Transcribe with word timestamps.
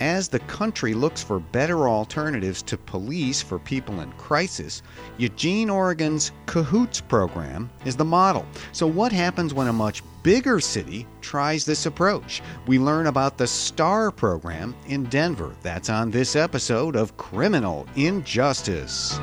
As 0.00 0.28
the 0.28 0.38
country 0.40 0.94
looks 0.94 1.22
for 1.22 1.40
better 1.40 1.86
alternatives 1.86 2.62
to 2.62 2.78
police 2.78 3.42
for 3.42 3.58
people 3.58 4.00
in 4.00 4.10
crisis, 4.12 4.80
Eugene, 5.18 5.68
Oregon's 5.68 6.32
Cahoots 6.46 7.02
program 7.02 7.68
is 7.84 7.96
the 7.96 8.04
model. 8.04 8.46
So, 8.72 8.86
what 8.86 9.12
happens 9.12 9.52
when 9.52 9.68
a 9.68 9.72
much 9.74 10.02
bigger 10.22 10.58
city 10.58 11.06
tries 11.20 11.66
this 11.66 11.84
approach? 11.84 12.40
We 12.66 12.78
learn 12.78 13.08
about 13.08 13.36
the 13.36 13.46
STAR 13.46 14.10
program 14.10 14.74
in 14.86 15.04
Denver. 15.04 15.54
That's 15.60 15.90
on 15.90 16.10
this 16.10 16.34
episode 16.34 16.96
of 16.96 17.18
Criminal 17.18 17.86
Injustice. 17.94 19.20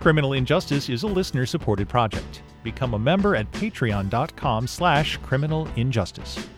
Criminal 0.00 0.32
Injustice 0.32 0.88
is 0.88 1.04
a 1.04 1.06
listener-supported 1.06 1.88
project. 1.88 2.42
Become 2.64 2.94
a 2.94 2.98
member 2.98 3.36
at 3.36 3.50
patreon.com 3.52 4.66
slash 4.66 5.18
criminal 5.18 5.68
injustice. 5.76 6.48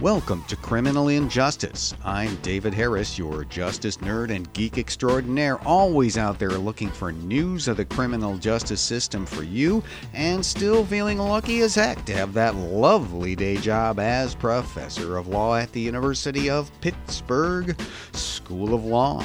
Welcome 0.00 0.44
to 0.44 0.56
Criminal 0.56 1.08
Injustice. 1.08 1.94
I'm 2.04 2.36
David 2.36 2.72
Harris, 2.72 3.18
your 3.18 3.44
justice 3.44 3.98
nerd 3.98 4.34
and 4.34 4.50
geek 4.54 4.78
extraordinaire, 4.78 5.60
always 5.66 6.16
out 6.16 6.38
there 6.38 6.50
looking 6.50 6.88
for 6.88 7.12
news 7.12 7.68
of 7.68 7.76
the 7.76 7.84
criminal 7.84 8.38
justice 8.38 8.80
system 8.80 9.26
for 9.26 9.42
you, 9.42 9.82
and 10.14 10.46
still 10.46 10.86
feeling 10.86 11.18
lucky 11.18 11.60
as 11.60 11.74
heck 11.74 12.02
to 12.06 12.14
have 12.14 12.32
that 12.32 12.54
lovely 12.54 13.36
day 13.36 13.56
job 13.56 13.98
as 13.98 14.34
professor 14.34 15.18
of 15.18 15.28
law 15.28 15.56
at 15.56 15.70
the 15.72 15.80
University 15.80 16.48
of 16.48 16.70
Pittsburgh 16.80 17.78
School 18.12 18.72
of 18.72 18.84
Law. 18.84 19.22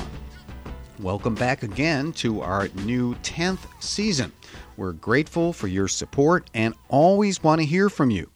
Welcome 0.99 1.35
back 1.35 1.63
again 1.63 2.11
to 2.13 2.41
our 2.41 2.69
new 2.83 3.15
10th 3.15 3.59
season. 3.81 4.31
We're 4.77 4.93
grateful 4.93 5.53
for 5.53 5.67
your 5.67 5.87
support 5.87 6.49
and 6.53 6.73
always 6.89 7.43
want 7.43 7.61
to 7.61 7.65
hear 7.65 7.89
from 7.89 8.09
you. 8.09 8.31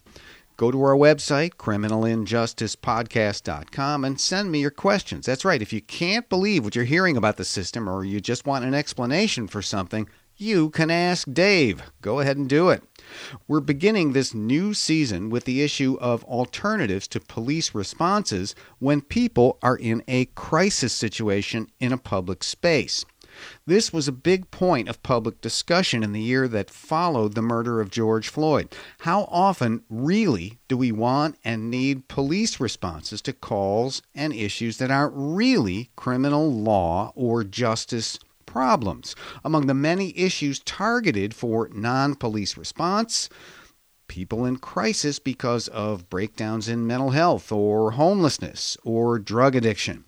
Go 0.58 0.72
to 0.72 0.82
our 0.84 0.96
website, 0.96 1.56
criminalinjusticepodcast.com, 1.56 4.04
and 4.04 4.20
send 4.20 4.52
me 4.52 4.60
your 4.60 4.72
questions. 4.72 5.26
That's 5.26 5.46
right, 5.46 5.62
if 5.62 5.72
you 5.72 5.82
can't 5.82 6.28
believe 6.28 6.66
what 6.66 6.76
you're 6.76 6.84
hearing 6.84 7.16
about 7.16 7.38
the 7.38 7.46
system 7.46 7.88
or 7.88 8.04
you 8.04 8.20
just 8.20 8.46
want 8.46 8.66
an 8.66 8.74
explanation 8.74 9.48
for 9.48 9.62
something, 9.62 10.10
you 10.36 10.70
can 10.70 10.90
ask 10.90 11.28
Dave. 11.32 11.82
Go 12.02 12.20
ahead 12.20 12.38
and 12.38 12.48
do 12.48 12.70
it. 12.70 12.84
We're 13.48 13.60
beginning 13.60 14.14
this 14.14 14.34
new 14.34 14.74
season 14.74 15.30
with 15.30 15.46
the 15.46 15.62
issue 15.62 15.98
of 16.00 16.24
alternatives 16.24 17.08
to 17.10 17.20
police 17.20 17.76
responses 17.76 18.56
when 18.80 19.02
people 19.02 19.58
are 19.62 19.78
in 19.78 20.04
a 20.08 20.26
crisis 20.26 20.94
situation 20.94 21.68
in 21.80 21.92
a 21.92 21.98
public 21.98 22.44
space. 22.44 23.06
This 23.66 23.94
was 23.94 24.08
a 24.08 24.14
big 24.14 24.52
point 24.52 24.90
of 24.90 25.04
public 25.04 25.42
discussion 25.42 26.04
in 26.04 26.14
the 26.14 26.22
year 26.22 26.48
that 26.48 26.70
followed 26.70 27.36
the 27.36 27.42
murder 27.42 27.82
of 27.82 27.92
George 27.92 28.30
Floyd. 28.30 28.76
How 29.00 29.24
often, 29.32 29.84
really, 29.90 30.60
do 30.68 30.78
we 30.78 30.92
want 30.92 31.38
and 31.44 31.70
need 31.70 32.08
police 32.08 32.60
responses 32.60 33.22
to 33.24 33.34
calls 33.34 34.02
and 34.16 34.34
issues 34.34 34.78
that 34.78 34.92
aren't 34.92 35.14
really 35.16 35.90
criminal 35.96 36.52
law 36.52 37.12
or 37.16 37.44
justice 37.44 38.20
problems. 38.50 39.16
Among 39.46 39.68
the 39.68 39.74
many 39.74 40.18
issues 40.18 40.60
targeted 40.60 41.34
for 41.34 41.70
non 41.72 42.16
police 42.16 42.58
response, 42.58 43.30
people 44.08 44.44
in 44.44 44.58
crisis 44.58 45.20
because 45.20 45.68
of 45.70 46.10
breakdowns 46.10 46.68
in 46.68 46.88
mental 46.88 47.12
health 47.12 47.52
or 47.52 47.92
homelessness 47.92 48.76
or 48.84 49.20
drug 49.20 49.56
addiction. 49.56 50.04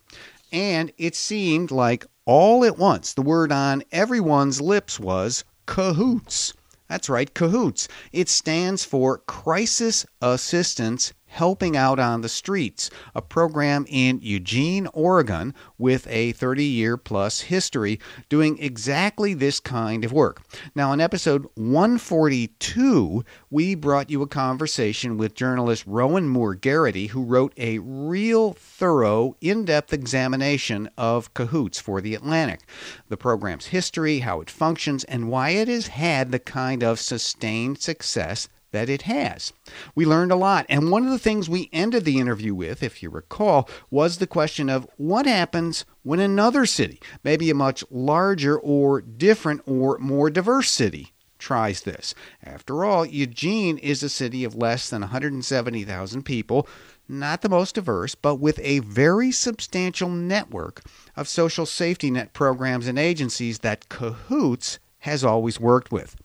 And 0.52 0.92
it 0.98 1.16
seemed 1.16 1.72
like 1.72 2.06
all 2.26 2.66
at 2.66 2.78
once 2.78 3.14
the 3.14 3.22
word 3.22 3.52
on 3.52 3.84
everyone's 3.92 4.60
lips 4.60 5.00
was 5.00 5.44
cahoots. 5.66 6.54
That's 6.90 7.10
right, 7.10 7.34
cahoots. 7.34 7.88
It 8.12 8.28
stands 8.28 8.84
for 8.84 9.20
Crisis 9.20 10.06
Assistance 10.22 11.14
Helping 11.32 11.78
Out 11.78 11.98
on 11.98 12.20
the 12.20 12.30
Streets, 12.30 12.90
a 13.16 13.22
program 13.22 13.86
in 13.88 14.20
Eugene, 14.22 14.88
Oregon, 14.94 15.56
with 15.78 16.06
a 16.08 16.34
30 16.34 16.66
year 16.66 16.98
plus 16.98 17.40
history 17.40 18.00
doing 18.28 18.58
exactly 18.60 19.34
this 19.34 19.62
kind 19.62 20.04
of 20.04 20.12
work. 20.12 20.42
Now, 20.76 20.92
in 20.92 21.00
episode 21.00 21.48
142, 21.56 23.24
we 23.50 23.76
brought 23.76 24.10
you 24.10 24.22
a 24.22 24.28
conversation 24.28 25.18
with 25.18 25.34
journalist 25.34 25.86
Rowan 25.88 26.28
Moore 26.28 26.56
Gerety, 26.56 27.10
who 27.10 27.24
wrote 27.24 27.54
a 27.56 27.80
real 27.80 28.52
thorough, 28.52 29.36
in 29.40 29.64
depth 29.64 29.94
examination 29.94 30.90
of 30.98 31.34
Cahoots 31.34 31.80
for 31.80 32.02
The 32.02 32.14
Atlantic. 32.14 32.60
The 33.08 33.18
program's 33.18 33.68
history, 33.68 34.20
how 34.20 34.42
it 34.42 34.50
functions, 34.50 35.06
and 35.06 35.30
why 35.30 35.52
it 35.52 35.70
has 35.70 35.88
had 35.88 36.32
the 36.32 36.40
kind 36.40 36.84
of 36.84 37.00
sustained 37.00 37.80
success 37.82 38.50
that 38.72 38.90
it 38.90 39.04
has. 39.04 39.54
We 39.96 40.06
learned 40.06 40.32
a 40.32 40.36
lot, 40.36 40.66
and 40.70 40.92
one 40.92 41.06
of 41.06 41.12
the 41.12 41.20
things 41.20 41.50
we 41.50 41.70
ended 41.72 42.06
the 42.06 42.20
interview 42.20 42.56
with, 42.56 42.84
if 42.84 43.04
you 43.04 43.10
recall, 43.10 43.70
was 43.90 44.18
the 44.18 44.28
question 44.28 44.70
of 44.70 44.88
what 44.98 45.26
happens 45.26 45.86
when 46.04 46.20
another 46.20 46.66
city, 46.66 47.02
maybe 47.24 47.50
a 47.50 47.56
much 47.56 47.84
larger 47.90 48.58
or 48.58 49.02
different 49.02 49.62
or 49.66 49.98
more 50.00 50.30
diverse 50.30 50.70
city, 50.70 51.14
tries 51.42 51.82
this. 51.82 52.14
After 52.44 52.86
all, 52.86 53.06
Eugene 53.06 53.78
is 53.80 54.04
a 54.04 54.10
city 54.10 54.44
of 54.44 54.56
less 54.56 54.90
than 54.90 55.02
170,000 55.02 56.24
people, 56.24 56.68
not 57.10 57.42
the 57.42 57.50
most 57.50 57.76
diverse, 57.76 58.16
but 58.16 58.36
with 58.36 58.60
a 58.60 58.80
very 58.80 59.32
substantial 59.32 60.08
network 60.08 60.82
of 61.18 61.28
social 61.28 61.66
safety 61.66 62.12
net 62.12 62.34
programs 62.34 62.88
and 62.88 62.98
agencies 62.98 63.60
that 63.60 63.90
Cahoots 63.90 64.80
has 65.00 65.24
always 65.24 65.60
worked 65.60 65.92
with. 65.92 66.16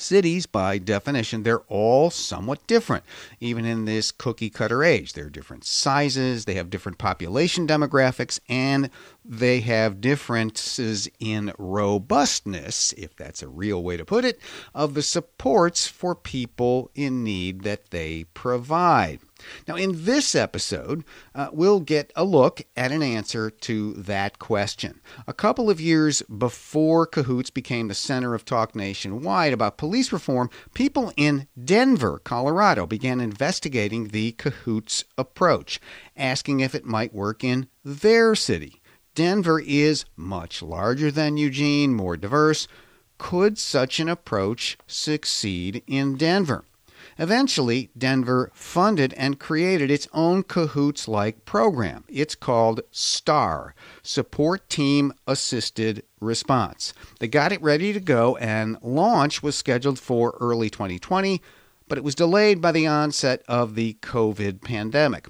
Cities, 0.00 0.46
by 0.46 0.78
definition, 0.78 1.42
they're 1.42 1.60
all 1.68 2.10
somewhat 2.10 2.66
different, 2.66 3.04
even 3.38 3.66
in 3.66 3.84
this 3.84 4.10
cookie 4.10 4.48
cutter 4.48 4.82
age. 4.82 5.12
They're 5.12 5.28
different 5.28 5.64
sizes, 5.64 6.46
they 6.46 6.54
have 6.54 6.70
different 6.70 6.96
population 6.96 7.66
demographics, 7.66 8.40
and 8.48 8.88
they 9.24 9.60
have 9.60 10.00
differences 10.00 11.08
in 11.18 11.52
robustness, 11.58 12.94
if 12.94 13.14
that's 13.14 13.42
a 13.42 13.48
real 13.48 13.82
way 13.82 13.98
to 13.98 14.04
put 14.04 14.24
it, 14.24 14.40
of 14.74 14.94
the 14.94 15.02
supports 15.02 15.86
for 15.86 16.14
people 16.14 16.90
in 16.94 17.22
need 17.22 17.62
that 17.62 17.90
they 17.90 18.24
provide. 18.32 19.20
Now, 19.66 19.76
in 19.76 20.04
this 20.04 20.34
episode, 20.34 21.04
uh, 21.34 21.48
we'll 21.52 21.80
get 21.80 22.12
a 22.16 22.24
look 22.24 22.62
at 22.76 22.92
an 22.92 23.02
answer 23.02 23.50
to 23.50 23.92
that 23.94 24.38
question. 24.38 25.00
A 25.26 25.32
couple 25.32 25.70
of 25.70 25.80
years 25.80 26.22
before 26.22 27.06
Cahoots 27.06 27.50
became 27.50 27.88
the 27.88 27.94
center 27.94 28.34
of 28.34 28.44
talk 28.44 28.74
nationwide 28.74 29.52
about 29.52 29.78
police 29.78 30.12
reform, 30.12 30.50
people 30.74 31.12
in 31.16 31.46
Denver, 31.62 32.18
Colorado 32.18 32.86
began 32.86 33.20
investigating 33.20 34.08
the 34.08 34.32
Cahoots 34.32 35.04
approach, 35.16 35.80
asking 36.16 36.60
if 36.60 36.74
it 36.74 36.84
might 36.84 37.14
work 37.14 37.44
in 37.44 37.68
their 37.84 38.34
city. 38.34 38.80
Denver 39.14 39.60
is 39.60 40.04
much 40.16 40.62
larger 40.62 41.10
than 41.10 41.36
Eugene, 41.36 41.94
more 41.94 42.16
diverse. 42.16 42.68
Could 43.18 43.58
such 43.58 44.00
an 44.00 44.08
approach 44.08 44.78
succeed 44.86 45.82
in 45.86 46.16
Denver? 46.16 46.64
Eventually, 47.20 47.90
Denver 47.98 48.50
funded 48.54 49.12
and 49.12 49.38
created 49.38 49.90
its 49.90 50.08
own 50.14 50.42
Cahoots 50.42 51.06
like 51.06 51.44
program. 51.44 52.04
It's 52.08 52.34
called 52.34 52.80
STAR 52.90 53.74
Support 54.02 54.70
Team 54.70 55.12
Assisted 55.26 56.02
Response. 56.18 56.94
They 57.18 57.28
got 57.28 57.52
it 57.52 57.60
ready 57.60 57.92
to 57.92 58.00
go, 58.00 58.38
and 58.38 58.78
launch 58.80 59.42
was 59.42 59.54
scheduled 59.54 59.98
for 59.98 60.34
early 60.40 60.70
2020, 60.70 61.42
but 61.88 61.98
it 61.98 62.04
was 62.04 62.14
delayed 62.14 62.62
by 62.62 62.72
the 62.72 62.86
onset 62.86 63.42
of 63.46 63.74
the 63.74 63.98
COVID 64.00 64.62
pandemic. 64.62 65.28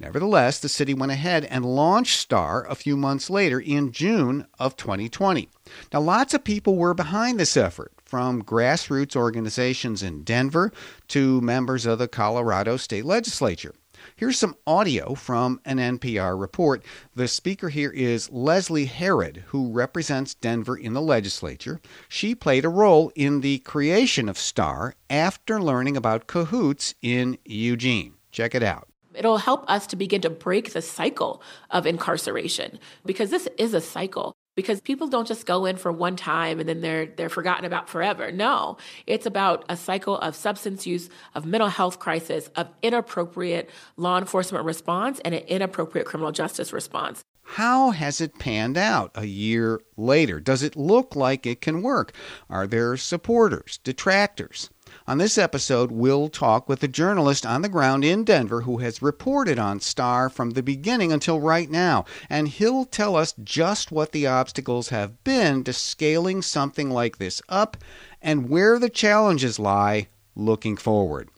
Nevertheless, 0.00 0.58
the 0.58 0.68
city 0.68 0.92
went 0.92 1.12
ahead 1.12 1.44
and 1.44 1.64
launched 1.64 2.18
STAR 2.18 2.66
a 2.68 2.74
few 2.74 2.96
months 2.96 3.30
later 3.30 3.60
in 3.60 3.92
June 3.92 4.46
of 4.58 4.76
2020. 4.76 5.48
Now, 5.92 6.00
lots 6.00 6.34
of 6.34 6.42
people 6.42 6.76
were 6.76 6.94
behind 6.94 7.38
this 7.38 7.56
effort, 7.56 7.92
from 8.08 8.42
grassroots 8.42 9.14
organizations 9.14 10.02
in 10.02 10.24
Denver 10.24 10.72
to 11.08 11.40
members 11.42 11.86
of 11.86 11.98
the 11.98 12.08
Colorado 12.08 12.76
state 12.76 13.04
legislature. 13.04 13.74
Here's 14.16 14.38
some 14.38 14.56
audio 14.66 15.14
from 15.14 15.60
an 15.64 15.78
NPR 15.78 16.40
report. 16.40 16.82
The 17.14 17.28
speaker 17.28 17.68
here 17.68 17.90
is 17.90 18.30
Leslie 18.30 18.86
Herod, 18.86 19.44
who 19.48 19.70
represents 19.70 20.34
Denver 20.34 20.76
in 20.76 20.94
the 20.94 21.02
legislature. 21.02 21.80
She 22.08 22.34
played 22.34 22.64
a 22.64 22.70
role 22.70 23.12
in 23.14 23.42
the 23.42 23.58
creation 23.58 24.28
of 24.28 24.38
STAR 24.38 24.94
after 25.10 25.60
learning 25.60 25.96
about 25.96 26.26
cahoots 26.26 26.94
in 27.02 27.38
Eugene. 27.44 28.14
Check 28.30 28.54
it 28.54 28.62
out. 28.62 28.88
It'll 29.14 29.38
help 29.38 29.68
us 29.68 29.86
to 29.88 29.96
begin 29.96 30.20
to 30.22 30.30
break 30.30 30.72
the 30.72 30.82
cycle 30.82 31.42
of 31.70 31.86
incarceration 31.86 32.78
because 33.04 33.30
this 33.30 33.48
is 33.58 33.74
a 33.74 33.80
cycle 33.80 34.32
because 34.58 34.80
people 34.80 35.06
don't 35.06 35.28
just 35.28 35.46
go 35.46 35.66
in 35.66 35.76
for 35.76 35.92
one 35.92 36.16
time 36.16 36.58
and 36.58 36.68
then 36.68 36.80
they're 36.80 37.06
they're 37.06 37.28
forgotten 37.28 37.64
about 37.64 37.88
forever. 37.88 38.32
No, 38.32 38.76
it's 39.06 39.24
about 39.24 39.64
a 39.68 39.76
cycle 39.76 40.18
of 40.18 40.34
substance 40.34 40.84
use, 40.84 41.08
of 41.36 41.46
mental 41.46 41.68
health 41.68 42.00
crisis, 42.00 42.50
of 42.56 42.66
inappropriate 42.82 43.70
law 43.96 44.18
enforcement 44.18 44.64
response 44.64 45.20
and 45.24 45.32
an 45.32 45.44
inappropriate 45.46 46.08
criminal 46.08 46.32
justice 46.32 46.72
response. 46.72 47.22
How 47.44 47.92
has 47.92 48.20
it 48.20 48.40
panned 48.40 48.76
out 48.76 49.12
a 49.14 49.26
year 49.26 49.80
later? 49.96 50.40
Does 50.40 50.64
it 50.64 50.74
look 50.74 51.14
like 51.14 51.46
it 51.46 51.60
can 51.60 51.80
work? 51.80 52.12
Are 52.50 52.66
there 52.66 52.96
supporters, 52.96 53.78
detractors? 53.84 54.70
On 55.06 55.18
this 55.18 55.38
episode, 55.38 55.90
we'll 55.90 56.28
talk 56.28 56.68
with 56.68 56.82
a 56.82 56.88
journalist 56.88 57.46
on 57.46 57.62
the 57.62 57.68
ground 57.68 58.04
in 58.04 58.24
Denver 58.24 58.62
who 58.62 58.78
has 58.78 59.02
reported 59.02 59.58
on 59.58 59.80
STAR 59.80 60.28
from 60.28 60.50
the 60.50 60.62
beginning 60.62 61.12
until 61.12 61.40
right 61.40 61.70
now, 61.70 62.04
and 62.28 62.48
he'll 62.48 62.84
tell 62.84 63.16
us 63.16 63.34
just 63.42 63.90
what 63.90 64.12
the 64.12 64.26
obstacles 64.26 64.90
have 64.90 65.24
been 65.24 65.64
to 65.64 65.72
scaling 65.72 66.42
something 66.42 66.90
like 66.90 67.18
this 67.18 67.40
up 67.48 67.76
and 68.20 68.48
where 68.48 68.78
the 68.78 68.90
challenges 68.90 69.58
lie 69.58 70.08
looking 70.34 70.76
forward. 70.76 71.28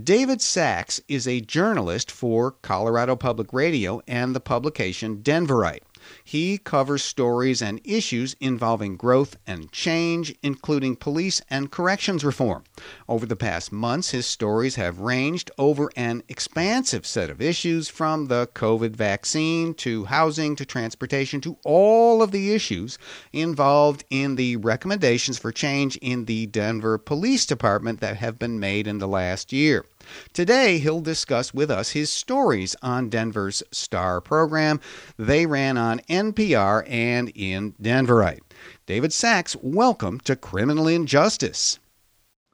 David 0.00 0.40
Sachs 0.40 1.00
is 1.06 1.28
a 1.28 1.40
journalist 1.40 2.10
for 2.10 2.52
Colorado 2.62 3.14
Public 3.14 3.52
Radio 3.52 4.00
and 4.06 4.34
the 4.34 4.40
publication 4.40 5.18
Denverite. 5.18 5.82
He 6.24 6.58
covers 6.58 7.02
stories 7.02 7.62
and 7.62 7.80
issues 7.84 8.34
involving 8.40 8.96
growth 8.96 9.36
and 9.46 9.70
change, 9.72 10.34
including 10.42 10.96
police 10.96 11.40
and 11.50 11.70
corrections 11.70 12.24
reform. 12.24 12.64
Over 13.08 13.26
the 13.26 13.36
past 13.36 13.72
months, 13.72 14.10
his 14.10 14.26
stories 14.26 14.76
have 14.76 15.00
ranged 15.00 15.50
over 15.58 15.90
an 15.96 16.22
expansive 16.28 17.06
set 17.06 17.30
of 17.30 17.40
issues 17.40 17.88
from 17.88 18.26
the 18.26 18.48
COVID 18.54 18.96
vaccine 18.96 19.74
to 19.74 20.04
housing 20.04 20.56
to 20.56 20.64
transportation 20.64 21.40
to 21.42 21.56
all 21.64 22.22
of 22.22 22.30
the 22.30 22.52
issues 22.54 22.98
involved 23.32 24.04
in 24.10 24.36
the 24.36 24.56
recommendations 24.56 25.38
for 25.38 25.52
change 25.52 25.96
in 25.98 26.24
the 26.24 26.46
Denver 26.46 26.98
Police 26.98 27.46
Department 27.46 28.00
that 28.00 28.16
have 28.16 28.38
been 28.38 28.58
made 28.58 28.86
in 28.86 28.98
the 28.98 29.08
last 29.08 29.52
year. 29.52 29.84
Today, 30.32 30.78
he'll 30.78 31.00
discuss 31.00 31.52
with 31.52 31.70
us 31.70 31.90
his 31.90 32.12
stories 32.12 32.76
on 32.82 33.08
Denver's 33.08 33.62
STAR 33.70 34.20
program. 34.20 34.80
They 35.18 35.46
ran 35.46 35.76
on 35.78 36.00
NPR 36.08 36.84
and 36.88 37.30
in 37.34 37.72
Denverite. 37.74 38.40
David 38.86 39.12
Sachs, 39.12 39.56
welcome 39.62 40.20
to 40.20 40.36
Criminal 40.36 40.88
Injustice. 40.88 41.78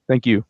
Thank 0.09 0.27
you 0.27 0.45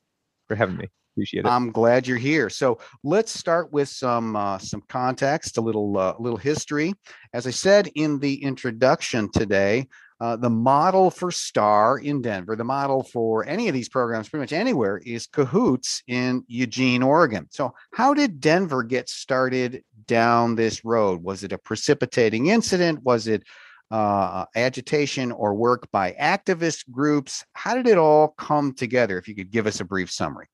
for 0.47 0.55
having 0.55 0.77
me. 0.77 0.89
Appreciate 1.15 1.45
it. 1.45 1.49
I'm 1.49 1.73
glad 1.73 2.07
you're 2.07 2.17
here. 2.17 2.49
So 2.49 2.79
let's 3.03 3.33
start 3.33 3.73
with 3.73 3.89
some 3.89 4.37
uh, 4.37 4.59
some 4.59 4.83
context, 4.89 5.59
a 5.59 5.61
little 5.61 5.99
uh, 5.99 6.15
little 6.21 6.39
history. 6.39 6.95
As 7.33 7.47
I 7.47 7.51
said 7.51 7.89
in 7.97 8.21
the 8.21 8.41
introduction 8.43 9.29
today, 9.33 9.89
uh, 10.21 10.37
the 10.37 10.51
model 10.51 11.11
for 11.11 11.31
STAR 11.31 11.99
in 11.99 12.21
Denver, 12.23 12.57
the 12.57 12.65
model 12.65 13.05
for 13.05 13.47
any 13.47 13.69
of 13.69 13.75
these 13.75 13.89
programs, 13.89 14.29
pretty 14.29 14.43
much 14.43 14.53
anywhere, 14.53 14.99
is 14.99 15.27
Cahoots 15.27 16.03
in 16.09 16.45
Eugene, 16.49 17.03
Oregon. 17.03 17.47
So, 17.51 17.73
how 17.93 18.15
did 18.15 18.41
Denver 18.41 18.83
get 18.83 19.09
started 19.09 19.85
down 20.07 20.57
this 20.57 20.85
road? 20.85 21.23
Was 21.23 21.45
it 21.45 21.53
a 21.53 21.59
precipitating 21.59 22.47
incident? 22.47 23.05
Was 23.05 23.29
it 23.29 23.45
uh, 23.91 24.45
agitation 24.57 25.31
or 25.31 25.55
work 25.55 25.89
by 25.93 26.13
activist 26.21 26.91
groups? 26.91 27.45
How 27.53 27.75
did 27.75 27.87
it 27.87 27.99
all 27.99 28.29
come 28.39 28.75
together? 28.75 29.19
If 29.19 29.29
you 29.29 29.37
could 29.37 29.51
give 29.51 29.67
us 29.67 29.81
a 29.81 29.85
brief 29.85 30.11
summary. 30.11 30.47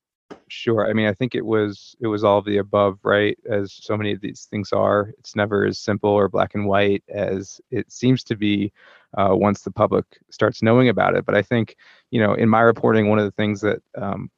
Sure. 0.47 0.87
I 0.87 0.93
mean, 0.93 1.07
I 1.07 1.13
think 1.13 1.33
it 1.33 1.45
was 1.45 1.95
it 1.99 2.07
was 2.07 2.23
all 2.23 2.37
of 2.37 2.45
the 2.45 2.57
above, 2.57 2.99
right? 3.03 3.37
As 3.49 3.73
so 3.73 3.97
many 3.97 4.11
of 4.11 4.21
these 4.21 4.47
things 4.49 4.71
are. 4.71 5.11
It's 5.19 5.35
never 5.35 5.65
as 5.65 5.79
simple 5.79 6.11
or 6.11 6.29
black 6.29 6.53
and 6.53 6.67
white 6.67 7.03
as 7.09 7.59
it 7.71 7.91
seems 7.91 8.23
to 8.25 8.35
be 8.35 8.71
uh, 9.17 9.31
once 9.33 9.61
the 9.61 9.71
public 9.71 10.05
starts 10.29 10.61
knowing 10.61 10.89
about 10.89 11.15
it. 11.15 11.25
But 11.25 11.35
I 11.35 11.41
think, 11.41 11.75
you 12.11 12.19
know, 12.19 12.33
in 12.33 12.49
my 12.49 12.61
reporting, 12.61 13.09
one 13.09 13.19
of 13.19 13.25
the 13.25 13.31
things 13.31 13.61
that 13.61 13.81
um, 13.97 14.29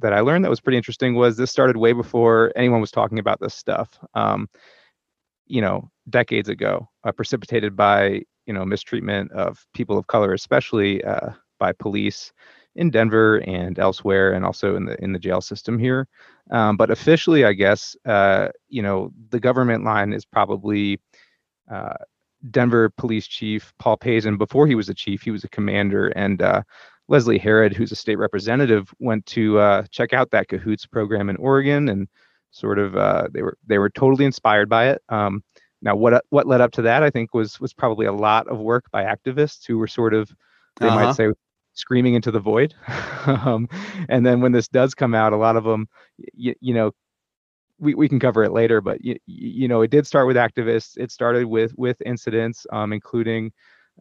that 0.00 0.12
I 0.12 0.20
learned 0.20 0.44
that 0.44 0.50
was 0.50 0.60
pretty 0.60 0.76
interesting 0.76 1.14
was 1.14 1.36
this 1.36 1.50
started 1.50 1.76
way 1.76 1.92
before 1.92 2.52
anyone 2.54 2.80
was 2.80 2.90
talking 2.90 3.18
about 3.18 3.40
this 3.40 3.54
stuff. 3.54 3.98
Um, 4.14 4.48
you 5.46 5.60
know, 5.60 5.90
decades 6.10 6.48
ago, 6.48 6.88
uh, 7.04 7.12
precipitated 7.12 7.76
by 7.76 8.22
you 8.46 8.52
know 8.52 8.64
mistreatment 8.64 9.32
of 9.32 9.64
people 9.74 9.98
of 9.98 10.06
color, 10.06 10.32
especially 10.32 11.02
uh, 11.04 11.30
by 11.58 11.72
police 11.72 12.32
in 12.74 12.90
Denver 12.90 13.38
and 13.46 13.78
elsewhere, 13.78 14.32
and 14.32 14.44
also 14.44 14.76
in 14.76 14.84
the 14.86 15.02
in 15.02 15.12
the 15.12 15.18
jail 15.18 15.40
system 15.40 15.78
here. 15.78 16.08
Um, 16.50 16.76
but 16.76 16.90
officially, 16.90 17.44
I 17.44 17.52
guess 17.52 17.96
uh, 18.04 18.48
you 18.68 18.82
know 18.82 19.12
the 19.30 19.40
government 19.40 19.84
line 19.84 20.12
is 20.12 20.24
probably 20.24 21.00
uh, 21.70 21.94
Denver 22.50 22.90
Police 22.90 23.26
Chief 23.26 23.72
Paul 23.78 23.96
Pazen. 23.96 24.38
Before 24.38 24.66
he 24.66 24.74
was 24.74 24.88
a 24.88 24.94
chief, 24.94 25.22
he 25.22 25.30
was 25.30 25.44
a 25.44 25.48
commander, 25.48 26.08
and 26.08 26.42
uh, 26.42 26.62
Leslie 27.08 27.38
Herod, 27.38 27.74
who's 27.74 27.92
a 27.92 27.96
state 27.96 28.16
representative, 28.16 28.92
went 28.98 29.26
to 29.26 29.58
uh, 29.58 29.84
check 29.90 30.12
out 30.12 30.30
that 30.30 30.48
Cahoots 30.48 30.86
program 30.86 31.28
in 31.28 31.36
Oregon, 31.36 31.88
and 31.88 32.08
sort 32.50 32.78
of 32.78 32.96
uh, 32.96 33.28
they 33.32 33.42
were 33.42 33.56
they 33.66 33.78
were 33.78 33.90
totally 33.90 34.24
inspired 34.24 34.68
by 34.68 34.88
it. 34.88 35.02
Um, 35.08 35.42
now, 35.82 35.94
what 35.94 36.24
what 36.30 36.46
led 36.46 36.60
up 36.60 36.72
to 36.72 36.82
that, 36.82 37.02
I 37.02 37.10
think, 37.10 37.34
was 37.34 37.60
was 37.60 37.72
probably 37.72 38.06
a 38.06 38.12
lot 38.12 38.48
of 38.48 38.58
work 38.58 38.90
by 38.90 39.04
activists 39.04 39.66
who 39.66 39.78
were 39.78 39.86
sort 39.86 40.14
of 40.14 40.34
they 40.80 40.88
uh-huh. 40.88 41.04
might 41.04 41.14
say 41.14 41.28
screaming 41.74 42.14
into 42.14 42.30
the 42.30 42.40
void. 42.40 42.74
um, 43.26 43.68
and 44.08 44.24
then 44.24 44.40
when 44.40 44.52
this 44.52 44.68
does 44.68 44.94
come 44.94 45.14
out, 45.14 45.32
a 45.32 45.36
lot 45.36 45.56
of 45.56 45.64
them, 45.64 45.88
you, 46.34 46.54
you 46.60 46.74
know, 46.74 46.92
we, 47.78 47.94
we 47.94 48.08
can 48.08 48.20
cover 48.20 48.42
it 48.44 48.52
later, 48.52 48.80
but 48.80 49.04
you, 49.04 49.16
you 49.26 49.68
know, 49.68 49.82
it 49.82 49.90
did 49.90 50.06
start 50.06 50.26
with 50.26 50.36
activists. 50.36 50.96
It 50.96 51.10
started 51.10 51.46
with 51.46 51.72
with 51.76 52.00
incidents, 52.04 52.66
um, 52.72 52.92
including, 52.92 53.52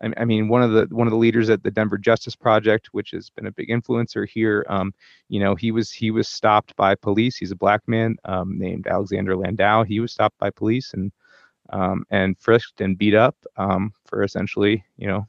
I, 0.02 0.26
mean, 0.26 0.48
one 0.48 0.62
of 0.62 0.72
the 0.72 0.88
one 0.96 1.08
of 1.08 1.12
the 1.12 1.18
leaders 1.18 1.50
at 1.50 1.64
the 1.64 1.72
Denver 1.72 1.98
Justice 1.98 2.36
Project, 2.36 2.90
which 2.92 3.12
has 3.12 3.30
been 3.30 3.48
a 3.48 3.52
big 3.52 3.70
influencer 3.70 4.28
here. 4.28 4.66
Um, 4.70 4.94
you 5.30 5.40
know, 5.40 5.56
he 5.56 5.72
was 5.72 5.92
he 5.92 6.12
was 6.12 6.28
stopped 6.28 6.76
by 6.76 6.96
police. 6.96 7.38
He's 7.38 7.52
a 7.52 7.56
black 7.56 7.82
man 7.88 8.16
um, 8.26 8.58
named 8.58 8.88
Alexander 8.88 9.36
Landau. 9.36 9.84
He 9.84 10.00
was 10.00 10.12
stopped 10.12 10.38
by 10.38 10.50
police 10.50 10.94
and 10.94 11.12
um, 11.72 12.06
and 12.10 12.38
frisked 12.40 12.82
and 12.82 12.98
beat 12.98 13.16
up 13.16 13.36
um, 13.58 13.92
for 14.06 14.24
essentially, 14.24 14.84
you 14.98 15.08
know, 15.08 15.28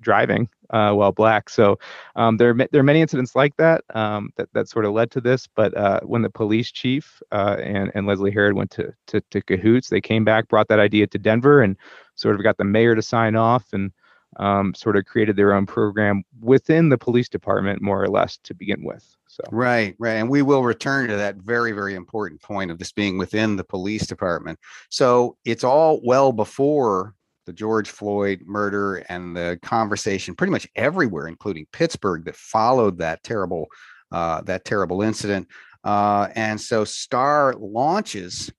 driving 0.00 0.48
uh, 0.70 0.92
while 0.92 1.12
black. 1.12 1.50
So 1.50 1.78
um, 2.16 2.36
there, 2.36 2.54
there 2.54 2.80
are 2.80 2.84
many 2.84 3.00
incidents 3.00 3.34
like 3.34 3.56
that 3.56 3.82
um, 3.94 4.32
that, 4.36 4.48
that 4.52 4.68
sort 4.68 4.84
of 4.84 4.92
led 4.92 5.10
to 5.12 5.20
this. 5.20 5.46
But 5.46 5.76
uh, 5.76 6.00
when 6.02 6.22
the 6.22 6.30
police 6.30 6.70
chief 6.70 7.22
uh, 7.32 7.56
and, 7.60 7.90
and 7.94 8.06
Leslie 8.06 8.30
Herod 8.30 8.54
went 8.54 8.70
to, 8.72 8.92
to, 9.08 9.20
to 9.30 9.42
Cahoots, 9.42 9.88
they 9.88 10.00
came 10.00 10.24
back, 10.24 10.48
brought 10.48 10.68
that 10.68 10.80
idea 10.80 11.06
to 11.08 11.18
Denver, 11.18 11.62
and 11.62 11.76
sort 12.14 12.34
of 12.34 12.42
got 12.42 12.58
the 12.58 12.64
mayor 12.64 12.94
to 12.94 13.02
sign 13.02 13.36
off 13.36 13.72
and 13.72 13.92
um, 14.36 14.74
sort 14.74 14.96
of 14.96 15.04
created 15.06 15.36
their 15.36 15.52
own 15.52 15.66
program 15.66 16.22
within 16.40 16.88
the 16.88 16.98
police 16.98 17.28
department, 17.28 17.82
more 17.82 18.02
or 18.02 18.08
less, 18.08 18.38
to 18.44 18.54
begin 18.54 18.84
with. 18.84 19.16
So 19.26 19.42
right, 19.50 19.94
right, 19.98 20.14
and 20.14 20.28
we 20.28 20.42
will 20.42 20.64
return 20.64 21.08
to 21.08 21.16
that 21.16 21.36
very, 21.36 21.72
very 21.72 21.94
important 21.94 22.42
point 22.42 22.70
of 22.70 22.78
this 22.78 22.92
being 22.92 23.16
within 23.16 23.56
the 23.56 23.64
police 23.64 24.06
department. 24.06 24.58
So 24.88 25.36
it's 25.44 25.64
all 25.64 26.00
well 26.04 26.32
before 26.32 27.14
the 27.46 27.52
George 27.52 27.90
Floyd 27.90 28.42
murder 28.44 28.96
and 29.08 29.36
the 29.36 29.58
conversation 29.62 30.34
pretty 30.34 30.50
much 30.50 30.68
everywhere, 30.76 31.26
including 31.26 31.66
Pittsburgh, 31.72 32.24
that 32.24 32.36
followed 32.36 32.98
that 32.98 33.22
terrible 33.22 33.66
uh, 34.12 34.40
that 34.42 34.64
terrible 34.64 35.02
incident. 35.02 35.48
Uh, 35.84 36.28
and 36.34 36.60
so 36.60 36.84
Star 36.84 37.54
launches 37.58 38.52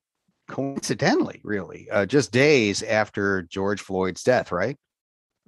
coincidentally, 0.48 1.40
really, 1.44 1.88
uh, 1.90 2.06
just 2.06 2.32
days 2.32 2.82
after 2.82 3.42
George 3.42 3.80
Floyd's 3.80 4.22
death, 4.22 4.50
right? 4.52 4.76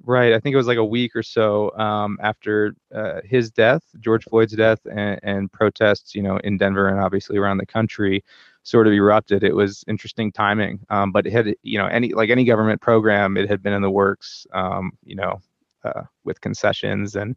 Right. 0.02 0.32
I 0.32 0.40
think 0.40 0.54
it 0.54 0.56
was 0.56 0.66
like 0.66 0.78
a 0.78 0.84
week 0.84 1.14
or 1.14 1.22
so 1.22 1.70
um, 1.78 2.18
after 2.20 2.74
uh, 2.94 3.20
his 3.24 3.50
death, 3.50 3.82
George 4.00 4.24
Floyd's 4.24 4.54
death, 4.54 4.80
and, 4.90 5.20
and, 5.22 5.52
protests, 5.52 6.14
you 6.14 6.22
know, 6.22 6.36
in 6.38 6.58
Denver 6.58 6.88
and 6.88 7.00
obviously 7.00 7.38
around 7.38 7.58
the 7.58 7.66
country 7.66 8.24
sort 8.64 8.86
of 8.86 8.92
erupted. 8.92 9.44
It 9.44 9.54
was 9.54 9.84
interesting 9.86 10.32
timing, 10.32 10.80
um, 10.90 11.12
but 11.12 11.26
it 11.26 11.32
had, 11.32 11.54
you 11.62 11.78
know, 11.78 11.86
any 11.86 12.12
like 12.12 12.30
any 12.30 12.44
government 12.44 12.80
program, 12.80 13.36
it 13.36 13.48
had 13.48 13.62
been 13.62 13.72
in 13.72 13.82
the 13.82 13.90
works, 13.90 14.46
um, 14.52 14.92
you 15.04 15.14
know, 15.14 15.40
uh, 15.84 16.02
with 16.24 16.40
concessions 16.40 17.14
and 17.14 17.36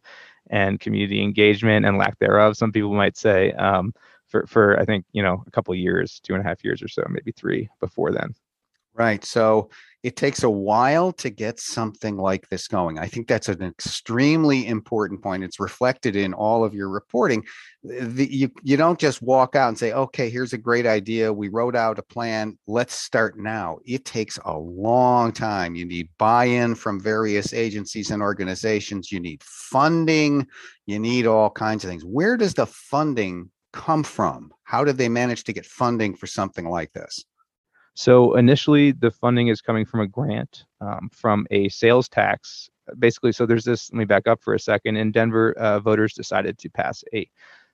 and 0.50 0.80
community 0.80 1.22
engagement 1.22 1.86
and 1.86 1.98
lack 1.98 2.18
thereof. 2.18 2.56
Some 2.56 2.72
people 2.72 2.94
might 2.94 3.16
say 3.16 3.52
um, 3.52 3.94
for 4.26 4.46
for 4.46 4.80
I 4.80 4.84
think 4.84 5.04
you 5.12 5.22
know 5.22 5.44
a 5.46 5.50
couple 5.50 5.74
years, 5.74 6.20
two 6.20 6.34
and 6.34 6.44
a 6.44 6.48
half 6.48 6.64
years 6.64 6.82
or 6.82 6.88
so, 6.88 7.04
maybe 7.08 7.32
three 7.32 7.68
before 7.78 8.10
then. 8.10 8.34
Right. 8.94 9.24
So 9.24 9.70
it 10.02 10.16
takes 10.16 10.44
a 10.44 10.50
while 10.50 11.12
to 11.12 11.28
get 11.28 11.58
something 11.58 12.16
like 12.16 12.48
this 12.48 12.68
going. 12.68 12.98
I 12.98 13.06
think 13.06 13.26
that's 13.26 13.48
an 13.48 13.62
extremely 13.62 14.66
important 14.66 15.22
point. 15.22 15.42
It's 15.42 15.58
reflected 15.58 16.14
in 16.14 16.34
all 16.34 16.64
of 16.64 16.72
your 16.72 16.88
reporting. 16.88 17.44
The, 17.82 18.28
you, 18.30 18.50
you 18.62 18.76
don't 18.76 18.98
just 18.98 19.22
walk 19.22 19.56
out 19.56 19.68
and 19.68 19.78
say, 19.78 19.92
okay, 19.92 20.30
here's 20.30 20.52
a 20.52 20.58
great 20.58 20.86
idea. 20.86 21.32
We 21.32 21.48
wrote 21.48 21.74
out 21.74 21.98
a 21.98 22.02
plan. 22.02 22.56
Let's 22.68 22.94
start 22.94 23.38
now. 23.38 23.78
It 23.84 24.04
takes 24.04 24.38
a 24.44 24.56
long 24.56 25.32
time. 25.32 25.74
You 25.74 25.84
need 25.84 26.10
buy 26.16 26.44
in 26.44 26.76
from 26.76 27.00
various 27.00 27.52
agencies 27.52 28.12
and 28.12 28.22
organizations. 28.22 29.10
You 29.10 29.18
need 29.18 29.42
funding. 29.42 30.46
You 30.86 31.00
need 31.00 31.26
all 31.26 31.50
kinds 31.50 31.82
of 31.82 31.90
things. 31.90 32.04
Where 32.04 32.36
does 32.36 32.54
the 32.54 32.66
funding 32.66 33.50
come 33.72 34.04
from? 34.04 34.52
How 34.62 34.84
did 34.84 34.96
they 34.96 35.08
manage 35.08 35.44
to 35.44 35.52
get 35.52 35.66
funding 35.66 36.14
for 36.14 36.28
something 36.28 36.68
like 36.68 36.92
this? 36.92 37.24
So 37.98 38.36
initially, 38.36 38.92
the 38.92 39.10
funding 39.10 39.48
is 39.48 39.60
coming 39.60 39.84
from 39.84 39.98
a 39.98 40.06
grant 40.06 40.66
um, 40.80 41.10
from 41.12 41.48
a 41.50 41.68
sales 41.68 42.08
tax. 42.08 42.70
Basically, 43.00 43.32
so 43.32 43.44
there's 43.44 43.64
this. 43.64 43.90
Let 43.92 43.98
me 43.98 44.04
back 44.04 44.28
up 44.28 44.40
for 44.40 44.54
a 44.54 44.60
second. 44.60 44.94
In 44.96 45.10
Denver, 45.10 45.52
uh, 45.54 45.80
voters 45.80 46.14
decided 46.14 46.58
to 46.58 46.70
pass 46.70 47.02
a 47.12 47.28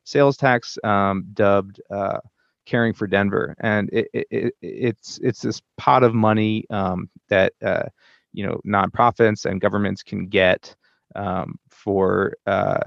sales 0.04 0.38
tax 0.38 0.78
um, 0.82 1.26
dubbed 1.34 1.82
uh, 1.90 2.20
"Caring 2.64 2.94
for 2.94 3.06
Denver," 3.06 3.54
and 3.60 3.90
it, 3.92 4.08
it, 4.14 4.54
it's 4.62 5.20
it's 5.22 5.42
this 5.42 5.60
pot 5.76 6.02
of 6.02 6.14
money 6.14 6.64
um, 6.70 7.10
that 7.28 7.52
uh, 7.62 7.84
you 8.32 8.46
know 8.46 8.58
nonprofits 8.66 9.44
and 9.44 9.60
governments 9.60 10.02
can 10.02 10.26
get 10.28 10.74
um, 11.16 11.58
for 11.68 12.32
uh, 12.46 12.80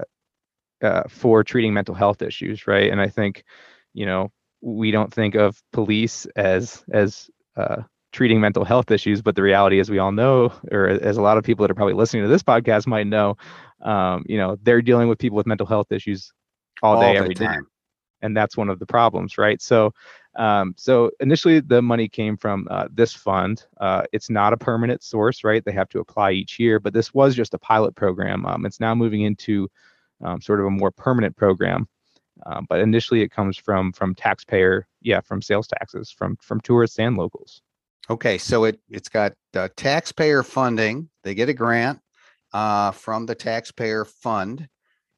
uh, 0.82 1.04
for 1.08 1.44
treating 1.44 1.72
mental 1.72 1.94
health 1.94 2.20
issues, 2.20 2.66
right? 2.66 2.90
And 2.90 3.00
I 3.00 3.08
think, 3.08 3.44
you 3.94 4.06
know, 4.06 4.32
we 4.60 4.90
don't 4.90 5.12
think 5.12 5.34
of 5.34 5.62
police 5.72 6.26
as 6.36 6.84
as 6.92 7.30
uh, 7.56 7.82
treating 8.12 8.40
mental 8.40 8.64
health 8.64 8.90
issues, 8.90 9.22
but 9.22 9.36
the 9.36 9.42
reality, 9.42 9.80
as 9.80 9.90
we 9.90 9.98
all 9.98 10.12
know, 10.12 10.52
or 10.70 10.88
as 10.88 11.16
a 11.16 11.22
lot 11.22 11.38
of 11.38 11.44
people 11.44 11.62
that 11.62 11.70
are 11.70 11.74
probably 11.74 11.94
listening 11.94 12.22
to 12.22 12.28
this 12.28 12.42
podcast 12.42 12.86
might 12.86 13.06
know, 13.06 13.36
um, 13.82 14.24
you 14.26 14.38
know, 14.38 14.56
they're 14.62 14.82
dealing 14.82 15.08
with 15.08 15.18
people 15.18 15.36
with 15.36 15.46
mental 15.46 15.66
health 15.66 15.92
issues 15.92 16.32
all 16.82 17.00
day, 17.00 17.16
all 17.16 17.24
every 17.24 17.34
time. 17.34 17.62
day, 17.62 17.68
and 18.22 18.36
that's 18.36 18.56
one 18.56 18.68
of 18.68 18.78
the 18.78 18.86
problems, 18.86 19.38
right? 19.38 19.60
So, 19.60 19.92
um, 20.36 20.74
so 20.76 21.10
initially 21.20 21.60
the 21.60 21.82
money 21.82 22.08
came 22.08 22.36
from 22.36 22.66
uh, 22.70 22.88
this 22.92 23.12
fund. 23.12 23.64
Uh, 23.80 24.02
it's 24.12 24.30
not 24.30 24.52
a 24.52 24.56
permanent 24.56 25.02
source, 25.02 25.44
right? 25.44 25.64
They 25.64 25.72
have 25.72 25.88
to 25.90 26.00
apply 26.00 26.32
each 26.32 26.58
year, 26.58 26.80
but 26.80 26.92
this 26.92 27.12
was 27.12 27.34
just 27.34 27.54
a 27.54 27.58
pilot 27.58 27.94
program. 27.94 28.46
Um, 28.46 28.64
it's 28.64 28.80
now 28.80 28.94
moving 28.94 29.22
into 29.22 29.68
um, 30.22 30.40
sort 30.40 30.60
of 30.60 30.66
a 30.66 30.70
more 30.70 30.90
permanent 30.90 31.36
program. 31.36 31.88
Um, 32.46 32.66
but 32.68 32.80
initially, 32.80 33.22
it 33.22 33.30
comes 33.30 33.56
from 33.56 33.92
from 33.92 34.14
taxpayer, 34.14 34.86
yeah, 35.02 35.20
from 35.20 35.42
sales 35.42 35.68
taxes, 35.68 36.10
from 36.10 36.36
from 36.40 36.60
tourists 36.60 36.98
and 36.98 37.16
locals. 37.16 37.62
Okay, 38.10 38.38
so 38.38 38.64
it 38.64 38.80
it's 38.88 39.08
got 39.08 39.34
uh, 39.54 39.68
taxpayer 39.76 40.42
funding. 40.42 41.08
They 41.24 41.34
get 41.34 41.48
a 41.48 41.54
grant 41.54 42.00
uh, 42.52 42.92
from 42.92 43.26
the 43.26 43.34
taxpayer 43.34 44.04
fund. 44.04 44.68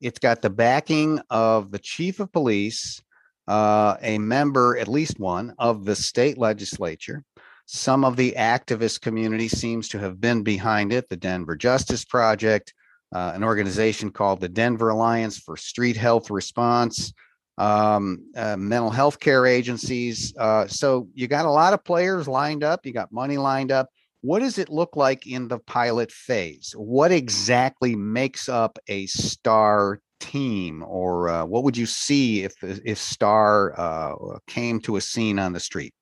It's 0.00 0.18
got 0.18 0.42
the 0.42 0.50
backing 0.50 1.20
of 1.30 1.70
the 1.70 1.78
chief 1.78 2.20
of 2.20 2.32
police, 2.32 3.02
uh, 3.46 3.96
a 4.00 4.18
member, 4.18 4.78
at 4.78 4.88
least 4.88 5.20
one, 5.20 5.54
of 5.58 5.84
the 5.84 5.94
state 5.94 6.38
legislature. 6.38 7.22
Some 7.66 8.04
of 8.04 8.16
the 8.16 8.34
activist 8.36 9.00
community 9.00 9.46
seems 9.46 9.88
to 9.90 9.98
have 9.98 10.20
been 10.20 10.42
behind 10.42 10.92
it. 10.92 11.08
The 11.08 11.16
Denver 11.16 11.54
Justice 11.54 12.04
Project, 12.04 12.74
uh, 13.12 13.32
an 13.34 13.44
organization 13.44 14.10
called 14.10 14.40
the 14.40 14.48
Denver 14.48 14.90
Alliance 14.90 15.38
for 15.38 15.56
Street 15.56 15.96
Health 15.96 16.30
Response, 16.30 17.12
um, 17.58 18.24
uh, 18.36 18.56
mental 18.56 18.90
health 18.90 19.20
care 19.20 19.46
agencies. 19.46 20.34
Uh, 20.38 20.66
so 20.66 21.08
you 21.14 21.26
got 21.26 21.44
a 21.44 21.50
lot 21.50 21.72
of 21.72 21.84
players 21.84 22.28
lined 22.28 22.64
up, 22.64 22.86
you 22.86 22.92
got 22.92 23.12
money 23.12 23.36
lined 23.36 23.72
up. 23.72 23.88
What 24.22 24.40
does 24.40 24.58
it 24.58 24.68
look 24.68 24.96
like 24.96 25.26
in 25.26 25.48
the 25.48 25.58
pilot 25.58 26.12
phase? 26.12 26.74
What 26.76 27.10
exactly 27.10 27.96
makes 27.96 28.48
up 28.48 28.78
a 28.86 29.06
star 29.06 30.00
team, 30.20 30.84
or 30.86 31.28
uh, 31.28 31.44
what 31.46 31.64
would 31.64 31.76
you 31.76 31.86
see 31.86 32.44
if 32.44 32.54
if 32.62 32.98
Star 32.98 33.78
uh, 33.78 34.38
came 34.46 34.80
to 34.82 34.96
a 34.96 35.00
scene 35.00 35.38
on 35.38 35.52
the 35.52 35.60
street? 35.60 35.94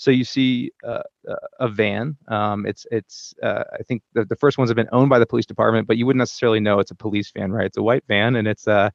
So 0.00 0.10
you 0.10 0.24
see 0.24 0.72
uh, 0.82 1.02
a 1.58 1.68
van. 1.68 2.16
Um, 2.26 2.64
it's 2.64 2.86
it's 2.90 3.34
uh, 3.42 3.64
I 3.70 3.82
think 3.82 4.02
the, 4.14 4.24
the 4.24 4.34
first 4.34 4.56
ones 4.56 4.70
have 4.70 4.76
been 4.76 4.88
owned 4.92 5.10
by 5.10 5.18
the 5.18 5.26
police 5.26 5.44
department, 5.44 5.86
but 5.86 5.98
you 5.98 6.06
wouldn't 6.06 6.20
necessarily 6.20 6.58
know 6.58 6.78
it's 6.78 6.90
a 6.90 6.94
police 6.94 7.30
van, 7.32 7.52
right? 7.52 7.66
It's 7.66 7.76
a 7.76 7.82
white 7.82 8.04
van, 8.08 8.36
and 8.36 8.48
it's 8.48 8.66
uh, 8.66 8.88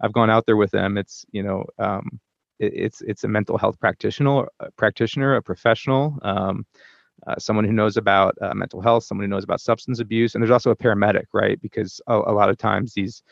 I've 0.00 0.14
gone 0.14 0.30
out 0.30 0.46
there 0.46 0.56
with 0.56 0.70
them. 0.70 0.96
It's 0.96 1.26
you 1.30 1.42
know 1.42 1.66
um, 1.78 2.18
it, 2.58 2.72
it's 2.74 3.02
it's 3.02 3.22
a 3.22 3.28
mental 3.28 3.58
health 3.58 3.78
practitioner, 3.78 4.48
a 4.60 4.70
practitioner, 4.78 5.34
a 5.34 5.42
professional. 5.42 6.18
Um, 6.22 6.64
uh, 7.26 7.34
someone 7.38 7.66
who 7.66 7.72
knows 7.74 7.98
about 7.98 8.34
uh, 8.40 8.54
mental 8.54 8.80
health, 8.80 9.04
someone 9.04 9.24
who 9.24 9.28
knows 9.28 9.44
about 9.44 9.60
substance 9.60 10.00
abuse, 10.00 10.34
and 10.34 10.42
there's 10.42 10.50
also 10.50 10.70
a 10.70 10.76
paramedic, 10.76 11.26
right? 11.34 11.60
Because 11.60 12.00
a, 12.06 12.14
a 12.14 12.32
lot 12.32 12.48
of 12.48 12.56
times 12.56 12.94
these 12.94 13.22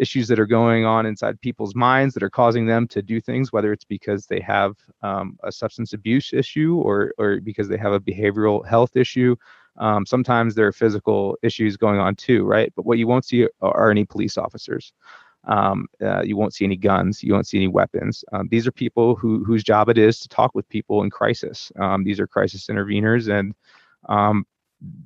issues 0.00 0.26
that 0.28 0.40
are 0.40 0.46
going 0.46 0.84
on 0.84 1.06
inside 1.06 1.40
people's 1.40 1.74
minds 1.74 2.14
that 2.14 2.22
are 2.22 2.30
causing 2.30 2.66
them 2.66 2.88
to 2.88 3.02
do 3.02 3.20
things, 3.20 3.52
whether 3.52 3.72
it's 3.72 3.84
because 3.84 4.26
they 4.26 4.40
have 4.40 4.74
um, 5.02 5.38
a 5.44 5.52
substance 5.52 5.92
abuse 5.92 6.32
issue 6.32 6.80
or 6.84 7.12
or 7.18 7.40
because 7.40 7.68
they 7.68 7.76
have 7.76 7.92
a 7.92 8.00
behavioral 8.00 8.66
health 8.66 8.96
issue. 8.96 9.36
Um, 9.76 10.04
sometimes 10.04 10.54
there 10.54 10.66
are 10.66 10.72
physical 10.72 11.36
issues 11.42 11.76
going 11.76 12.00
on 12.00 12.16
too, 12.16 12.44
right? 12.44 12.72
But 12.74 12.86
what 12.86 12.98
you 12.98 13.06
won't 13.06 13.24
see 13.24 13.46
are 13.60 13.90
any 13.90 14.04
police 14.04 14.36
officers. 14.36 14.92
Um, 15.44 15.86
uh, 16.02 16.22
you 16.22 16.36
won't 16.36 16.54
see 16.54 16.64
any 16.64 16.76
guns. 16.76 17.22
You 17.22 17.32
won't 17.32 17.46
see 17.46 17.58
any 17.58 17.68
weapons. 17.68 18.24
Um, 18.32 18.48
these 18.50 18.66
are 18.66 18.72
people 18.72 19.14
who 19.14 19.44
whose 19.44 19.62
job 19.62 19.88
it 19.88 19.98
is 19.98 20.18
to 20.20 20.28
talk 20.28 20.54
with 20.54 20.68
people 20.68 21.02
in 21.02 21.10
crisis. 21.10 21.70
Um, 21.78 22.04
these 22.04 22.20
are 22.20 22.26
crisis 22.26 22.66
interveners, 22.66 23.28
and 23.28 23.54
um, 24.08 24.46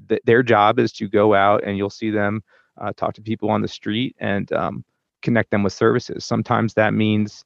th- 0.09 0.23
their 0.25 0.43
job 0.43 0.79
is 0.79 0.93
to 0.95 1.09
go 1.09 1.35
out 1.35 1.65
and 1.65 1.77
you'll 1.77 1.91
see 1.91 2.11
them 2.11 2.43
uh, 2.78 2.93
talk 2.97 3.14
to 3.14 3.23
people 3.23 3.50
on 3.50 3.62
the 3.62 3.69
street 3.69 4.16
and 4.19 4.52
um, 4.52 4.85
connect 5.23 5.50
them 5.50 5.62
with 5.62 5.73
services. 5.73 6.25
Sometimes 6.25 6.75
that 6.75 6.95
means, 6.95 7.45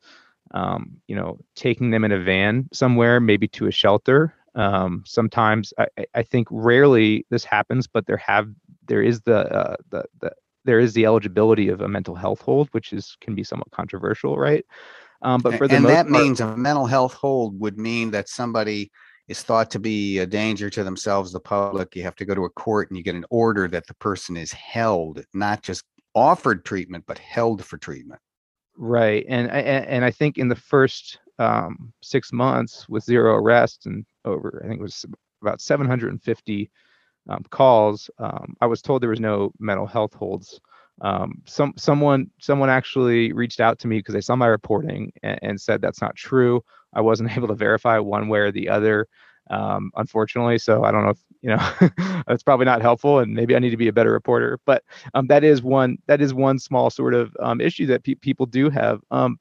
um, 0.53 0.97
you 1.07 1.17
know, 1.17 1.39
taking 1.55 1.91
them 1.91 2.05
in 2.05 2.13
a 2.13 2.19
van 2.19 2.69
somewhere, 2.73 3.21
maybe 3.21 3.49
to 3.49 3.67
a 3.67 3.71
shelter. 3.71 4.35
Um, 4.55 5.05
sometimes 5.07 5.73
I, 5.79 5.87
I, 6.15 6.23
think 6.23 6.49
rarely 6.51 7.25
this 7.31 7.45
happens, 7.45 7.87
but 7.87 8.07
there 8.07 8.17
have 8.17 8.49
there 8.87 9.03
is 9.03 9.21
the 9.21 9.47
uh, 9.55 9.77
the 9.91 10.05
the 10.21 10.33
there 10.65 10.81
is 10.81 10.95
the 10.95 11.07
eligibility 11.07 11.69
of 11.69 11.81
a 11.81 11.89
mental 11.89 12.15
health 12.15 12.41
hold, 12.41 12.69
which 12.73 12.93
is 12.93 13.17
can 13.21 13.35
be 13.35 13.45
somewhat 13.45 13.71
controversial, 13.71 14.37
right? 14.37 14.65
Um, 15.23 15.41
but 15.41 15.57
for 15.57 15.69
the 15.69 15.77
and 15.77 15.85
that 15.87 16.09
part, 16.09 16.23
means 16.23 16.41
a 16.41 16.57
mental 16.57 16.87
health 16.87 17.13
hold 17.13 17.59
would 17.61 17.79
mean 17.79 18.11
that 18.13 18.29
somebody 18.29 18.91
is 19.29 19.43
thought 19.43 19.71
to 19.71 19.79
be 19.79 20.19
a 20.19 20.27
danger 20.27 20.71
to 20.71 20.83
themselves, 20.83 21.33
the 21.33 21.41
public. 21.41 21.95
You 21.95 22.03
have 22.03 22.17
to 22.17 22.25
go 22.25 22.35
to 22.35 22.45
a 22.45 22.51
court 22.51 22.91
and 22.91 22.97
you 22.97 23.05
get 23.05 23.15
an 23.15 23.27
order 23.31 23.69
that 23.69 23.87
the 23.87 23.95
person 23.95 24.37
is 24.37 24.53
held, 24.53 25.23
not 25.35 25.63
just 25.63 25.85
offered 26.15 26.65
treatment, 26.65 27.05
but 27.07 27.19
held 27.19 27.65
for 27.65 27.77
treatment. 27.79 28.21
Right, 28.77 29.27
and 29.29 29.51
and, 29.51 29.87
and 29.87 30.05
I 30.05 30.11
think 30.11 30.39
in 30.39 30.49
the 30.49 30.57
first 30.57 31.19
um, 31.39 31.93
six 32.03 32.33
months 32.33 32.89
with 32.89 33.05
zero 33.05 33.35
arrests 33.35 33.87
and 33.87 34.05
over, 34.25 34.63
I 34.65 34.69
think 34.69 34.81
it 34.81 34.83
was 34.83 35.05
about 35.43 35.61
750 35.61 36.71
um, 37.29 37.45
calls. 37.51 38.11
Um, 38.19 38.55
I 38.61 38.67
was 38.67 38.83
told 38.83 39.03
there 39.03 39.11
was 39.11 39.21
no 39.21 39.53
mental 39.59 39.87
health 39.87 40.15
holds. 40.15 40.61
Um, 41.01 41.43
some 41.47 41.75
someone 41.77 42.31
someone 42.41 42.71
actually 42.71 43.33
reached 43.33 43.61
out 43.61 43.79
to 43.81 43.89
me 43.89 43.99
because 43.99 44.15
they 44.15 44.21
saw 44.21 44.35
my 44.35 44.47
reporting 44.47 45.13
and, 45.23 45.39
and, 45.43 45.61
said 45.61 45.81
that's 45.81 46.01
not 46.01 46.17
true. 46.17 46.61
I 46.95 47.01
wasn't 47.01 47.31
able 47.37 47.49
to 47.49 47.55
verify 47.55 47.99
one 47.99 48.29
way 48.29 48.41
or 48.41 48.53
the 48.53 48.69
other, 48.69 49.07
um, 49.51 49.91
unfortunately. 49.97 50.59
So 50.59 50.85
I 50.85 50.91
don't 50.91 51.05
know 51.05 51.11
if 51.11 51.25
you 51.41 51.51
know 51.51 52.23
that's 52.27 52.43
probably 52.43 52.67
not 52.67 52.83
helpful, 52.83 53.19
and 53.19 53.35
maybe 53.35 53.55
I 53.55 53.59
need 53.59 53.71
to 53.71 53.77
be 53.77 53.89
a 53.89 53.93
better 53.93 54.13
reporter. 54.13 54.59
But 54.65 54.85
um, 55.15 55.27
that 55.29 55.45
is 55.45 55.63
one 55.63 55.99
that 56.07 56.21
is 56.21 56.35
one 56.35 56.59
small 56.59 56.91
sort 56.91 57.15
of 57.15 57.37
um, 57.41 57.61
issue 57.61 57.87
that 57.87 58.05
pe- 58.05 58.15
people 58.15 58.47
do 58.47 58.71
have. 58.71 59.01
Um, 59.11 59.39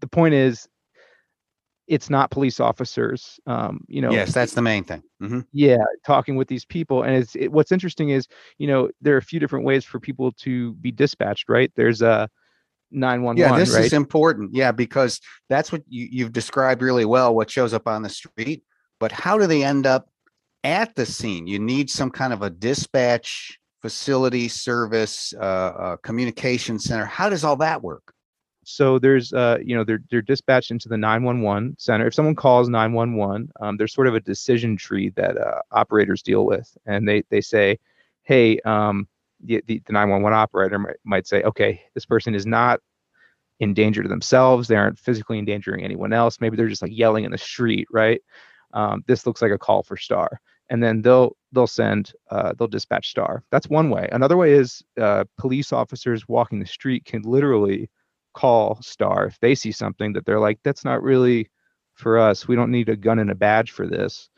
the 0.00 0.08
point 0.08 0.34
is, 0.34 0.68
it's 1.86 2.10
not 2.10 2.30
police 2.30 2.60
officers. 2.60 3.40
Um, 3.46 3.84
you 3.88 4.00
know. 4.00 4.10
Yes, 4.10 4.32
that's 4.32 4.54
the 4.54 4.62
main 4.62 4.84
thing. 4.84 5.02
Mm-hmm. 5.20 5.40
Yeah, 5.52 5.84
talking 6.04 6.36
with 6.36 6.48
these 6.48 6.64
people, 6.64 7.02
and 7.02 7.14
it's 7.14 7.36
it, 7.36 7.48
what's 7.48 7.72
interesting 7.72 8.10
is 8.10 8.26
you 8.58 8.66
know 8.66 8.90
there 9.00 9.14
are 9.14 9.18
a 9.18 9.22
few 9.22 9.40
different 9.40 9.64
ways 9.64 9.84
for 9.84 10.00
people 10.00 10.32
to 10.32 10.74
be 10.74 10.90
dispatched. 10.90 11.48
Right? 11.48 11.72
There's 11.76 12.02
a 12.02 12.28
911 12.92 13.38
yeah 13.38 13.58
this 13.58 13.74
right? 13.74 13.84
is 13.84 13.92
important. 13.92 14.54
Yeah 14.54 14.72
because 14.72 15.20
that's 15.48 15.72
what 15.72 15.82
you, 15.88 16.08
you've 16.10 16.32
described 16.32 16.82
really 16.82 17.04
well 17.04 17.34
what 17.34 17.50
shows 17.50 17.74
up 17.74 17.86
on 17.86 18.02
the 18.02 18.08
street 18.08 18.62
but 19.00 19.10
how 19.10 19.36
do 19.36 19.48
they 19.48 19.64
end 19.64 19.86
up 19.86 20.08
at 20.64 20.94
the 20.94 21.06
scene? 21.06 21.46
You 21.46 21.58
need 21.58 21.90
some 21.90 22.10
kind 22.10 22.32
of 22.32 22.42
a 22.42 22.50
dispatch 22.50 23.58
facility 23.80 24.48
service 24.48 25.34
uh, 25.36 25.42
uh, 25.44 25.96
communication 25.98 26.78
center. 26.78 27.04
How 27.04 27.28
does 27.28 27.42
all 27.42 27.56
that 27.56 27.82
work? 27.82 28.14
So 28.64 29.00
there's 29.00 29.32
uh 29.32 29.58
you 29.60 29.74
know 29.74 29.82
they're 29.82 30.02
they're 30.08 30.22
dispatched 30.22 30.70
into 30.70 30.88
the 30.88 30.96
911 30.96 31.74
center. 31.78 32.06
If 32.06 32.14
someone 32.14 32.36
calls 32.36 32.68
911 32.68 33.50
um, 33.60 33.76
there's 33.76 33.92
sort 33.92 34.06
of 34.06 34.14
a 34.14 34.20
decision 34.20 34.76
tree 34.76 35.10
that 35.16 35.36
uh, 35.36 35.62
operators 35.72 36.22
deal 36.22 36.46
with 36.46 36.72
and 36.86 37.08
they 37.08 37.24
they 37.28 37.40
say 37.40 37.80
hey 38.22 38.60
um 38.60 39.08
the, 39.42 39.62
the, 39.66 39.82
the 39.86 39.92
911 39.92 40.36
operator 40.36 40.78
might, 40.78 40.96
might 41.04 41.26
say 41.26 41.42
okay 41.42 41.80
this 41.94 42.06
person 42.06 42.34
is 42.34 42.46
not 42.46 42.80
in 43.60 43.74
danger 43.74 44.02
to 44.02 44.08
themselves. 44.08 44.66
They 44.66 44.74
aren't 44.76 44.98
physically 44.98 45.38
endangering 45.38 45.84
anyone 45.84 46.12
else. 46.12 46.40
Maybe 46.40 46.56
they're 46.56 46.68
just 46.68 46.82
like 46.82 46.96
yelling 46.96 47.24
in 47.24 47.30
the 47.30 47.38
street 47.38 47.86
right? 47.92 48.20
Um, 48.74 49.04
this 49.06 49.26
looks 49.26 49.42
like 49.42 49.52
a 49.52 49.58
call 49.58 49.82
for 49.82 49.96
star. 49.96 50.40
And 50.70 50.82
then 50.82 51.02
they'll 51.02 51.36
they'll 51.52 51.66
send 51.66 52.12
uh, 52.30 52.54
they'll 52.58 52.68
dispatch 52.68 53.08
star. 53.08 53.44
That's 53.50 53.68
one 53.68 53.90
way. 53.90 54.08
Another 54.12 54.36
way 54.36 54.52
is 54.52 54.82
uh, 55.00 55.24
police 55.38 55.72
officers 55.72 56.26
walking 56.28 56.58
the 56.58 56.66
street 56.66 57.04
can 57.04 57.22
literally 57.22 57.90
call 58.34 58.80
star 58.80 59.26
if 59.26 59.38
they 59.40 59.54
see 59.54 59.72
something 59.72 60.14
that 60.14 60.24
they're 60.24 60.40
like 60.40 60.58
that's 60.64 60.84
not 60.84 61.02
really 61.02 61.50
for 61.94 62.18
us. 62.18 62.48
We 62.48 62.56
don't 62.56 62.70
need 62.70 62.88
a 62.88 62.96
gun 62.96 63.18
and 63.18 63.30
a 63.30 63.34
badge 63.34 63.70
for 63.70 63.86
this 63.86 64.30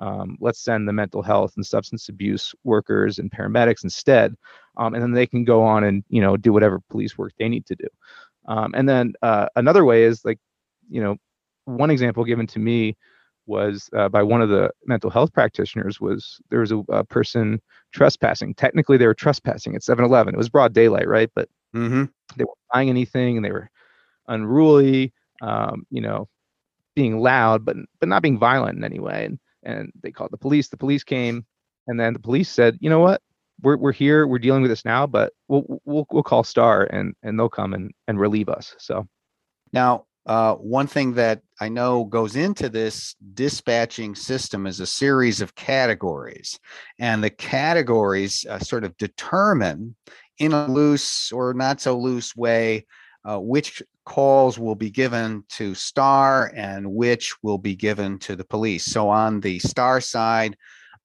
um, 0.00 0.36
let's 0.40 0.60
send 0.60 0.88
the 0.88 0.92
mental 0.92 1.22
health 1.22 1.52
and 1.56 1.64
substance 1.64 2.08
abuse 2.08 2.54
workers 2.64 3.18
and 3.18 3.30
paramedics 3.30 3.84
instead 3.84 4.34
um, 4.76 4.94
and 4.94 5.02
then 5.02 5.12
they 5.12 5.26
can 5.26 5.44
go 5.44 5.62
on 5.62 5.84
and 5.84 6.04
you 6.08 6.20
know 6.20 6.36
do 6.36 6.52
whatever 6.52 6.80
police 6.90 7.16
work 7.16 7.32
they 7.38 7.48
need 7.48 7.66
to 7.66 7.76
do. 7.76 7.86
Um, 8.48 8.72
and 8.74 8.88
then 8.88 9.12
uh, 9.22 9.46
another 9.56 9.84
way 9.84 10.04
is 10.04 10.24
like 10.24 10.38
you 10.88 11.00
know 11.00 11.16
one 11.66 11.90
example 11.90 12.24
given 12.24 12.46
to 12.48 12.58
me 12.58 12.96
was 13.46 13.90
uh, 13.96 14.08
by 14.08 14.22
one 14.22 14.40
of 14.40 14.48
the 14.48 14.70
mental 14.86 15.10
health 15.10 15.32
practitioners 15.32 16.00
was 16.00 16.40
there 16.50 16.60
was 16.60 16.72
a, 16.72 16.78
a, 16.88 17.04
person 17.04 17.60
trespassing. 17.92 18.54
Technically 18.54 18.96
they 18.96 19.06
were 19.06 19.14
trespassing 19.14 19.74
at 19.74 19.82
7-eleven 19.82 20.34
it 20.34 20.38
was 20.38 20.48
broad 20.48 20.72
daylight 20.72 21.08
right? 21.08 21.30
But 21.34 21.48
mm-hmm. 21.74 22.04
they 22.36 22.44
weren't 22.44 22.58
buying 22.72 22.88
anything 22.88 23.36
and 23.36 23.44
they 23.44 23.52
were 23.52 23.70
unruly 24.28 25.12
um, 25.42 25.84
you 25.90 26.00
know 26.00 26.28
being 26.94 27.20
loud 27.20 27.64
but 27.64 27.76
but 27.98 28.08
not 28.08 28.22
being 28.22 28.38
violent 28.38 28.78
in 28.78 28.84
any 28.84 28.98
way. 28.98 29.26
And 29.26 29.38
and 29.62 29.92
they 30.02 30.10
called 30.10 30.30
the 30.30 30.38
police 30.38 30.68
the 30.68 30.76
police 30.76 31.04
came 31.04 31.44
and 31.86 31.98
then 31.98 32.12
the 32.12 32.18
police 32.18 32.48
said 32.48 32.76
you 32.80 32.90
know 32.90 33.00
what 33.00 33.20
we're 33.62 33.76
we're 33.76 33.92
here, 33.92 34.26
we're 34.26 34.38
dealing 34.38 34.62
with 34.62 34.70
this 34.70 34.84
now, 34.84 35.06
but 35.06 35.32
we'll 35.48 35.80
we'll 35.84 36.06
we'll 36.10 36.22
call 36.22 36.44
Star 36.44 36.84
and 36.84 37.14
and 37.22 37.38
they'll 37.38 37.48
come 37.48 37.74
and 37.74 37.92
and 38.08 38.18
relieve 38.18 38.48
us. 38.48 38.74
So 38.78 39.06
now 39.72 40.06
uh, 40.26 40.54
one 40.54 40.86
thing 40.86 41.14
that 41.14 41.42
I 41.60 41.68
know 41.68 42.04
goes 42.04 42.36
into 42.36 42.68
this 42.68 43.14
dispatching 43.34 44.14
system 44.14 44.66
is 44.66 44.80
a 44.80 44.86
series 44.86 45.40
of 45.40 45.54
categories, 45.54 46.58
and 46.98 47.22
the 47.22 47.30
categories 47.30 48.44
uh, 48.48 48.58
sort 48.58 48.84
of 48.84 48.96
determine, 48.96 49.96
in 50.38 50.52
a 50.52 50.66
loose 50.66 51.32
or 51.32 51.54
not 51.54 51.80
so 51.80 51.98
loose 51.98 52.36
way, 52.36 52.86
uh, 53.24 53.38
which 53.38 53.82
calls 54.04 54.58
will 54.58 54.74
be 54.74 54.90
given 54.90 55.44
to 55.50 55.74
STAR 55.74 56.52
and 56.54 56.92
which 56.92 57.34
will 57.42 57.58
be 57.58 57.76
given 57.76 58.18
to 58.20 58.36
the 58.36 58.44
police. 58.44 58.84
So 58.84 59.08
on 59.08 59.40
the 59.40 59.58
STAR 59.58 60.00
side, 60.00 60.56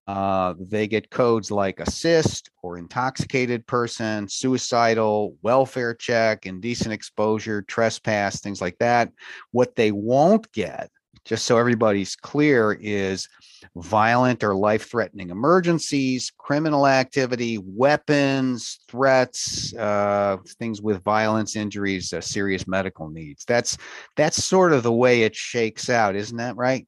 uh, 0.07 0.53
they 0.59 0.87
get 0.87 1.09
codes 1.09 1.49
like 1.49 1.79
assist 1.79 2.51
or 2.61 2.77
intoxicated 2.77 3.65
person, 3.65 4.27
suicidal, 4.27 5.35
welfare 5.41 5.95
check, 5.95 6.45
indecent 6.45 6.93
exposure, 6.93 7.63
trespass, 7.63 8.39
things 8.39 8.61
like 8.61 8.77
that. 8.77 9.11
What 9.51 9.75
they 9.75 9.91
won't 9.91 10.51
get, 10.51 10.91
just 11.23 11.45
so 11.45 11.57
everybody's 11.57 12.15
clear, 12.15 12.77
is 12.81 13.27
violent 13.75 14.43
or 14.43 14.55
life 14.55 14.89
threatening 14.89 15.29
emergencies, 15.29 16.31
criminal 16.37 16.87
activity, 16.87 17.57
weapons, 17.57 18.79
threats, 18.87 19.73
uh, 19.75 20.37
things 20.59 20.81
with 20.81 21.03
violence, 21.03 21.55
injuries, 21.55 22.13
uh, 22.13 22.21
serious 22.21 22.67
medical 22.67 23.09
needs. 23.09 23.45
That's 23.45 23.77
that's 24.15 24.43
sort 24.43 24.73
of 24.73 24.83
the 24.83 24.93
way 24.93 25.23
it 25.23 25.35
shakes 25.35 25.89
out, 25.89 26.15
isn't 26.15 26.37
that 26.37 26.55
right? 26.55 26.87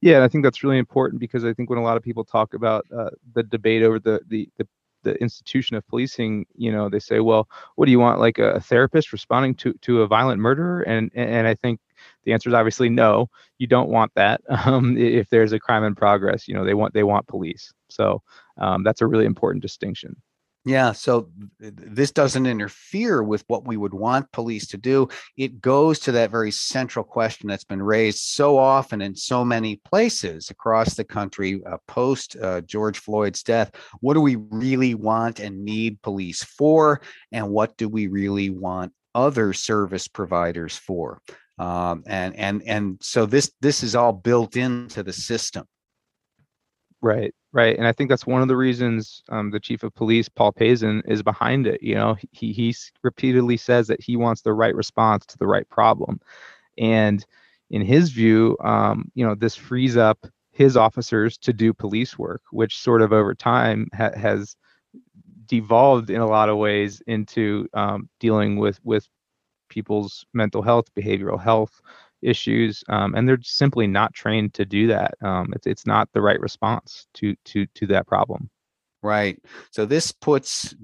Yeah, 0.00 0.16
and 0.16 0.24
I 0.24 0.28
think 0.28 0.44
that's 0.44 0.62
really 0.62 0.78
important 0.78 1.18
because 1.20 1.44
I 1.44 1.54
think 1.54 1.70
when 1.70 1.78
a 1.78 1.82
lot 1.82 1.96
of 1.96 2.02
people 2.02 2.24
talk 2.24 2.52
about 2.54 2.84
uh, 2.94 3.10
the 3.34 3.42
debate 3.42 3.82
over 3.82 3.98
the, 3.98 4.20
the 4.28 4.48
the 4.58 4.68
the 5.04 5.14
institution 5.22 5.76
of 5.76 5.86
policing, 5.86 6.46
you 6.56 6.72
know, 6.72 6.88
they 6.88 6.98
say, 6.98 7.20
well, 7.20 7.48
what 7.76 7.86
do 7.86 7.92
you 7.92 7.98
want, 7.98 8.20
like 8.20 8.38
a 8.38 8.60
therapist 8.60 9.12
responding 9.12 9.54
to 9.56 9.72
to 9.82 10.02
a 10.02 10.06
violent 10.06 10.40
murderer? 10.40 10.82
And 10.82 11.10
and 11.14 11.46
I 11.46 11.54
think 11.54 11.80
the 12.24 12.32
answer 12.32 12.48
is 12.48 12.54
obviously 12.54 12.88
no. 12.88 13.28
You 13.58 13.66
don't 13.66 13.88
want 13.88 14.12
that. 14.16 14.40
Um, 14.64 14.96
if 14.96 15.28
there's 15.28 15.52
a 15.52 15.60
crime 15.60 15.84
in 15.84 15.94
progress, 15.94 16.48
you 16.48 16.54
know, 16.54 16.64
they 16.64 16.72
want 16.72 16.94
they 16.94 17.02
want 17.02 17.26
police. 17.26 17.72
So 17.90 18.22
um, 18.56 18.82
that's 18.82 19.02
a 19.02 19.06
really 19.06 19.26
important 19.26 19.62
distinction. 19.62 20.16
Yeah, 20.66 20.92
so 20.92 21.28
this 21.60 22.10
doesn't 22.10 22.46
interfere 22.46 23.22
with 23.22 23.44
what 23.48 23.66
we 23.66 23.76
would 23.76 23.92
want 23.92 24.32
police 24.32 24.66
to 24.68 24.78
do. 24.78 25.08
It 25.36 25.60
goes 25.60 25.98
to 26.00 26.12
that 26.12 26.30
very 26.30 26.50
central 26.50 27.04
question 27.04 27.48
that's 27.48 27.64
been 27.64 27.82
raised 27.82 28.20
so 28.20 28.56
often 28.56 29.02
in 29.02 29.14
so 29.14 29.44
many 29.44 29.76
places 29.76 30.48
across 30.48 30.94
the 30.94 31.04
country 31.04 31.60
uh, 31.70 31.76
post 31.86 32.36
uh, 32.40 32.62
George 32.62 32.98
Floyd's 32.98 33.42
death. 33.42 33.72
What 34.00 34.14
do 34.14 34.22
we 34.22 34.36
really 34.36 34.94
want 34.94 35.38
and 35.38 35.66
need 35.66 36.00
police 36.00 36.42
for? 36.42 37.02
And 37.30 37.50
what 37.50 37.76
do 37.76 37.86
we 37.86 38.06
really 38.06 38.48
want 38.48 38.94
other 39.14 39.52
service 39.52 40.08
providers 40.08 40.78
for? 40.78 41.20
Um, 41.58 42.02
and 42.06 42.34
and 42.36 42.62
and 42.66 42.98
so 43.00 43.26
this 43.26 43.52
this 43.60 43.82
is 43.82 43.94
all 43.94 44.12
built 44.12 44.56
into 44.56 45.02
the 45.02 45.12
system. 45.12 45.66
Right, 47.00 47.34
right, 47.52 47.76
and 47.76 47.86
I 47.86 47.92
think 47.92 48.08
that's 48.08 48.26
one 48.26 48.40
of 48.40 48.48
the 48.48 48.56
reasons 48.56 49.22
um, 49.28 49.50
the 49.50 49.60
chief 49.60 49.82
of 49.82 49.94
police, 49.94 50.28
Paul 50.28 50.52
Pazen, 50.52 51.02
is 51.06 51.22
behind 51.22 51.66
it. 51.66 51.82
You 51.82 51.94
know, 51.94 52.16
he 52.32 52.52
he 52.52 52.74
repeatedly 53.02 53.56
says 53.56 53.86
that 53.88 54.02
he 54.02 54.16
wants 54.16 54.40
the 54.42 54.54
right 54.54 54.74
response 54.74 55.26
to 55.26 55.38
the 55.38 55.46
right 55.46 55.68
problem, 55.68 56.20
and 56.78 57.24
in 57.70 57.82
his 57.82 58.10
view, 58.10 58.56
um, 58.64 59.10
you 59.14 59.24
know, 59.26 59.34
this 59.34 59.54
frees 59.54 59.96
up 59.96 60.26
his 60.52 60.76
officers 60.76 61.36
to 61.38 61.52
do 61.52 61.74
police 61.74 62.18
work, 62.18 62.42
which 62.52 62.78
sort 62.78 63.02
of 63.02 63.12
over 63.12 63.34
time 63.34 63.88
ha- 63.94 64.16
has 64.16 64.56
devolved 65.46 66.10
in 66.10 66.20
a 66.20 66.26
lot 66.26 66.48
of 66.48 66.56
ways 66.56 67.02
into 67.06 67.68
um, 67.74 68.08
dealing 68.20 68.56
with 68.56 68.80
with 68.84 69.08
people's 69.74 70.24
mental 70.32 70.62
health, 70.62 70.86
behavioral 70.94 71.40
health, 71.40 71.80
issues, 72.22 72.82
um, 72.88 73.14
and 73.14 73.28
they're 73.28 73.38
simply 73.42 73.86
not 73.86 74.14
trained 74.14 74.54
to 74.54 74.64
do 74.64 74.86
that. 74.86 75.14
Um, 75.22 75.52
it's 75.54 75.66
it's 75.66 75.86
not 75.86 76.08
the 76.12 76.22
right 76.22 76.40
response 76.40 77.06
to 77.14 77.34
to 77.46 77.66
to 77.66 77.86
that 77.88 78.06
problem. 78.06 78.48
Right. 79.02 79.38
So 79.70 79.84
this 79.84 80.12
puts 80.12 80.74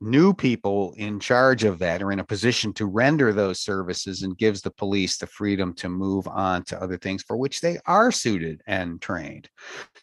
new 0.00 0.32
people 0.32 0.94
in 0.96 1.18
charge 1.18 1.64
of 1.64 1.80
that 1.80 2.02
or 2.02 2.12
in 2.12 2.20
a 2.20 2.24
position 2.24 2.72
to 2.74 2.86
render 2.86 3.32
those 3.32 3.58
services 3.58 4.22
and 4.22 4.38
gives 4.38 4.62
the 4.62 4.70
police 4.70 5.18
the 5.18 5.26
freedom 5.26 5.74
to 5.74 5.88
move 5.88 6.28
on 6.28 6.62
to 6.66 6.80
other 6.80 6.96
things 6.96 7.24
for 7.24 7.36
which 7.36 7.60
they 7.60 7.78
are 7.84 8.12
suited 8.12 8.60
and 8.68 9.02
trained. 9.02 9.48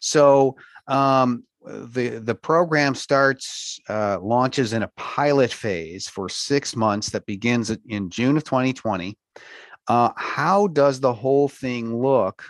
So 0.00 0.56
um, 0.86 1.44
the 1.64 2.20
the 2.22 2.34
program 2.34 2.94
starts 2.94 3.78
uh, 3.88 4.18
launches 4.20 4.72
in 4.72 4.82
a 4.82 4.90
pilot 4.96 5.52
phase 5.52 6.08
for 6.08 6.28
six 6.28 6.74
months 6.74 7.10
that 7.10 7.26
begins 7.26 7.74
in 7.88 8.10
June 8.10 8.36
of 8.36 8.44
2020. 8.44 9.16
Uh, 9.88 10.10
how 10.16 10.66
does 10.68 11.00
the 11.00 11.12
whole 11.12 11.48
thing 11.48 12.00
look 12.00 12.44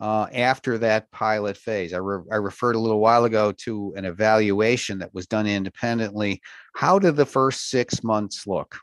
uh, 0.00 0.26
after 0.32 0.78
that 0.78 1.10
pilot 1.10 1.56
phase? 1.56 1.92
I, 1.92 1.98
re- 1.98 2.24
I 2.32 2.36
referred 2.36 2.76
a 2.76 2.80
little 2.80 3.00
while 3.00 3.24
ago 3.24 3.52
to 3.64 3.92
an 3.96 4.04
evaluation 4.04 4.98
that 4.98 5.12
was 5.12 5.26
done 5.26 5.46
independently. 5.46 6.40
How 6.74 6.98
did 6.98 7.16
the 7.16 7.26
first 7.26 7.68
six 7.68 8.02
months 8.02 8.46
look? 8.46 8.78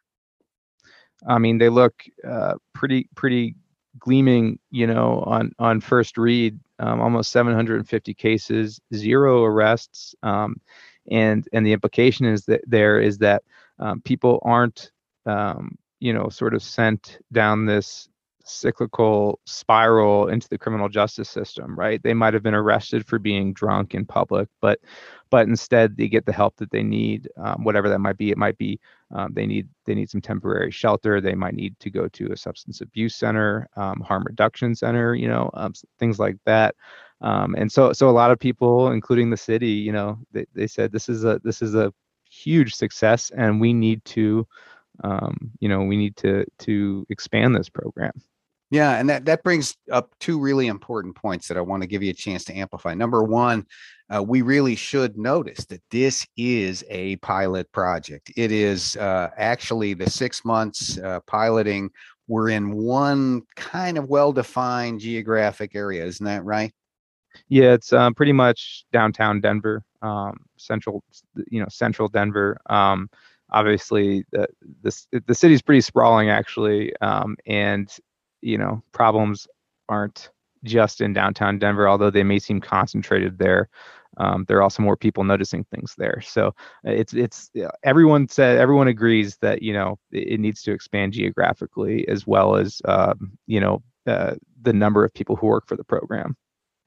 I 1.27 1.39
mean, 1.39 1.57
they 1.57 1.69
look 1.69 2.03
uh, 2.27 2.55
pretty 2.73 3.09
pretty 3.15 3.55
gleaming. 3.99 4.59
You 4.71 4.87
know, 4.87 5.23
on 5.25 5.51
on 5.59 5.81
first 5.81 6.17
read, 6.17 6.59
um, 6.79 7.01
almost 7.01 7.31
750 7.31 8.13
cases, 8.13 8.79
zero 8.93 9.43
arrests, 9.43 10.15
um, 10.23 10.59
and 11.09 11.47
and 11.53 11.65
the 11.65 11.73
implication 11.73 12.25
is 12.25 12.45
that 12.45 12.61
there 12.67 12.99
is 12.99 13.17
that 13.19 13.43
um, 13.79 14.01
people 14.01 14.39
aren't 14.43 14.91
um, 15.27 15.77
you 15.99 16.13
know, 16.13 16.29
sort 16.29 16.53
of 16.53 16.63
sent 16.63 17.19
down 17.31 17.65
this 17.65 18.09
cyclical 18.43 19.39
spiral 19.45 20.29
into 20.29 20.47
the 20.47 20.57
criminal 20.57 20.87
justice 20.87 21.29
system, 21.29 21.77
right? 21.77 22.01
They 22.01 22.13
might 22.13 22.33
have 22.33 22.43
been 22.43 22.53
arrested 22.53 23.05
for 23.05 23.19
being 23.19 23.53
drunk 23.53 23.93
in 23.93 24.05
public, 24.05 24.47
but 24.61 24.79
but 25.29 25.47
instead 25.47 25.97
they 25.97 26.07
get 26.07 26.25
the 26.25 26.31
help 26.31 26.55
that 26.57 26.71
they 26.71 26.83
need, 26.83 27.27
um, 27.37 27.65
whatever 27.65 27.89
that 27.89 27.99
might 27.99 28.17
be. 28.17 28.31
It 28.31 28.37
might 28.37 28.57
be 28.57 28.79
um, 29.11 29.33
they 29.33 29.45
need 29.45 29.67
they 29.85 29.95
need 29.95 30.09
some 30.09 30.21
temporary 30.21 30.71
shelter. 30.71 31.21
They 31.21 31.35
might 31.35 31.53
need 31.53 31.79
to 31.79 31.89
go 31.89 32.07
to 32.09 32.31
a 32.31 32.37
substance 32.37 32.81
abuse 32.81 33.15
center, 33.15 33.69
um, 33.75 34.01
harm 34.01 34.23
reduction 34.25 34.75
center, 34.75 35.15
you 35.15 35.27
know, 35.27 35.49
um, 35.53 35.73
things 35.99 36.19
like 36.19 36.37
that. 36.45 36.75
Um, 37.21 37.55
and 37.55 37.71
so 37.71 37.93
so 37.93 38.09
a 38.09 38.11
lot 38.11 38.31
of 38.31 38.39
people, 38.39 38.91
including 38.91 39.29
the 39.29 39.37
city, 39.37 39.69
you 39.69 39.91
know, 39.91 40.19
they, 40.31 40.45
they 40.53 40.67
said 40.67 40.91
this 40.91 41.09
is 41.09 41.23
a 41.23 41.39
this 41.43 41.61
is 41.61 41.73
a 41.75 41.93
huge 42.29 42.75
success, 42.75 43.31
and 43.35 43.61
we 43.61 43.73
need 43.73 44.03
to 44.05 44.45
um, 45.03 45.51
you 45.59 45.69
know, 45.69 45.83
we 45.83 45.97
need 45.97 46.15
to 46.17 46.45
to 46.59 47.05
expand 47.09 47.55
this 47.55 47.69
program. 47.69 48.11
Yeah, 48.69 48.99
and 48.99 49.09
that 49.09 49.25
that 49.25 49.43
brings 49.43 49.77
up 49.91 50.13
two 50.19 50.39
really 50.39 50.67
important 50.67 51.15
points 51.15 51.47
that 51.47 51.57
I 51.57 51.61
want 51.61 51.83
to 51.83 51.87
give 51.87 52.03
you 52.03 52.11
a 52.11 52.13
chance 52.13 52.43
to 52.45 52.53
amplify. 52.57 52.93
Number 52.93 53.23
one, 53.23 53.65
uh, 54.13 54.21
we 54.21 54.41
really 54.41 54.75
should 54.75 55.17
notice 55.17 55.65
that 55.65 55.81
this 55.89 56.27
is 56.35 56.83
a 56.89 57.15
pilot 57.17 57.71
project. 57.71 58.31
It 58.35 58.51
is 58.51 58.97
uh, 58.97 59.29
actually 59.37 59.93
the 59.93 60.09
six 60.09 60.43
months 60.43 60.97
uh, 60.97 61.21
piloting. 61.27 61.89
We're 62.27 62.49
in 62.49 62.73
one 62.73 63.43
kind 63.55 63.97
of 63.97 64.09
well-defined 64.09 64.99
geographic 64.99 65.73
area, 65.73 66.05
isn't 66.05 66.25
that 66.25 66.43
right? 66.43 66.73
Yeah, 67.47 67.71
it's 67.71 67.93
um, 67.93 68.13
pretty 68.13 68.33
much 68.33 68.85
downtown 68.91 69.39
Denver, 69.39 69.85
um, 70.01 70.35
central, 70.57 71.05
you 71.49 71.61
know, 71.61 71.67
central 71.69 72.09
Denver. 72.09 72.57
Um, 72.69 73.09
obviously 73.49 74.25
the 74.31 74.45
the, 74.81 75.23
the 75.25 75.35
city's 75.35 75.61
pretty 75.61 75.79
sprawling 75.79 76.29
actually 76.29 76.93
um, 76.97 77.37
and 77.45 77.97
you 78.41 78.57
know 78.57 78.81
problems 78.91 79.47
aren't 79.89 80.29
just 80.63 81.01
in 81.01 81.13
downtown 81.13 81.59
denver 81.59 81.87
although 81.87 82.09
they 82.09 82.23
may 82.23 82.39
seem 82.39 82.59
concentrated 82.59 83.37
there 83.37 83.69
um, 84.17 84.45
there 84.47 84.57
are 84.57 84.63
also 84.63 84.83
more 84.83 84.97
people 84.97 85.23
noticing 85.23 85.63
things 85.65 85.93
there. 85.97 86.21
So 86.21 86.47
uh, 86.85 86.91
it's 86.91 87.13
it's 87.13 87.51
everyone 87.83 88.27
said 88.27 88.57
everyone 88.57 88.87
agrees 88.87 89.37
that 89.37 89.61
you 89.61 89.73
know 89.73 89.99
it, 90.11 90.39
needs 90.39 90.61
to 90.63 90.71
expand 90.71 91.13
geographically 91.13 92.07
as 92.07 92.25
well 92.25 92.55
as 92.55 92.81
um, 92.85 93.37
you 93.45 93.59
know 93.59 93.83
uh, 94.05 94.35
the 94.61 94.73
number 94.73 95.03
of 95.03 95.13
people 95.13 95.35
who 95.35 95.47
work 95.47 95.67
for 95.67 95.75
the 95.75 95.83
program. 95.83 96.35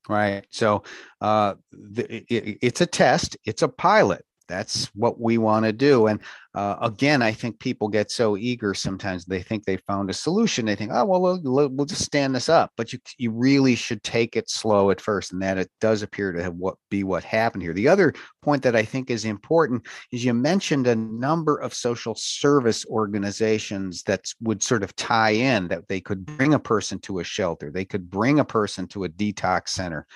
Right. 0.08 0.44
So 0.50 0.82
uh, 1.20 1.54
the, 1.70 2.24
it, 2.32 2.58
it's 2.62 2.80
a 2.80 2.86
test. 2.86 3.36
It's 3.44 3.62
a 3.62 3.68
pilot. 3.68 4.24
That's 4.48 4.86
what 4.96 5.20
we 5.20 5.38
want 5.38 5.66
to 5.66 5.72
do. 5.72 6.08
And 6.08 6.20
uh, 6.54 6.76
again 6.82 7.22
i 7.22 7.32
think 7.32 7.58
people 7.58 7.88
get 7.88 8.10
so 8.10 8.36
eager 8.36 8.74
sometimes 8.74 9.24
they 9.24 9.42
think 9.42 9.64
they 9.64 9.76
found 9.76 10.10
a 10.10 10.14
solution 10.14 10.66
they 10.66 10.74
think 10.74 10.90
oh 10.92 11.04
well 11.04 11.20
we'll, 11.42 11.68
we'll 11.68 11.86
just 11.86 12.04
stand 12.04 12.34
this 12.34 12.48
up 12.48 12.72
but 12.76 12.92
you, 12.92 12.98
you 13.18 13.30
really 13.30 13.74
should 13.74 14.02
take 14.02 14.36
it 14.36 14.50
slow 14.50 14.90
at 14.90 15.00
first 15.00 15.32
and 15.32 15.42
that 15.42 15.58
it 15.58 15.70
does 15.80 16.02
appear 16.02 16.32
to 16.32 16.50
what 16.50 16.76
be 16.90 17.04
what 17.04 17.24
happened 17.24 17.62
here. 17.62 17.72
The 17.72 17.88
other 17.88 18.12
point 18.42 18.62
that 18.62 18.76
i 18.76 18.84
think 18.84 19.10
is 19.10 19.24
important 19.24 19.86
is 20.12 20.24
you 20.24 20.34
mentioned 20.34 20.86
a 20.86 20.96
number 20.96 21.56
of 21.56 21.74
social 21.74 22.14
service 22.14 22.84
organizations 22.86 24.02
that 24.04 24.24
would 24.40 24.62
sort 24.62 24.82
of 24.82 24.94
tie 24.96 25.30
in 25.30 25.68
that 25.68 25.88
they 25.88 26.00
could 26.00 26.24
bring 26.24 26.54
a 26.54 26.58
person 26.58 26.98
to 27.00 27.20
a 27.20 27.24
shelter 27.24 27.70
they 27.70 27.84
could 27.84 28.10
bring 28.10 28.40
a 28.40 28.44
person 28.44 28.86
to 28.88 29.04
a 29.04 29.08
detox 29.08 29.68
center. 29.68 30.06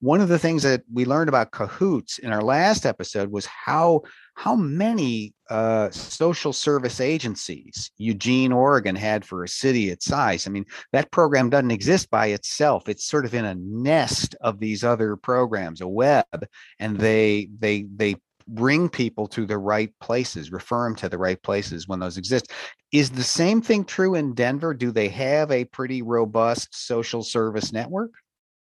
One 0.00 0.20
of 0.20 0.28
the 0.28 0.38
things 0.38 0.62
that 0.64 0.82
we 0.92 1.04
learned 1.04 1.28
about 1.28 1.52
cahoots 1.52 2.18
in 2.18 2.32
our 2.32 2.42
last 2.42 2.84
episode 2.84 3.30
was 3.30 3.46
how 3.46 4.02
how 4.34 4.56
many 4.56 5.32
uh, 5.48 5.90
social 5.90 6.52
service 6.52 7.00
agencies 7.00 7.90
Eugene, 7.98 8.52
Oregon 8.52 8.96
had 8.96 9.24
for 9.24 9.44
a 9.44 9.48
city 9.48 9.90
its 9.90 10.06
size. 10.06 10.46
I 10.46 10.50
mean, 10.50 10.64
that 10.92 11.10
program 11.10 11.50
doesn't 11.50 11.70
exist 11.70 12.10
by 12.10 12.26
itself. 12.28 12.88
It's 12.88 13.04
sort 13.04 13.24
of 13.24 13.34
in 13.34 13.44
a 13.44 13.54
nest 13.54 14.34
of 14.40 14.58
these 14.58 14.82
other 14.82 15.16
programs, 15.16 15.80
a 15.80 15.88
web, 15.88 16.46
and 16.78 16.98
they 16.98 17.48
they 17.58 17.86
they 17.94 18.16
bring 18.46 18.88
people 18.88 19.26
to 19.26 19.46
the 19.46 19.56
right 19.56 19.92
places, 20.00 20.52
refer 20.52 20.84
them 20.84 20.96
to 20.96 21.08
the 21.08 21.18
right 21.18 21.42
places 21.42 21.88
when 21.88 22.00
those 22.00 22.18
exist. 22.18 22.50
Is 22.92 23.10
the 23.10 23.22
same 23.22 23.62
thing 23.62 23.84
true 23.84 24.14
in 24.14 24.34
Denver? 24.34 24.74
Do 24.74 24.92
they 24.92 25.08
have 25.08 25.50
a 25.50 25.64
pretty 25.64 26.02
robust 26.02 26.68
social 26.72 27.22
service 27.22 27.72
network? 27.72 28.10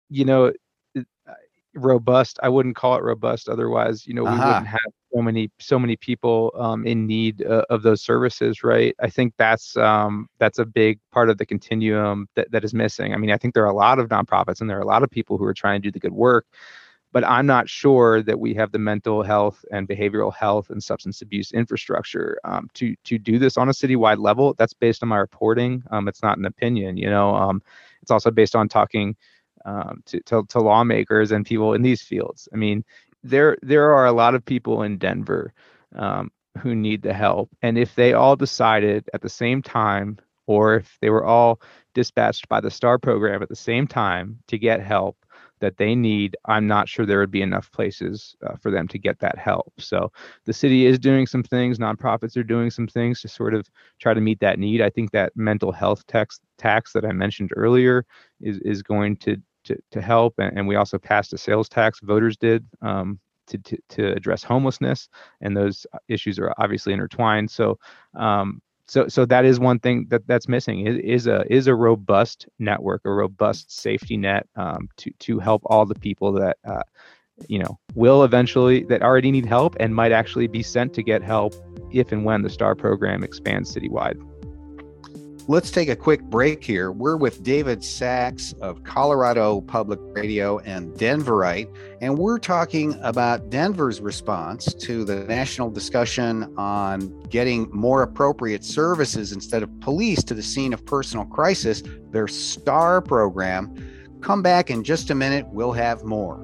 You 0.09 0.25
know, 0.25 0.53
robust. 1.73 2.39
I 2.41 2.49
wouldn't 2.49 2.75
call 2.75 2.95
it 2.95 3.03
robust. 3.03 3.49
Otherwise, 3.49 4.07
you 4.07 4.13
know, 4.13 4.23
we 4.23 4.29
uh-huh. 4.29 4.45
wouldn't 4.45 4.67
have 4.67 4.93
so 5.13 5.21
many 5.21 5.51
so 5.59 5.79
many 5.79 5.95
people 5.95 6.51
um, 6.57 6.85
in 6.85 7.07
need 7.07 7.45
uh, 7.45 7.65
of 7.69 7.81
those 7.81 8.01
services, 8.01 8.63
right? 8.63 8.95
I 9.01 9.09
think 9.09 9.33
that's 9.37 9.75
um, 9.77 10.27
that's 10.39 10.59
a 10.59 10.65
big 10.65 10.99
part 11.11 11.29
of 11.29 11.37
the 11.37 11.45
continuum 11.45 12.27
that, 12.35 12.51
that 12.51 12.63
is 12.63 12.73
missing. 12.73 13.13
I 13.13 13.17
mean, 13.17 13.31
I 13.31 13.37
think 13.37 13.53
there 13.53 13.63
are 13.63 13.71
a 13.71 13.75
lot 13.75 13.99
of 13.99 14.09
nonprofits 14.09 14.61
and 14.61 14.69
there 14.69 14.77
are 14.77 14.81
a 14.81 14.87
lot 14.87 15.03
of 15.03 15.09
people 15.09 15.37
who 15.37 15.45
are 15.45 15.53
trying 15.53 15.81
to 15.81 15.87
do 15.87 15.91
the 15.91 15.99
good 15.99 16.13
work, 16.13 16.45
but 17.11 17.23
I'm 17.23 17.45
not 17.45 17.69
sure 17.69 18.21
that 18.23 18.39
we 18.39 18.53
have 18.55 18.71
the 18.71 18.79
mental 18.79 19.23
health 19.23 19.65
and 19.71 19.87
behavioral 19.87 20.33
health 20.33 20.69
and 20.69 20.83
substance 20.83 21.21
abuse 21.21 21.51
infrastructure 21.51 22.39
um, 22.43 22.69
to 22.75 22.95
to 23.05 23.17
do 23.17 23.39
this 23.39 23.57
on 23.57 23.69
a 23.69 23.73
citywide 23.73 24.19
level. 24.19 24.55
That's 24.57 24.73
based 24.73 25.03
on 25.03 25.09
my 25.09 25.17
reporting. 25.17 25.83
Um, 25.91 26.07
it's 26.07 26.23
not 26.23 26.37
an 26.37 26.45
opinion, 26.45 26.97
you 26.97 27.09
know. 27.09 27.35
Um, 27.35 27.61
it's 28.01 28.11
also 28.11 28.31
based 28.31 28.55
on 28.55 28.69
talking 28.69 29.15
um, 29.65 30.01
to, 30.05 30.21
to, 30.21 30.45
to 30.49 30.59
lawmakers 30.59 31.31
and 31.31 31.45
people 31.45 31.73
in 31.73 31.81
these 31.81 32.01
fields. 32.01 32.47
I 32.53 32.57
mean, 32.57 32.83
there 33.23 33.57
there 33.61 33.93
are 33.93 34.05
a 34.05 34.11
lot 34.11 34.35
of 34.35 34.45
people 34.45 34.83
in 34.83 34.97
Denver 34.97 35.53
um, 35.95 36.31
who 36.57 36.75
need 36.75 37.01
the 37.01 37.13
help, 37.13 37.49
and 37.61 37.77
if 37.77 37.95
they 37.95 38.13
all 38.13 38.35
decided 38.35 39.09
at 39.13 39.21
the 39.21 39.29
same 39.29 39.61
time, 39.61 40.17
or 40.47 40.75
if 40.75 40.97
they 41.01 41.09
were 41.09 41.25
all 41.25 41.61
dispatched 41.93 42.47
by 42.49 42.59
the 42.59 42.71
STAR 42.71 42.97
program 42.97 43.41
at 43.41 43.49
the 43.49 43.55
same 43.55 43.87
time 43.87 44.39
to 44.47 44.57
get 44.57 44.81
help 44.81 45.17
that 45.59 45.77
they 45.77 45.93
need, 45.93 46.37
I'm 46.45 46.67
not 46.67 46.87
sure 46.87 47.05
there 47.05 47.19
would 47.19 47.31
be 47.31 47.41
enough 47.41 47.71
places 47.71 48.35
uh, 48.47 48.55
for 48.55 48.71
them 48.71 48.87
to 48.87 48.97
get 48.97 49.19
that 49.19 49.37
help. 49.37 49.73
So 49.77 50.11
the 50.45 50.53
city 50.53 50.85
is 50.85 50.97
doing 50.97 51.27
some 51.27 51.43
things, 51.43 51.79
nonprofits 51.79 52.37
are 52.37 52.43
doing 52.43 52.71
some 52.71 52.87
things 52.87 53.21
to 53.21 53.27
sort 53.27 53.53
of 53.53 53.69
try 53.99 54.13
to 54.13 54.21
meet 54.21 54.39
that 54.39 54.57
need. 54.57 54.81
I 54.81 54.89
think 54.89 55.11
that 55.11 55.35
mental 55.35 55.71
health 55.71 56.07
tax 56.07 56.39
tax 56.57 56.93
that 56.93 57.05
I 57.05 57.11
mentioned 57.11 57.51
earlier 57.55 58.05
is 58.41 58.59
is 58.59 58.81
going 58.81 59.17
to 59.17 59.37
to, 59.91 60.01
help. 60.01 60.35
And, 60.39 60.57
and 60.57 60.67
we 60.67 60.75
also 60.75 60.97
passed 60.97 61.33
a 61.33 61.37
sales 61.37 61.69
tax, 61.69 61.99
voters 62.01 62.37
did, 62.37 62.65
um, 62.81 63.19
to, 63.47 63.57
to, 63.57 63.77
to, 63.89 64.11
address 64.13 64.43
homelessness. 64.43 65.09
And 65.41 65.55
those 65.55 65.85
issues 66.07 66.39
are 66.39 66.53
obviously 66.57 66.93
intertwined. 66.93 67.49
So, 67.49 67.79
um, 68.15 68.61
so, 68.87 69.07
so 69.07 69.25
that 69.25 69.45
is 69.45 69.59
one 69.59 69.79
thing 69.79 70.07
that 70.09 70.25
that's 70.25 70.47
missing 70.47 70.87
is, 70.87 70.97
is 70.97 71.27
a 71.27 71.45
is 71.47 71.67
a 71.67 71.75
robust 71.75 72.47
network, 72.57 73.01
a 73.05 73.11
robust 73.11 73.71
safety 73.71 74.17
net 74.17 74.47
um, 74.55 74.89
to 74.97 75.11
to 75.19 75.37
help 75.37 75.61
all 75.65 75.85
the 75.85 75.93
people 75.93 76.31
that 76.33 76.57
uh, 76.65 76.81
you 77.47 77.59
know 77.59 77.77
will 77.93 78.23
eventually 78.23 78.83
that 78.85 79.03
already 79.03 79.29
need 79.29 79.45
help 79.45 79.75
and 79.79 79.93
might 79.93 80.11
actually 80.11 80.47
be 80.47 80.63
sent 80.63 80.93
to 80.95 81.03
get 81.03 81.21
help 81.21 81.53
if 81.91 82.11
and 82.11 82.25
when 82.25 82.41
the 82.41 82.49
STAR 82.49 82.73
program 82.73 83.23
expands 83.23 83.75
citywide. 83.75 84.19
Let's 85.49 85.71
take 85.71 85.89
a 85.89 85.95
quick 85.95 86.21
break 86.21 86.63
here. 86.63 86.91
We're 86.91 87.17
with 87.17 87.41
David 87.41 87.83
Sachs 87.83 88.53
of 88.61 88.83
Colorado 88.83 89.61
Public 89.61 89.99
Radio 90.11 90.59
and 90.59 90.93
Denverite, 90.93 91.75
and 92.01 92.19
we're 92.19 92.37
talking 92.37 92.93
about 93.01 93.49
Denver's 93.49 93.99
response 93.99 94.75
to 94.75 95.03
the 95.03 95.23
national 95.23 95.71
discussion 95.71 96.53
on 96.55 97.19
getting 97.29 97.67
more 97.71 98.03
appropriate 98.03 98.63
services 98.63 99.31
instead 99.31 99.63
of 99.63 99.79
police 99.79 100.23
to 100.25 100.35
the 100.35 100.43
scene 100.43 100.71
of 100.71 100.85
personal 100.85 101.25
crisis, 101.25 101.81
their 102.11 102.27
STAR 102.27 103.01
program. 103.01 103.75
Come 104.21 104.43
back 104.43 104.69
in 104.69 104.83
just 104.83 105.09
a 105.09 105.15
minute, 105.15 105.47
we'll 105.47 105.71
have 105.71 106.03
more. 106.03 106.39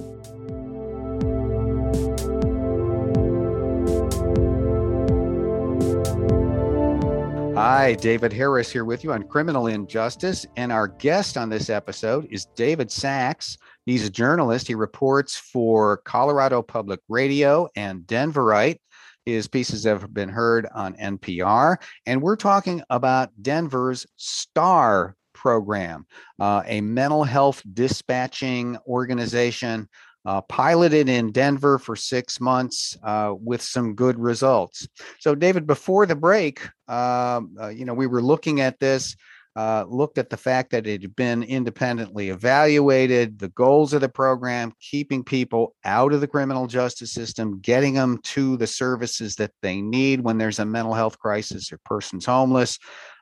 Hi, 7.55 7.93
David 7.93 8.33
Harris 8.33 8.69
here 8.69 8.83
with 8.83 9.05
you 9.05 9.13
on 9.13 9.23
Criminal 9.29 9.67
Injustice. 9.67 10.45
And 10.57 10.73
our 10.73 10.89
guest 10.89 11.37
on 11.37 11.47
this 11.47 11.69
episode 11.69 12.27
is 12.29 12.47
David 12.57 12.91
Sachs. 12.91 13.57
He's 13.85 14.05
a 14.05 14.09
journalist. 14.09 14.67
He 14.67 14.75
reports 14.75 15.37
for 15.37 15.97
Colorado 16.03 16.61
Public 16.61 16.99
Radio 17.07 17.69
and 17.77 18.01
Denverite. 18.01 18.79
His 19.25 19.47
pieces 19.47 19.85
have 19.85 20.13
been 20.13 20.27
heard 20.27 20.67
on 20.75 20.95
NPR. 20.97 21.77
And 22.05 22.21
we're 22.21 22.35
talking 22.35 22.83
about 22.89 23.31
Denver's 23.41 24.05
STAR 24.17 25.15
program, 25.33 26.07
uh, 26.41 26.61
a 26.65 26.81
mental 26.81 27.23
health 27.23 27.63
dispatching 27.73 28.77
organization 28.85 29.87
uh, 30.25 30.41
piloted 30.41 31.07
in 31.07 31.31
Denver 31.31 31.77
for 31.77 31.95
six 31.95 32.41
months 32.41 32.97
uh, 33.03 33.33
with 33.37 33.61
some 33.61 33.95
good 33.95 34.19
results. 34.19 34.87
So, 35.19 35.35
David, 35.35 35.67
before 35.67 36.05
the 36.05 36.15
break, 36.15 36.61
um, 36.87 37.55
uh, 37.59 37.69
you 37.69 37.85
know, 37.85 37.93
we 37.93 38.07
were 38.07 38.21
looking 38.21 38.61
at 38.61 38.79
this, 38.79 39.15
uh, 39.55 39.85
looked 39.87 40.17
at 40.17 40.29
the 40.29 40.37
fact 40.37 40.71
that 40.71 40.85
it 40.85 41.01
had 41.01 41.15
been 41.15 41.43
independently 41.43 42.29
evaluated, 42.29 43.39
the 43.39 43.49
goals 43.49 43.93
of 43.93 44.01
the 44.01 44.09
program, 44.09 44.73
keeping 44.81 45.23
people 45.23 45.75
out 45.85 46.11
of 46.11 46.21
the 46.21 46.27
criminal 46.27 46.67
justice 46.67 47.13
system, 47.13 47.59
getting 47.61 47.93
them 47.93 48.19
to 48.23 48.57
the 48.57 48.67
services 48.67 49.35
that 49.35 49.51
they 49.61 49.79
need 49.79 50.21
when 50.21 50.37
there's 50.37 50.59
a 50.59 50.65
mental 50.65 50.93
health 50.93 51.17
crisis 51.19 51.71
or 51.71 51.79
person's 51.85 52.25
homeless. 52.25 52.79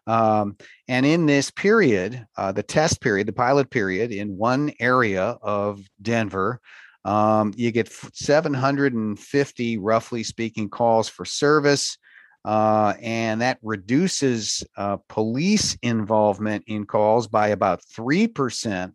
Um, 0.07 0.57
and 0.87 1.05
in 1.05 1.27
this 1.27 1.51
period, 1.51 2.25
uh, 2.35 2.51
the 2.51 2.63
test 2.63 2.99
period, 2.99 3.27
the 3.27 3.33
pilot 3.33 3.69
period 3.69 4.11
in 4.11 4.37
one 4.37 4.71
area 4.79 5.37
of 5.41 5.81
Denver, 6.01 6.59
um, 7.05 7.53
you 7.55 7.71
get 7.71 7.91
750, 8.13 9.77
roughly 9.77 10.23
speaking, 10.23 10.69
calls 10.69 11.09
for 11.09 11.25
service. 11.25 11.97
Uh, 12.45 12.93
and 13.01 13.41
that 13.41 13.57
reduces 13.61 14.63
uh, 14.75 14.97
police 15.07 15.77
involvement 15.81 16.63
in 16.67 16.85
calls 16.85 17.27
by 17.27 17.49
about 17.49 17.81
3% 17.97 18.93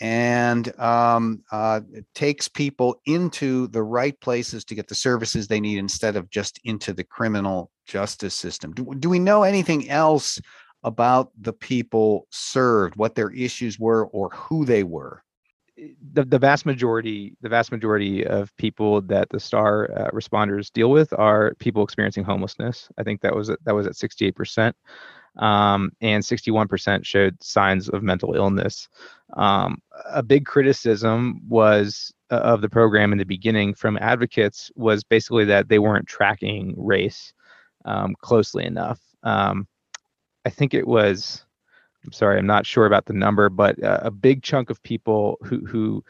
and 0.00 0.78
um, 0.80 1.42
uh, 1.50 1.80
takes 2.14 2.46
people 2.46 3.00
into 3.06 3.66
the 3.68 3.82
right 3.82 4.18
places 4.20 4.64
to 4.64 4.76
get 4.76 4.86
the 4.86 4.94
services 4.94 5.48
they 5.48 5.60
need 5.60 5.78
instead 5.78 6.14
of 6.14 6.30
just 6.30 6.60
into 6.64 6.92
the 6.92 7.02
criminal 7.02 7.70
justice 7.86 8.34
system. 8.34 8.72
Do, 8.72 8.94
do 8.98 9.08
we 9.08 9.18
know 9.18 9.42
anything 9.42 9.90
else 9.90 10.40
about 10.84 11.32
the 11.40 11.52
people 11.52 12.28
served, 12.30 12.94
what 12.94 13.16
their 13.16 13.30
issues 13.30 13.78
were, 13.80 14.06
or 14.06 14.30
who 14.30 14.64
they 14.64 14.84
were? 14.84 15.24
The, 16.12 16.24
the 16.24 16.38
vast 16.38 16.66
majority 16.66 17.36
the 17.40 17.48
vast 17.48 17.70
majority 17.72 18.26
of 18.26 18.56
people 18.56 19.00
that 19.02 19.28
the 19.30 19.40
star 19.40 19.90
uh, 19.96 20.10
responders 20.10 20.72
deal 20.72 20.90
with 20.90 21.12
are 21.12 21.54
people 21.58 21.82
experiencing 21.82 22.24
homelessness. 22.24 22.88
I 22.98 23.02
think 23.02 23.20
that 23.22 23.34
was 23.34 23.48
that 23.48 23.74
was 23.74 23.86
at 23.86 23.94
68% 23.94 24.72
um, 25.36 25.92
and 26.00 26.22
61% 26.22 27.04
showed 27.04 27.42
signs 27.42 27.88
of 27.88 28.02
mental 28.02 28.34
illness. 28.34 28.88
Um, 29.36 29.80
a 30.10 30.22
big 30.22 30.46
criticism 30.46 31.40
was 31.48 32.12
uh, 32.30 32.36
of 32.36 32.60
the 32.60 32.68
program 32.68 33.12
in 33.12 33.18
the 33.18 33.24
beginning 33.24 33.74
from 33.74 33.98
advocates 33.98 34.70
was 34.74 35.04
basically 35.04 35.44
that 35.46 35.68
they 35.68 35.78
weren't 35.78 36.08
tracking 36.08 36.74
race 36.76 37.32
um, 37.84 38.14
closely 38.20 38.64
enough. 38.64 39.00
Um, 39.22 39.66
i 40.44 40.50
think 40.50 40.72
it 40.72 40.86
was 40.86 41.44
I'm 42.04 42.12
sorry, 42.12 42.38
I'm 42.38 42.46
not 42.46 42.66
sure 42.66 42.86
about 42.86 43.06
the 43.06 43.12
number, 43.12 43.48
but 43.48 43.82
uh, 43.82 44.00
a 44.02 44.10
big 44.10 44.42
chunk 44.42 44.70
of 44.70 44.82
people 44.82 45.38
who 45.42 45.64
who 45.66 46.04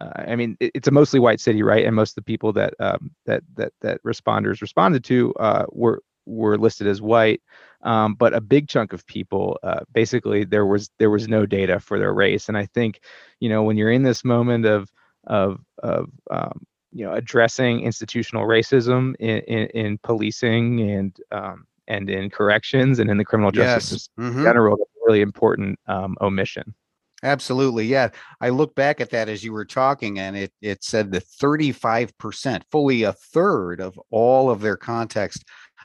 uh, 0.00 0.10
I 0.16 0.36
mean, 0.36 0.56
it, 0.60 0.72
it's 0.74 0.88
a 0.88 0.92
mostly 0.92 1.20
white 1.20 1.40
city, 1.40 1.62
right? 1.62 1.84
And 1.84 1.94
most 1.94 2.12
of 2.12 2.14
the 2.16 2.22
people 2.22 2.52
that 2.54 2.74
um, 2.80 3.10
that 3.26 3.42
that 3.54 3.72
that 3.82 4.02
responders 4.02 4.60
responded 4.60 5.04
to 5.04 5.34
uh, 5.34 5.66
were 5.70 6.02
were 6.26 6.56
listed 6.56 6.86
as 6.86 7.02
white, 7.02 7.42
um, 7.82 8.14
but 8.14 8.34
a 8.34 8.40
big 8.40 8.68
chunk 8.68 8.92
of 8.92 9.06
people, 9.06 9.58
uh, 9.62 9.80
basically, 9.92 10.44
there 10.44 10.66
was 10.66 10.90
there 10.98 11.10
was 11.10 11.28
no 11.28 11.46
data 11.46 11.78
for 11.78 11.98
their 11.98 12.14
race. 12.14 12.48
And 12.48 12.56
I 12.56 12.66
think, 12.66 13.00
you 13.40 13.48
know, 13.48 13.62
when 13.62 13.76
you're 13.76 13.92
in 13.92 14.02
this 14.02 14.24
moment 14.24 14.64
of 14.66 14.90
of 15.26 15.60
of 15.82 16.10
um, 16.30 16.66
you 16.92 17.04
know 17.04 17.12
addressing 17.12 17.80
institutional 17.80 18.46
racism 18.46 19.14
in, 19.18 19.38
in, 19.40 19.66
in 19.68 19.98
policing 19.98 20.80
and 20.90 21.16
um, 21.30 21.66
and 21.86 22.08
in 22.08 22.30
corrections 22.30 22.98
and 22.98 23.10
in 23.10 23.18
the 23.18 23.24
criminal 23.24 23.50
justice 23.50 23.92
yes. 23.92 24.00
system 24.00 24.24
mm-hmm. 24.24 24.38
in 24.38 24.44
general, 24.44 24.88
important 25.20 25.78
um, 25.86 26.16
omission. 26.20 26.74
Absolutely. 27.22 27.86
Yeah. 27.86 28.10
I 28.40 28.50
look 28.50 28.74
back 28.74 29.00
at 29.00 29.10
that 29.10 29.30
as 29.30 29.42
you 29.42 29.52
were 29.52 29.64
talking, 29.64 30.18
and 30.18 30.36
it, 30.36 30.52
it 30.60 30.84
said 30.84 31.10
that 31.12 31.24
35%, 31.24 32.62
fully 32.70 33.04
a 33.04 33.12
third 33.12 33.80
of 33.80 33.98
all 34.10 34.50
of 34.50 34.60
their 34.60 34.76
context 34.76 35.44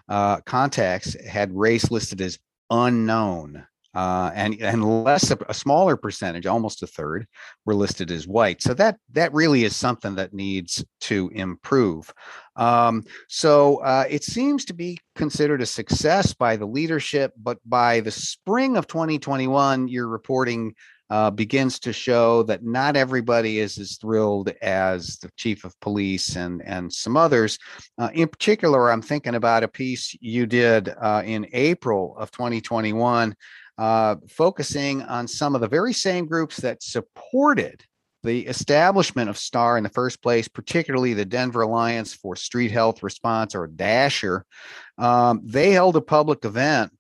uh, 0.09 0.41
contacts 0.41 1.15
had 1.25 1.55
race 1.55 1.91
listed 1.91 2.19
as 2.19 2.39
unknown. 2.69 3.65
Uh, 3.95 4.31
and 4.33 4.55
and 4.61 5.03
less 5.03 5.31
a 5.31 5.53
smaller 5.53 5.97
percentage, 5.97 6.45
almost 6.45 6.83
a 6.83 6.87
third, 6.87 7.25
were 7.65 7.75
listed 7.75 8.11
as 8.11 8.27
white. 8.27 8.61
So 8.61 8.73
that 8.75 8.97
that 9.13 9.33
really 9.33 9.63
is 9.63 9.75
something 9.75 10.15
that 10.15 10.33
needs 10.33 10.83
to 11.01 11.29
improve. 11.33 12.13
Um, 12.55 13.03
so 13.27 13.77
uh, 13.77 14.05
it 14.09 14.23
seems 14.23 14.65
to 14.65 14.73
be 14.73 14.99
considered 15.15 15.61
a 15.61 15.65
success 15.65 16.33
by 16.33 16.55
the 16.55 16.65
leadership, 16.65 17.33
but 17.37 17.57
by 17.65 18.01
the 18.01 18.11
spring 18.11 18.77
of 18.77 18.87
2021, 18.87 19.87
you're 19.87 20.07
reporting 20.07 20.75
uh, 21.09 21.31
begins 21.31 21.79
to 21.79 21.91
show 21.91 22.43
that 22.43 22.63
not 22.63 22.95
everybody 22.95 23.59
is 23.59 23.77
as 23.79 23.97
thrilled 23.97 24.49
as 24.61 25.17
the 25.17 25.29
chief 25.37 25.63
of 25.63 25.79
police 25.79 26.35
and 26.35 26.61
and 26.63 26.91
some 26.93 27.17
others. 27.17 27.57
Uh, 27.97 28.09
in 28.13 28.27
particular, 28.27 28.91
I'm 28.91 29.01
thinking 29.01 29.35
about 29.35 29.63
a 29.63 29.67
piece 29.67 30.15
you 30.21 30.45
did 30.45 30.93
uh, 31.01 31.23
in 31.25 31.47
April 31.53 32.15
of 32.17 32.31
2021, 32.31 33.35
uh, 33.79 34.17
focusing 34.27 35.01
on 35.03 35.25
some 35.25 35.55
of 35.55 35.61
the 35.61 35.67
very 35.67 35.93
same 35.93 36.25
groups 36.25 36.57
that 36.57 36.83
supported 36.83 37.81
the 38.23 38.45
establishment 38.47 39.29
of 39.29 39.37
STAR 39.37 39.77
in 39.77 39.83
the 39.83 39.89
first 39.89 40.21
place, 40.21 40.49
particularly 40.49 41.13
the 41.13 41.23
Denver 41.23 41.61
Alliance 41.61 42.13
for 42.13 42.35
Street 42.35 42.71
Health 42.71 43.01
Response 43.01 43.55
or 43.55 43.69
DASHR, 43.69 44.41
Um, 44.97 45.41
they 45.45 45.71
held 45.71 45.95
a 45.95 46.01
public 46.01 46.43
event 46.43 46.91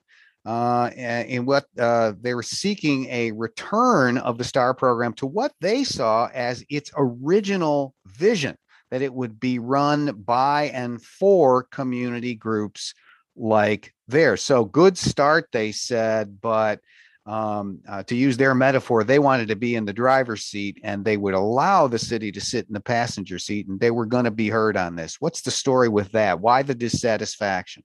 uh, 0.45 0.89
in 0.95 1.45
what 1.45 1.65
uh, 1.77 2.13
they 2.21 2.33
were 2.33 2.43
seeking 2.43 3.07
a 3.09 3.33
return 3.33 4.17
of 4.17 4.37
the 4.37 4.45
STAR 4.45 4.73
program 4.73 5.11
to 5.15 5.25
what 5.25 5.51
they 5.59 5.83
saw 5.83 6.29
as 6.33 6.63
its 6.69 6.91
original 6.95 7.93
vision 8.07 8.55
that 8.89 9.01
it 9.01 9.13
would 9.13 9.37
be 9.37 9.59
run 9.59 10.13
by 10.13 10.69
and 10.73 11.03
for 11.03 11.63
community 11.63 12.35
groups 12.35 12.93
like 13.35 13.93
theirs. 14.09 14.43
So, 14.43 14.65
good 14.65 14.97
start, 14.97 15.49
they 15.51 15.71
said, 15.71 16.39
but 16.41 16.79
um, 17.25 17.79
uh, 17.87 18.03
to 18.03 18.15
use 18.15 18.37
their 18.37 18.55
metaphor, 18.55 19.03
they 19.03 19.19
wanted 19.19 19.49
to 19.49 19.55
be 19.55 19.75
in 19.75 19.85
the 19.85 19.93
driver's 19.93 20.43
seat 20.43 20.79
and 20.83 21.05
they 21.05 21.17
would 21.17 21.33
allow 21.35 21.87
the 21.87 21.99
city 21.99 22.31
to 22.31 22.41
sit 22.41 22.67
in 22.67 22.73
the 22.73 22.79
passenger 22.79 23.37
seat 23.37 23.67
and 23.67 23.79
they 23.79 23.91
were 23.91 24.05
going 24.05 24.25
to 24.25 24.31
be 24.31 24.49
heard 24.49 24.75
on 24.75 24.95
this. 24.95 25.17
What's 25.19 25.41
the 25.41 25.51
story 25.51 25.89
with 25.89 26.11
that? 26.13 26.39
Why 26.39 26.63
the 26.63 26.75
dissatisfaction? 26.75 27.83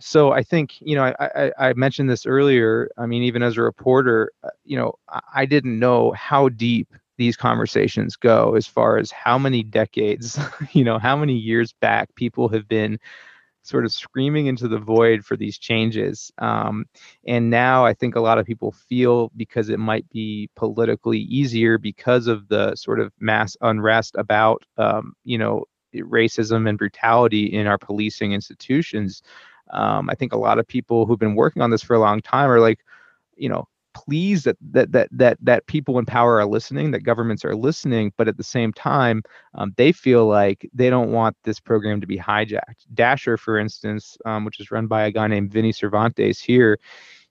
so 0.00 0.32
I 0.32 0.42
think 0.42 0.80
you 0.80 0.94
know 0.94 1.04
I, 1.04 1.14
I, 1.20 1.52
I, 1.58 1.72
mentioned 1.72 2.08
this 2.08 2.26
earlier. 2.26 2.90
I 2.96 3.06
mean, 3.06 3.22
even 3.24 3.42
as 3.42 3.56
a 3.56 3.62
reporter, 3.62 4.32
uh, 4.44 4.50
you 4.64 4.76
know, 4.76 4.94
I 5.34 5.44
didn't 5.44 5.78
know 5.78 6.12
how 6.12 6.48
deep 6.48 6.92
these 7.16 7.36
conversations 7.36 8.14
go 8.16 8.54
as 8.54 8.66
far 8.66 8.98
as 8.98 9.10
how 9.10 9.38
many 9.38 9.62
decades, 9.62 10.38
you 10.72 10.84
know, 10.84 10.98
how 10.98 11.16
many 11.16 11.34
years 11.34 11.72
back 11.72 12.14
people 12.14 12.48
have 12.48 12.68
been 12.68 12.98
sort 13.62 13.84
of 13.84 13.92
screaming 13.92 14.46
into 14.46 14.68
the 14.68 14.78
void 14.78 15.24
for 15.24 15.36
these 15.36 15.58
changes. 15.58 16.32
Um, 16.38 16.86
and 17.26 17.50
now 17.50 17.84
I 17.84 17.92
think 17.92 18.16
a 18.16 18.20
lot 18.20 18.38
of 18.38 18.46
people 18.46 18.72
feel 18.72 19.30
because 19.36 19.68
it 19.68 19.78
might 19.78 20.08
be 20.10 20.48
politically 20.56 21.20
easier 21.20 21.76
because 21.76 22.26
of 22.26 22.48
the 22.48 22.74
sort 22.76 23.00
of 23.00 23.12
mass 23.20 23.56
unrest 23.60 24.14
about, 24.16 24.64
um, 24.76 25.12
you 25.24 25.38
know, 25.38 25.64
racism 25.94 26.68
and 26.68 26.78
brutality 26.78 27.46
in 27.46 27.66
our 27.66 27.78
policing 27.78 28.32
institutions 28.32 29.22
um, 29.70 30.08
I 30.08 30.14
think 30.14 30.32
a 30.32 30.38
lot 30.38 30.58
of 30.58 30.66
people 30.66 31.06
who've 31.06 31.18
been 31.18 31.34
working 31.34 31.62
on 31.62 31.70
this 31.70 31.82
for 31.82 31.94
a 31.94 32.00
long 32.00 32.20
time 32.20 32.50
are 32.50 32.60
like, 32.60 32.80
you 33.36 33.48
know, 33.48 33.68
pleased 34.04 34.44
that 34.44 34.56
that 34.72 34.92
that 34.92 35.08
that 35.12 35.38
that 35.42 35.66
people 35.66 35.98
in 35.98 36.06
power 36.06 36.36
are 36.40 36.46
listening, 36.46 36.90
that 36.92 37.00
governments 37.10 37.44
are 37.44 37.56
listening, 37.56 38.12
but 38.16 38.28
at 38.28 38.36
the 38.36 38.44
same 38.44 38.72
time, 38.72 39.22
um, 39.54 39.72
they 39.76 39.92
feel 39.92 40.26
like 40.26 40.68
they 40.72 40.90
don't 40.90 41.12
want 41.12 41.36
this 41.44 41.60
program 41.60 42.00
to 42.00 42.06
be 42.06 42.18
hijacked. 42.18 42.86
DASHR, 42.94 43.38
for 43.38 43.58
instance, 43.58 44.16
um, 44.24 44.44
which 44.44 44.60
is 44.60 44.70
run 44.70 44.86
by 44.86 45.02
a 45.06 45.10
guy 45.10 45.26
named 45.26 45.52
Vinny 45.52 45.72
Cervantes 45.72 46.40
here, 46.40 46.78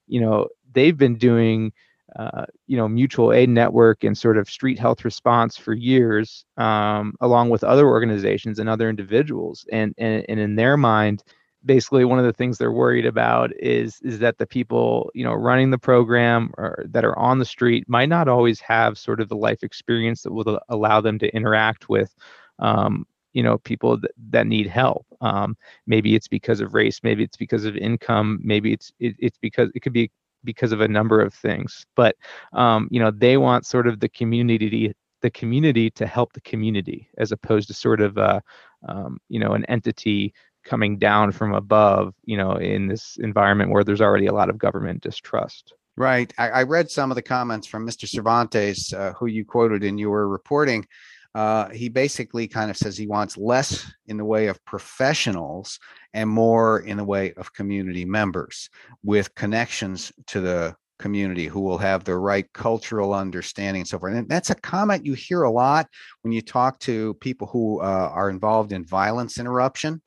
you 0.08 0.22
know, 0.22 0.48
they've 0.74 0.98
been 0.98 1.18
doing. 1.18 1.72
Uh, 2.16 2.46
you 2.68 2.78
know, 2.78 2.88
mutual 2.88 3.34
aid 3.34 3.50
network 3.50 4.04
and 4.04 4.18
sort 4.18 4.38
of 4.38 4.50
street 4.50 4.80
health 4.80 5.06
response 5.06 5.58
for 5.58 5.74
years, 5.74 6.46
um, 6.56 7.14
along 7.20 7.50
with 7.50 7.64
other 7.64 7.86
organizations 7.86 8.60
and 8.60 8.70
other 8.70 8.90
individuals. 8.90 9.66
And, 9.72 9.94
and 9.98 10.26
and 10.30 10.40
in 10.40 10.56
their 10.56 10.78
mind, 10.78 11.22
basically 11.68 12.06
one 12.06 12.18
of 12.18 12.26
the 12.26 12.34
things 12.34 12.58
they're 12.58 12.72
worried 12.72 13.06
about 13.06 13.52
is 13.60 14.00
is 14.02 14.20
that 14.20 14.38
the 14.38 14.48
people 14.48 15.12
you 15.14 15.24
know 15.24 15.34
running 15.34 15.70
the 15.70 15.78
program 15.78 16.52
or 16.58 16.84
that 16.90 17.06
are 17.06 17.18
on 17.20 17.38
the 17.38 17.46
street 17.46 17.88
might 17.88 18.10
not 18.10 18.28
always 18.28 18.60
have 18.60 18.98
sort 18.98 19.22
of 19.22 19.30
the 19.30 19.36
life 19.36 19.64
experience 19.64 20.24
that 20.24 20.34
will 20.34 20.60
allow 20.70 21.00
them 21.02 21.20
to 21.20 21.36
interact 21.36 21.90
with 21.90 22.16
um, 22.60 23.06
you 23.34 23.44
know 23.44 23.60
people 23.60 24.00
that, 24.00 24.12
that 24.30 24.48
need 24.48 24.66
help. 24.66 25.06
Um, 25.22 25.56
maybe 25.86 26.16
it's 26.16 26.28
because 26.28 26.62
of 26.62 26.74
race 26.74 27.02
maybe 27.04 27.24
it's 27.24 27.38
because 27.38 27.66
of 27.66 27.76
income 27.76 28.40
maybe 28.42 28.74
it's 28.74 28.92
it, 29.00 29.16
it's 29.20 29.38
because 29.38 29.70
it 29.76 29.82
could 29.82 29.94
be 29.94 30.10
because 30.44 30.72
of 30.72 30.82
a 30.82 30.88
number 30.88 31.22
of 31.22 31.34
things. 31.34 31.86
But 31.96 32.16
um, 32.54 32.88
you 32.90 33.00
know 33.00 33.12
they 33.12 33.38
want 33.38 33.66
sort 33.66 33.88
of 33.88 34.00
the 34.00 34.10
community 34.10 34.94
the 35.22 35.32
community 35.32 35.90
to 35.90 36.06
help 36.06 36.34
the 36.34 36.42
community 36.42 37.10
as 37.18 37.32
opposed 37.32 37.68
to 37.68 37.74
sort 37.74 38.02
of 38.02 38.18
uh, 38.18 38.40
um, 38.88 39.20
you 39.30 39.40
know 39.40 39.54
an 39.54 39.66
entity 39.66 40.34
coming 40.68 40.98
down 40.98 41.32
from 41.32 41.54
above, 41.54 42.14
you 42.26 42.38
know, 42.38 42.54
in 42.54 42.88
this 42.88 43.18
environment 43.18 43.72
where 43.72 43.84
there's 43.84 44.02
already 44.02 44.28
a 44.28 44.34
lot 44.34 44.50
of 44.50 44.58
government 44.58 45.02
distrust. 45.02 45.74
Right. 45.96 46.32
I, 46.38 46.50
I 46.50 46.64
read 46.64 46.92
some 46.92 47.10
of 47.10 47.16
the 47.16 47.24
comments 47.24 47.66
from 47.66 47.88
Mr. 47.88 48.08
Cervantes, 48.08 48.94
uh, 48.94 49.14
who 49.14 49.26
you 49.26 49.44
quoted 49.44 49.84
in 49.84 49.98
your 49.98 50.28
reporting. 50.28 50.86
Uh, 51.34 51.70
he 51.70 51.90
basically 51.90 52.48
kind 52.48 52.70
of 52.70 52.78
says 52.78 52.98
he 52.98 53.08
wants 53.08 53.38
less 53.38 53.92
in 54.06 54.18
the 54.18 54.26
way 54.26 54.48
of 54.48 54.64
professionals 54.66 55.80
and 56.14 56.30
more 56.30 56.80
in 56.82 56.98
the 56.98 57.04
way 57.04 57.34
of 57.34 57.54
community 57.54 58.06
members 58.06 58.70
with 59.04 59.34
connections 59.36 60.12
to 60.28 60.40
the 60.40 60.76
community 61.00 61.46
who 61.46 61.62
will 61.62 61.78
have 61.78 62.04
the 62.04 62.18
right 62.18 62.52
cultural 62.54 63.14
understanding 63.14 63.82
and 63.82 63.88
so 63.88 64.00
forth. 64.00 64.16
And 64.16 64.30
that's 64.30 64.50
a 64.50 64.56
comment 64.56 65.06
you 65.06 65.14
hear 65.14 65.44
a 65.44 65.52
lot 65.52 65.88
when 66.22 66.32
you 66.32 66.42
talk 66.42 66.80
to 66.80 67.14
people 67.16 67.48
who 67.48 67.82
uh, 67.82 68.10
are 68.14 68.30
involved 68.30 68.72
in 68.72 68.84
violence 68.86 69.38
interruption 69.38 70.02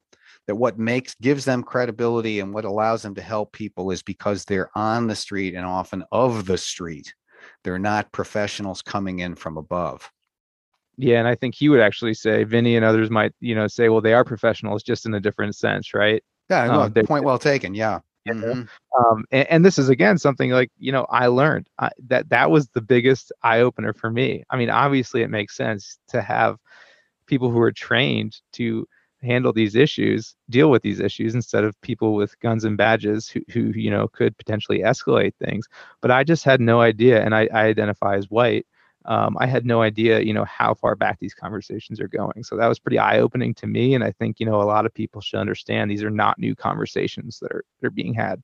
that 0.50 0.56
what 0.56 0.80
makes 0.80 1.14
gives 1.22 1.44
them 1.44 1.62
credibility 1.62 2.40
and 2.40 2.52
what 2.52 2.64
allows 2.64 3.02
them 3.02 3.14
to 3.14 3.22
help 3.22 3.52
people 3.52 3.92
is 3.92 4.02
because 4.02 4.44
they're 4.44 4.68
on 4.74 5.06
the 5.06 5.14
street 5.14 5.54
and 5.54 5.64
often 5.64 6.02
of 6.10 6.44
the 6.46 6.58
street. 6.58 7.14
They're 7.62 7.78
not 7.78 8.10
professionals 8.10 8.82
coming 8.82 9.20
in 9.20 9.36
from 9.36 9.56
above. 9.56 10.10
Yeah, 10.96 11.20
and 11.20 11.28
I 11.28 11.36
think 11.36 11.54
he 11.54 11.68
would 11.68 11.78
actually 11.78 12.14
say 12.14 12.42
Vinny 12.42 12.74
and 12.74 12.84
others 12.84 13.10
might, 13.10 13.32
you 13.38 13.54
know, 13.54 13.68
say, 13.68 13.90
well, 13.90 14.00
they 14.00 14.12
are 14.12 14.24
professionals 14.24 14.82
just 14.82 15.06
in 15.06 15.14
a 15.14 15.20
different 15.20 15.54
sense, 15.54 15.94
right? 15.94 16.20
Yeah, 16.50 16.64
um, 16.64 16.92
point 16.92 17.24
well 17.24 17.38
taken. 17.38 17.76
Yeah. 17.76 18.00
Mm-hmm. 18.28 18.62
Um, 18.98 19.24
and, 19.30 19.48
and, 19.48 19.64
this 19.64 19.78
is 19.78 19.88
again 19.88 20.18
something 20.18 20.50
like 20.50 20.70
you 20.78 20.90
know 20.90 21.06
I 21.08 21.28
learned 21.28 21.70
I, 21.78 21.90
that 22.08 22.28
that 22.30 22.50
was 22.50 22.68
the 22.70 22.82
biggest 22.82 23.30
eye 23.44 23.60
opener 23.60 23.92
for 23.92 24.10
me. 24.10 24.42
I 24.50 24.56
mean, 24.56 24.68
obviously 24.68 25.22
it 25.22 25.30
makes 25.30 25.56
sense 25.56 25.98
to 26.08 26.20
have 26.20 26.58
people 27.26 27.50
who 27.50 27.60
are 27.60 27.72
trained 27.72 28.36
to 28.54 28.86
handle 29.22 29.52
these 29.52 29.74
issues, 29.74 30.34
deal 30.48 30.70
with 30.70 30.82
these 30.82 31.00
issues 31.00 31.34
instead 31.34 31.64
of 31.64 31.80
people 31.82 32.14
with 32.14 32.38
guns 32.40 32.64
and 32.64 32.76
badges 32.76 33.28
who, 33.28 33.40
who 33.52 33.60
you 33.78 33.90
know 33.90 34.08
could 34.08 34.36
potentially 34.38 34.80
escalate 34.80 35.34
things. 35.36 35.66
But 36.00 36.10
I 36.10 36.24
just 36.24 36.44
had 36.44 36.60
no 36.60 36.80
idea, 36.80 37.22
and 37.24 37.34
I, 37.34 37.48
I 37.52 37.64
identify 37.64 38.16
as 38.16 38.30
white. 38.30 38.66
Um, 39.06 39.36
I 39.40 39.46
had 39.46 39.64
no 39.64 39.80
idea, 39.80 40.20
you 40.20 40.34
know, 40.34 40.44
how 40.44 40.74
far 40.74 40.94
back 40.94 41.18
these 41.20 41.32
conversations 41.32 42.00
are 42.00 42.08
going. 42.08 42.44
So 42.44 42.56
that 42.56 42.68
was 42.68 42.78
pretty 42.78 42.98
eye-opening 42.98 43.54
to 43.54 43.66
me, 43.66 43.94
and 43.94 44.04
I 44.04 44.12
think 44.12 44.40
you 44.40 44.46
know 44.46 44.60
a 44.60 44.64
lot 44.64 44.86
of 44.86 44.94
people 44.94 45.20
should 45.20 45.40
understand 45.40 45.90
these 45.90 46.02
are 46.02 46.10
not 46.10 46.38
new 46.38 46.54
conversations 46.54 47.38
that 47.40 47.52
are 47.52 47.64
that 47.80 47.86
are 47.86 47.90
being 47.90 48.14
had. 48.14 48.42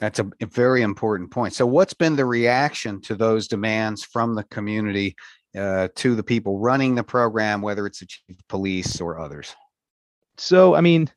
That's 0.00 0.18
a, 0.18 0.30
very 0.42 0.82
important 0.82 1.30
point. 1.30 1.54
So, 1.54 1.66
what's 1.66 1.94
been 1.94 2.16
the 2.16 2.26
reaction 2.26 3.00
to 3.02 3.14
those 3.14 3.48
demands 3.48 4.04
from 4.04 4.34
the 4.34 4.44
community 4.44 5.16
uh, 5.56 5.88
to 5.96 6.14
the 6.14 6.22
people 6.22 6.58
running 6.58 6.94
the 6.94 7.02
program, 7.02 7.62
whether 7.62 7.86
it's 7.86 8.00
the 8.00 8.06
chief 8.06 8.38
of 8.38 8.48
police 8.48 9.00
or 9.00 9.18
others? 9.18 9.54
So 10.38 10.74
I 10.74 10.80
mean, 10.80 11.10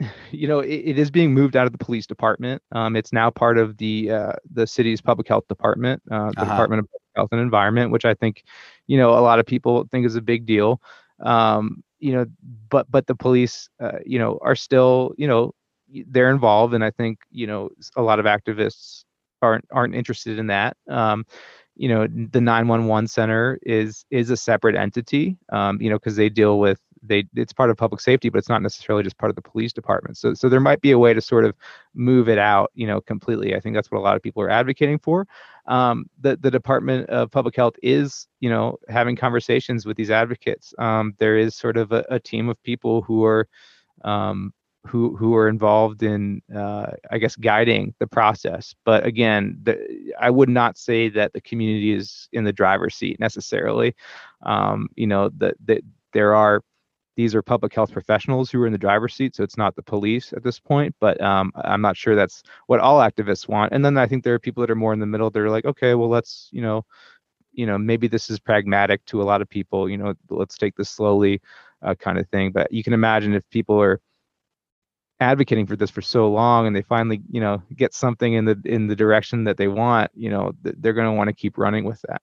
you 0.30 0.48
know, 0.48 0.60
it, 0.60 0.74
it 0.74 0.98
is 0.98 1.10
being 1.10 1.32
moved 1.32 1.56
out 1.56 1.66
of 1.66 1.72
the 1.72 1.78
police 1.78 2.06
department. 2.06 2.62
Um, 2.72 2.96
it's 2.96 3.12
now 3.12 3.30
part 3.30 3.58
of 3.58 3.76
the 3.76 4.10
uh, 4.10 4.32
the 4.52 4.66
city's 4.66 5.00
public 5.00 5.28
health 5.28 5.46
department, 5.48 6.02
uh, 6.10 6.30
the 6.30 6.42
uh-huh. 6.42 6.44
Department 6.44 6.80
of 6.80 6.86
Public 6.86 7.02
Health 7.16 7.28
and 7.32 7.40
Environment, 7.40 7.90
which 7.90 8.04
I 8.04 8.14
think, 8.14 8.44
you 8.86 8.96
know, 8.96 9.10
a 9.10 9.20
lot 9.20 9.38
of 9.38 9.46
people 9.46 9.86
think 9.90 10.06
is 10.06 10.16
a 10.16 10.22
big 10.22 10.46
deal. 10.46 10.80
Um, 11.20 11.82
you 11.98 12.12
know, 12.12 12.26
but 12.68 12.90
but 12.90 13.06
the 13.06 13.14
police, 13.14 13.68
uh, 13.80 13.98
you 14.04 14.18
know, 14.18 14.38
are 14.42 14.56
still, 14.56 15.14
you 15.16 15.26
know, 15.26 15.52
they're 16.08 16.30
involved, 16.30 16.74
and 16.74 16.84
I 16.84 16.90
think, 16.90 17.20
you 17.30 17.46
know, 17.46 17.70
a 17.96 18.02
lot 18.02 18.18
of 18.18 18.26
activists 18.26 19.04
aren't 19.42 19.64
aren't 19.70 19.94
interested 19.94 20.38
in 20.38 20.48
that. 20.48 20.76
Um, 20.88 21.24
you 21.76 21.88
know 21.88 22.06
the 22.06 22.40
911 22.40 23.08
center 23.08 23.58
is 23.62 24.04
is 24.10 24.30
a 24.30 24.36
separate 24.36 24.76
entity 24.76 25.36
um, 25.50 25.80
you 25.82 25.90
know 25.90 25.96
because 25.96 26.14
they 26.14 26.28
deal 26.28 26.60
with 26.60 26.78
they 27.06 27.24
it's 27.34 27.52
part 27.52 27.70
of 27.70 27.76
public 27.76 28.00
safety, 28.00 28.28
but 28.28 28.38
it's 28.38 28.48
not 28.48 28.62
necessarily 28.62 29.02
just 29.02 29.18
part 29.18 29.30
of 29.30 29.36
the 29.36 29.42
police 29.42 29.72
department. 29.72 30.16
So 30.16 30.34
so 30.34 30.48
there 30.48 30.60
might 30.60 30.80
be 30.80 30.90
a 30.90 30.98
way 30.98 31.14
to 31.14 31.20
sort 31.20 31.44
of 31.44 31.54
move 31.94 32.28
it 32.28 32.38
out, 32.38 32.70
you 32.74 32.86
know, 32.86 33.00
completely. 33.00 33.54
I 33.54 33.60
think 33.60 33.74
that's 33.74 33.90
what 33.90 33.98
a 33.98 34.02
lot 34.02 34.16
of 34.16 34.22
people 34.22 34.42
are 34.42 34.50
advocating 34.50 34.98
for. 34.98 35.26
Um, 35.66 36.06
the 36.20 36.36
the 36.36 36.50
Department 36.50 37.08
of 37.08 37.30
Public 37.30 37.56
Health 37.56 37.74
is, 37.82 38.28
you 38.40 38.50
know, 38.50 38.78
having 38.88 39.16
conversations 39.16 39.86
with 39.86 39.96
these 39.96 40.10
advocates. 40.10 40.74
Um, 40.78 41.14
there 41.18 41.36
is 41.36 41.54
sort 41.54 41.76
of 41.76 41.92
a, 41.92 42.04
a, 42.10 42.20
team 42.20 42.48
of 42.48 42.62
people 42.62 43.00
who 43.02 43.24
are 43.24 43.48
um, 44.02 44.52
who 44.86 45.16
who 45.16 45.34
are 45.34 45.48
involved 45.48 46.02
in 46.02 46.42
uh, 46.54 46.86
I 47.10 47.18
guess 47.18 47.36
guiding 47.36 47.94
the 47.98 48.06
process. 48.06 48.74
But 48.84 49.06
again, 49.06 49.58
the, 49.62 50.12
I 50.20 50.30
would 50.30 50.50
not 50.50 50.76
say 50.76 51.08
that 51.10 51.32
the 51.32 51.40
community 51.40 51.92
is 51.92 52.28
in 52.32 52.44
the 52.44 52.52
driver's 52.52 52.94
seat 52.94 53.18
necessarily. 53.18 53.94
Um, 54.42 54.88
you 54.96 55.06
know 55.06 55.30
that 55.38 55.54
that 55.64 55.82
there 56.12 56.34
are 56.34 56.62
these 57.16 57.34
are 57.34 57.42
public 57.42 57.74
health 57.74 57.92
professionals 57.92 58.50
who 58.50 58.60
are 58.62 58.66
in 58.66 58.72
the 58.72 58.78
driver's 58.78 59.14
seat, 59.14 59.36
so 59.36 59.42
it's 59.42 59.56
not 59.56 59.76
the 59.76 59.82
police 59.82 60.32
at 60.32 60.42
this 60.42 60.58
point. 60.58 60.94
But 61.00 61.20
um, 61.20 61.52
I'm 61.56 61.80
not 61.80 61.96
sure 61.96 62.14
that's 62.14 62.42
what 62.66 62.80
all 62.80 63.00
activists 63.00 63.48
want. 63.48 63.72
And 63.72 63.84
then 63.84 63.96
I 63.98 64.06
think 64.06 64.24
there 64.24 64.34
are 64.34 64.38
people 64.38 64.60
that 64.62 64.70
are 64.70 64.76
more 64.76 64.92
in 64.92 65.00
the 65.00 65.06
middle. 65.06 65.30
They're 65.30 65.50
like, 65.50 65.64
okay, 65.64 65.94
well, 65.94 66.08
let's 66.08 66.48
you 66.52 66.62
know, 66.62 66.84
you 67.52 67.66
know, 67.66 67.78
maybe 67.78 68.08
this 68.08 68.30
is 68.30 68.38
pragmatic 68.38 69.04
to 69.06 69.22
a 69.22 69.24
lot 69.24 69.42
of 69.42 69.48
people. 69.48 69.88
You 69.88 69.98
know, 69.98 70.14
let's 70.30 70.56
take 70.56 70.76
this 70.76 70.90
slowly, 70.90 71.40
uh, 71.82 71.94
kind 71.94 72.18
of 72.18 72.28
thing. 72.28 72.52
But 72.52 72.72
you 72.72 72.82
can 72.82 72.92
imagine 72.92 73.34
if 73.34 73.48
people 73.50 73.80
are 73.80 74.00
advocating 75.20 75.66
for 75.66 75.76
this 75.76 75.90
for 75.90 76.02
so 76.02 76.28
long 76.28 76.66
and 76.66 76.74
they 76.74 76.82
finally 76.82 77.22
you 77.30 77.40
know 77.40 77.62
get 77.76 77.94
something 77.94 78.34
in 78.34 78.44
the 78.44 78.60
in 78.64 78.88
the 78.88 78.96
direction 78.96 79.44
that 79.44 79.56
they 79.56 79.68
want 79.68 80.10
you 80.14 80.28
know 80.28 80.52
they're 80.62 80.92
going 80.92 81.06
to 81.06 81.12
want 81.12 81.28
to 81.28 81.32
keep 81.32 81.56
running 81.56 81.84
with 81.84 82.00
that 82.08 82.20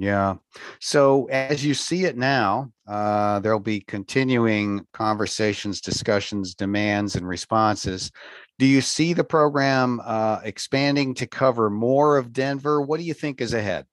yeah. 0.00 0.36
So 0.80 1.26
as 1.26 1.62
you 1.62 1.74
see 1.74 2.06
it 2.06 2.16
now, 2.16 2.72
uh, 2.88 3.38
there'll 3.40 3.60
be 3.60 3.80
continuing 3.80 4.86
conversations, 4.94 5.82
discussions, 5.82 6.54
demands, 6.54 7.16
and 7.16 7.28
responses. 7.28 8.10
Do 8.58 8.64
you 8.64 8.80
see 8.80 9.12
the 9.12 9.24
program 9.24 10.00
uh, 10.02 10.40
expanding 10.42 11.12
to 11.16 11.26
cover 11.26 11.68
more 11.68 12.16
of 12.16 12.32
Denver? 12.32 12.80
What 12.80 12.98
do 12.98 13.04
you 13.04 13.12
think 13.12 13.42
is 13.42 13.52
ahead? 13.52 13.84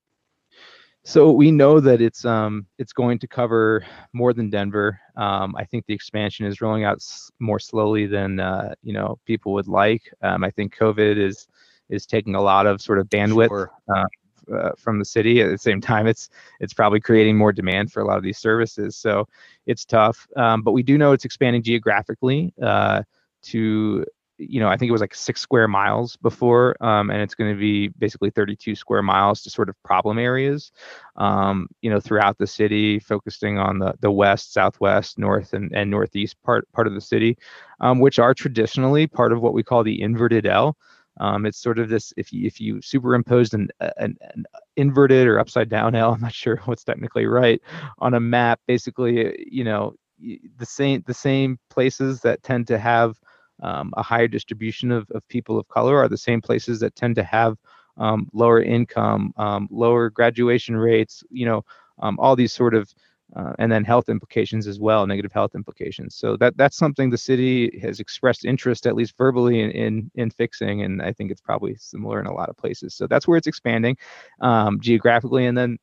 So 1.04 1.30
we 1.30 1.52
know 1.52 1.82
that 1.82 2.02
it's 2.02 2.24
um, 2.24 2.68
it's 2.78 2.94
going 2.94 3.20
to 3.20 3.28
cover 3.28 3.86
more 4.14 4.32
than 4.32 4.50
Denver. 4.50 4.98
Um, 5.18 5.58
I 5.58 5.66
think 5.66 5.88
the 5.88 5.94
expansion 5.94 6.46
is 6.46 6.62
rolling 6.62 6.86
out 6.86 6.98
s- 6.98 7.30
more 7.40 7.60
slowly 7.60 8.08
than 8.08 8.40
uh, 8.40 8.76
you 8.82 8.94
know 8.94 9.20
people 9.26 9.52
would 9.54 9.68
like. 9.68 10.04
Um, 10.22 10.46
I 10.46 10.52
think 10.52 10.74
COVID 10.78 11.18
is 11.18 11.48
is 11.90 12.06
taking 12.06 12.36
a 12.36 12.42
lot 12.42 12.66
of 12.66 12.82
sort 12.82 13.00
of 13.00 13.08
bandwidth 13.08 13.50
sure. 13.50 13.72
uh, 13.94 14.06
uh, 14.54 14.72
from 14.78 15.00
the 15.00 15.06
city. 15.06 15.42
At 15.42 15.50
the 15.50 15.58
same 15.58 15.82
time, 15.82 16.08
it's 16.08 16.30
it's 16.60 16.74
probably 16.74 17.00
creating 17.00 17.38
more 17.38 17.52
demand 17.52 17.92
for 17.92 18.02
a 18.02 18.06
lot 18.06 18.18
of 18.18 18.24
these 18.24 18.38
services. 18.38 18.96
So 18.96 19.28
it's 19.66 19.86
tough. 19.86 20.28
Um, 20.36 20.62
but 20.62 20.72
we 20.72 20.84
do 20.84 20.98
know 20.98 21.12
it's 21.12 21.26
expanding 21.26 21.64
geographically 21.64 22.54
uh, 22.62 23.04
to 23.44 24.06
you 24.38 24.60
know 24.60 24.68
I 24.68 24.78
think 24.78 24.90
it 24.90 24.92
was 24.92 25.02
like 25.02 25.16
six 25.16 25.42
square 25.42 25.68
miles 25.68 26.16
before, 26.18 26.76
um, 26.84 27.10
and 27.10 27.22
it's 27.22 27.36
going 27.36 27.54
to 27.54 27.60
be 27.60 27.88
basically 27.90 28.30
32 28.30 28.76
square 28.76 29.02
miles 29.02 29.42
to 29.44 29.50
sort 29.50 29.70
of 29.70 29.76
problem 29.84 30.20
areas. 30.20 30.72
Um, 31.16 31.68
you 31.82 31.90
know 31.90 32.00
throughout 32.00 32.38
the 32.38 32.48
city, 32.48 33.00
focusing 33.00 33.58
on 33.58 33.80
the 33.80 33.94
the 34.00 34.12
west, 34.12 34.54
southwest, 34.54 35.18
north, 35.18 35.54
and 35.54 35.76
and 35.76 35.90
northeast 35.90 36.42
part 36.44 36.72
part 36.72 36.88
of 36.88 36.94
the 36.94 37.02
city, 37.02 37.38
um, 37.80 38.00
which 38.00 38.20
are 38.20 38.34
traditionally 38.34 39.08
part 39.08 39.32
of 39.32 39.42
what 39.42 39.54
we 39.54 39.64
call 39.64 39.84
the 39.84 40.02
inverted 40.02 40.46
L. 40.46 40.78
Um, 41.20 41.46
it's 41.46 41.58
sort 41.58 41.80
of 41.80 41.90
this 41.90 42.14
if 42.18 42.32
you 42.32 42.46
if 42.46 42.60
you 42.62 42.82
superimposed 42.82 43.54
an, 43.54 43.70
an, 43.80 44.18
an, 44.22 44.46
inverted 44.76 45.28
or 45.28 45.40
upside 45.40 45.70
down 45.70 45.96
L, 45.96 46.14
I'm 46.14 46.22
not 46.22 46.34
sure 46.34 46.58
what's 46.66 46.84
technically 46.84 47.26
right, 47.26 47.62
on 48.00 48.14
a 48.14 48.20
map, 48.20 48.60
basically, 48.68 49.48
you 49.50 49.64
know, 49.64 49.96
the 50.20 50.66
same 50.66 51.04
the 51.08 51.14
same 51.14 51.60
places 51.70 52.22
that 52.22 52.44
tend 52.44 52.68
to 52.68 52.78
have 52.78 53.20
um, 53.62 53.94
a 53.98 54.04
higher 54.04 54.28
distribution 54.28 54.92
of, 54.92 55.10
of 55.12 55.28
people 55.28 55.58
of 55.58 55.68
color 55.68 55.98
are 55.98 56.08
the 56.08 56.18
same 56.18 56.42
places 56.42 56.80
that 56.80 56.96
tend 56.96 57.16
to 57.16 57.24
have 57.24 57.58
um, 57.98 58.30
lower 58.34 58.62
income, 58.62 59.34
um, 59.38 59.68
lower 59.72 60.10
graduation 60.10 60.78
rates, 60.78 61.24
you 61.32 61.46
know, 61.46 61.66
um, 62.00 62.18
all 62.20 62.36
these 62.36 62.54
sort 62.54 62.76
of 62.76 62.94
uh, 63.36 63.54
and 63.60 63.72
then 63.72 63.84
health 63.84 64.10
implications 64.10 64.68
as 64.68 64.80
well, 64.80 65.06
negative 65.06 65.34
health 65.34 65.54
implications. 65.56 66.16
So 66.16 66.38
that 66.38 66.56
that's 66.58 66.78
something 66.78 67.10
the 67.10 67.18
city 67.18 67.80
has 67.82 68.00
expressed 68.00 68.46
interest, 68.46 68.88
at 68.88 68.96
least 68.96 69.18
verbally, 69.18 69.62
in 69.62 69.72
in, 69.72 70.12
in 70.16 70.30
fixing, 70.30 70.84
and 70.84 71.02
I 71.02 71.14
think 71.14 71.32
it's 71.32 71.42
probably 71.42 71.76
similar 71.76 72.20
in 72.20 72.28
a 72.28 72.34
lot 72.34 72.50
of 72.50 72.58
places. 72.58 72.96
So 72.96 73.08
that's 73.08 73.28
where 73.28 73.38
it's 73.38 73.48
expanding 73.48 73.98
um, 74.42 74.80
geographically, 74.80 75.46
and 75.46 75.58
then 75.58 75.78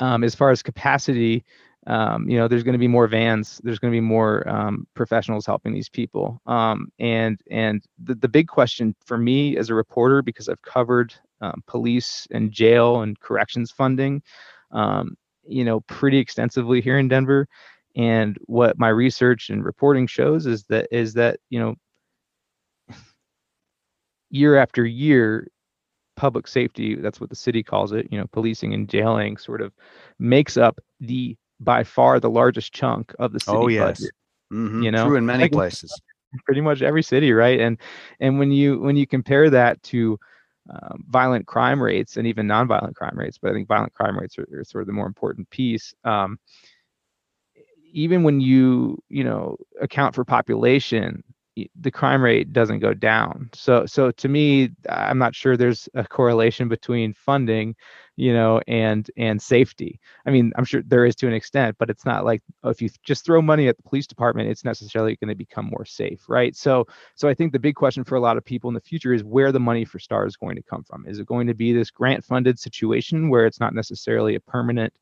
um, 0.00 0.24
as 0.24 0.34
far 0.34 0.50
as 0.50 0.62
capacity. 0.62 1.44
Um, 1.88 2.28
you 2.28 2.36
know, 2.36 2.48
there's 2.48 2.64
going 2.64 2.72
to 2.72 2.78
be 2.78 2.88
more 2.88 3.06
vans. 3.06 3.60
There's 3.62 3.78
going 3.78 3.92
to 3.92 3.96
be 3.96 4.00
more 4.00 4.48
um, 4.48 4.88
professionals 4.94 5.46
helping 5.46 5.72
these 5.72 5.88
people. 5.88 6.40
Um, 6.44 6.90
and 6.98 7.40
and 7.48 7.80
the, 8.02 8.16
the 8.16 8.28
big 8.28 8.48
question 8.48 8.96
for 9.04 9.16
me 9.16 9.56
as 9.56 9.70
a 9.70 9.74
reporter, 9.74 10.20
because 10.20 10.48
I've 10.48 10.62
covered 10.62 11.14
um, 11.40 11.62
police 11.68 12.26
and 12.32 12.50
jail 12.50 13.02
and 13.02 13.20
corrections 13.20 13.70
funding, 13.70 14.20
um, 14.72 15.16
you 15.48 15.64
know, 15.64 15.80
pretty 15.80 16.18
extensively 16.18 16.80
here 16.80 16.98
in 16.98 17.08
Denver. 17.08 17.48
And 17.96 18.36
what 18.46 18.78
my 18.78 18.88
research 18.88 19.48
and 19.48 19.64
reporting 19.64 20.06
shows 20.06 20.46
is 20.46 20.64
that 20.64 20.88
is 20.90 21.14
that, 21.14 21.40
you 21.48 21.58
know, 21.58 21.74
year 24.30 24.56
after 24.56 24.84
year, 24.84 25.48
public 26.16 26.46
safety, 26.48 26.94
that's 26.94 27.20
what 27.20 27.30
the 27.30 27.36
city 27.36 27.62
calls 27.62 27.92
it, 27.92 28.08
you 28.10 28.18
know, 28.18 28.26
policing 28.26 28.74
and 28.74 28.88
jailing 28.88 29.36
sort 29.36 29.60
of 29.60 29.72
makes 30.18 30.56
up 30.56 30.78
the 31.00 31.36
by 31.60 31.84
far 31.84 32.20
the 32.20 32.30
largest 32.30 32.72
chunk 32.72 33.14
of 33.18 33.32
the 33.32 33.40
city 33.40 33.56
oh, 33.56 33.68
yes. 33.68 34.00
budget. 34.00 34.14
Mm-hmm. 34.52 34.82
You 34.82 34.90
know, 34.90 35.06
true 35.06 35.16
in 35.16 35.26
many 35.26 35.44
like, 35.44 35.52
places. 35.52 35.98
Pretty 36.44 36.60
much 36.60 36.82
every 36.82 37.02
city, 37.02 37.32
right? 37.32 37.60
And 37.60 37.78
and 38.20 38.38
when 38.38 38.50
you 38.50 38.78
when 38.78 38.96
you 38.96 39.06
compare 39.06 39.48
that 39.48 39.82
to 39.84 40.18
um, 40.70 41.04
violent 41.08 41.46
crime 41.46 41.82
rates 41.82 42.16
and 42.16 42.26
even 42.26 42.46
nonviolent 42.46 42.94
crime 42.94 43.16
rates, 43.16 43.38
but 43.38 43.50
I 43.50 43.54
think 43.54 43.68
violent 43.68 43.92
crime 43.94 44.18
rates 44.18 44.38
are, 44.38 44.48
are 44.52 44.64
sort 44.64 44.82
of 44.82 44.86
the 44.86 44.92
more 44.92 45.06
important 45.06 45.48
piece. 45.50 45.94
Um, 46.04 46.38
even 47.92 48.22
when 48.22 48.40
you 48.40 49.02
you 49.08 49.24
know 49.24 49.56
account 49.80 50.14
for 50.14 50.24
population, 50.24 51.22
the 51.80 51.90
crime 51.90 52.22
rate 52.22 52.52
doesn't 52.52 52.80
go 52.80 52.92
down. 52.92 53.48
So 53.54 53.86
so 53.86 54.10
to 54.10 54.28
me, 54.28 54.70
I'm 54.90 55.18
not 55.18 55.34
sure 55.34 55.56
there's 55.56 55.88
a 55.94 56.04
correlation 56.04 56.68
between 56.68 57.14
funding, 57.14 57.74
you 58.16 58.32
know, 58.32 58.60
and 58.68 59.10
and 59.16 59.40
safety. 59.40 59.98
I 60.26 60.30
mean, 60.30 60.52
I'm 60.56 60.66
sure 60.66 60.82
there 60.86 61.06
is 61.06 61.16
to 61.16 61.26
an 61.26 61.32
extent, 61.32 61.76
but 61.78 61.88
it's 61.88 62.04
not 62.04 62.24
like 62.24 62.42
oh, 62.62 62.68
if 62.70 62.82
you 62.82 62.90
just 63.04 63.24
throw 63.24 63.40
money 63.40 63.68
at 63.68 63.76
the 63.78 63.82
police 63.82 64.06
department, 64.06 64.50
it's 64.50 64.64
necessarily 64.64 65.16
going 65.16 65.28
to 65.28 65.34
become 65.34 65.66
more 65.66 65.86
safe, 65.86 66.28
right? 66.28 66.54
So 66.54 66.86
so 67.14 67.28
I 67.28 67.34
think 67.34 67.52
the 67.52 67.58
big 67.58 67.74
question 67.74 68.04
for 68.04 68.16
a 68.16 68.20
lot 68.20 68.36
of 68.36 68.44
people 68.44 68.68
in 68.68 68.74
the 68.74 68.80
future 68.80 69.14
is 69.14 69.24
where 69.24 69.50
the 69.50 69.60
money 69.60 69.86
for 69.86 69.98
STAR 69.98 70.26
is 70.26 70.36
going 70.36 70.56
to 70.56 70.62
come 70.62 70.84
from. 70.84 71.06
Is 71.06 71.18
it 71.18 71.26
going 71.26 71.46
to 71.46 71.54
be 71.54 71.72
this 71.72 71.90
grant 71.90 72.22
funded 72.24 72.58
situation 72.58 73.30
where 73.30 73.46
it's 73.46 73.60
not 73.60 73.74
necessarily 73.74 74.34
a 74.34 74.40
permanent 74.40 74.92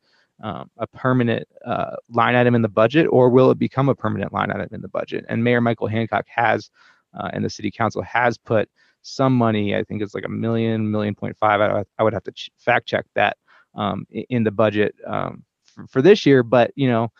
um, 0.42 0.70
a 0.78 0.86
permanent 0.86 1.46
uh, 1.64 1.96
line 2.08 2.34
item 2.34 2.54
in 2.54 2.62
the 2.62 2.68
budget, 2.68 3.06
or 3.10 3.30
will 3.30 3.50
it 3.50 3.58
become 3.58 3.88
a 3.88 3.94
permanent 3.94 4.32
line 4.32 4.50
item 4.50 4.68
in 4.72 4.80
the 4.80 4.88
budget? 4.88 5.24
And 5.28 5.44
Mayor 5.44 5.60
Michael 5.60 5.86
Hancock 5.86 6.26
has, 6.28 6.70
uh, 7.18 7.30
and 7.32 7.44
the 7.44 7.50
City 7.50 7.70
Council 7.70 8.02
has 8.02 8.36
put 8.36 8.68
some 9.02 9.36
money. 9.36 9.76
I 9.76 9.84
think 9.84 10.02
it's 10.02 10.14
like 10.14 10.24
a 10.24 10.30
million, 10.30 10.90
million 10.90 11.14
point 11.14 11.36
five. 11.36 11.60
I, 11.60 11.84
I 11.98 12.02
would 12.02 12.14
have 12.14 12.24
to 12.24 12.32
ch- 12.32 12.50
fact 12.58 12.86
check 12.86 13.06
that 13.14 13.36
um, 13.74 14.06
in 14.10 14.44
the 14.44 14.50
budget 14.50 14.94
um, 15.06 15.44
for, 15.64 15.86
for, 15.86 16.02
this 16.02 16.26
year, 16.26 16.42
but 16.42 16.72
you 16.74 16.88
know. 16.88 17.10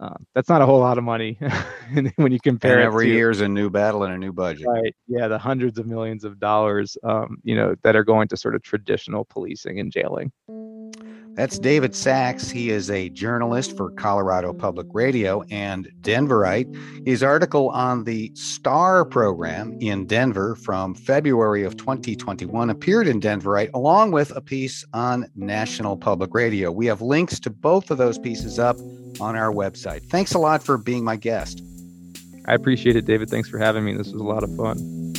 Uh, 0.00 0.14
that's 0.32 0.48
not 0.48 0.62
a 0.62 0.64
whole 0.64 0.78
lot 0.78 0.96
of 0.96 1.02
money 1.02 1.36
when 2.14 2.30
you 2.30 2.38
compare 2.38 2.74
and 2.74 2.82
every 2.82 3.18
is 3.18 3.40
a 3.40 3.48
new 3.48 3.68
battle 3.68 4.04
and 4.04 4.14
a 4.14 4.16
new 4.16 4.32
budget. 4.32 4.64
Right. 4.64 4.94
Yeah, 5.08 5.26
the 5.26 5.38
hundreds 5.38 5.76
of 5.76 5.88
millions 5.88 6.22
of 6.22 6.38
dollars, 6.38 6.96
um, 7.02 7.38
you 7.42 7.56
know, 7.56 7.74
that 7.82 7.96
are 7.96 8.04
going 8.04 8.28
to 8.28 8.36
sort 8.36 8.54
of 8.54 8.62
traditional 8.62 9.24
policing 9.24 9.80
and 9.80 9.90
jailing. 9.90 10.30
That's 11.38 11.60
David 11.60 11.94
Sachs. 11.94 12.50
He 12.50 12.70
is 12.70 12.90
a 12.90 13.10
journalist 13.10 13.76
for 13.76 13.92
Colorado 13.92 14.52
Public 14.52 14.88
Radio 14.90 15.44
and 15.52 15.88
Denverite. 16.00 17.06
His 17.06 17.22
article 17.22 17.70
on 17.70 18.02
the 18.02 18.32
STAR 18.34 19.04
program 19.04 19.78
in 19.80 20.04
Denver 20.06 20.56
from 20.56 20.96
February 20.96 21.62
of 21.62 21.76
2021 21.76 22.70
appeared 22.70 23.06
in 23.06 23.20
Denverite, 23.20 23.70
along 23.72 24.10
with 24.10 24.34
a 24.34 24.40
piece 24.40 24.84
on 24.92 25.28
National 25.36 25.96
Public 25.96 26.34
Radio. 26.34 26.72
We 26.72 26.86
have 26.86 27.02
links 27.02 27.38
to 27.38 27.50
both 27.50 27.92
of 27.92 27.98
those 27.98 28.18
pieces 28.18 28.58
up 28.58 28.76
on 29.20 29.36
our 29.36 29.52
website. 29.52 30.10
Thanks 30.10 30.34
a 30.34 30.40
lot 30.40 30.64
for 30.64 30.76
being 30.76 31.04
my 31.04 31.14
guest. 31.14 31.62
I 32.46 32.54
appreciate 32.54 32.96
it, 32.96 33.04
David. 33.04 33.30
Thanks 33.30 33.48
for 33.48 33.58
having 33.58 33.84
me. 33.84 33.96
This 33.96 34.10
was 34.10 34.20
a 34.20 34.24
lot 34.24 34.42
of 34.42 34.56
fun. 34.56 35.14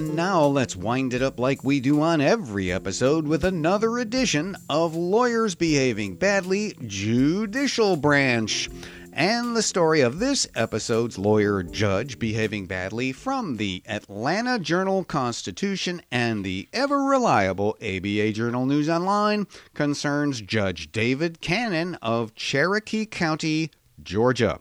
Now 0.00 0.44
let's 0.44 0.76
wind 0.76 1.14
it 1.14 1.22
up 1.22 1.40
like 1.40 1.64
we 1.64 1.80
do 1.80 2.02
on 2.02 2.20
every 2.20 2.70
episode 2.70 3.26
with 3.26 3.44
another 3.44 3.98
edition 3.98 4.54
of 4.68 4.94
Lawyers 4.94 5.54
Behaving 5.54 6.16
Badly 6.16 6.76
Judicial 6.86 7.96
Branch. 7.96 8.68
And 9.14 9.56
the 9.56 9.62
story 9.62 10.02
of 10.02 10.18
this 10.18 10.46
episode's 10.54 11.16
lawyer 11.16 11.62
judge 11.62 12.18
behaving 12.18 12.66
badly 12.66 13.12
from 13.12 13.56
the 13.56 13.82
Atlanta 13.86 14.58
Journal 14.58 15.02
Constitution 15.02 16.02
and 16.10 16.44
the 16.44 16.68
ever 16.74 16.98
reliable 16.98 17.78
ABA 17.80 18.32
Journal 18.32 18.66
News 18.66 18.90
Online 18.90 19.46
concerns 19.72 20.42
Judge 20.42 20.92
David 20.92 21.40
Cannon 21.40 21.94
of 22.02 22.34
Cherokee 22.34 23.06
County, 23.06 23.70
Georgia. 24.02 24.60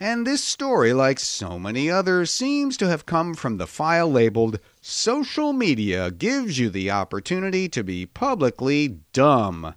And 0.00 0.26
this 0.26 0.42
story, 0.44 0.92
like 0.92 1.18
so 1.18 1.58
many 1.58 1.90
others, 1.90 2.30
seems 2.30 2.76
to 2.78 2.88
have 2.88 3.06
come 3.06 3.34
from 3.34 3.56
the 3.56 3.66
file 3.66 4.10
labeled 4.10 4.58
Social 4.80 5.52
media 5.52 6.10
gives 6.12 6.58
you 6.58 6.70
the 6.70 6.90
opportunity 6.90 7.68
to 7.68 7.82
be 7.82 8.06
publicly 8.06 9.00
dumb. 9.12 9.74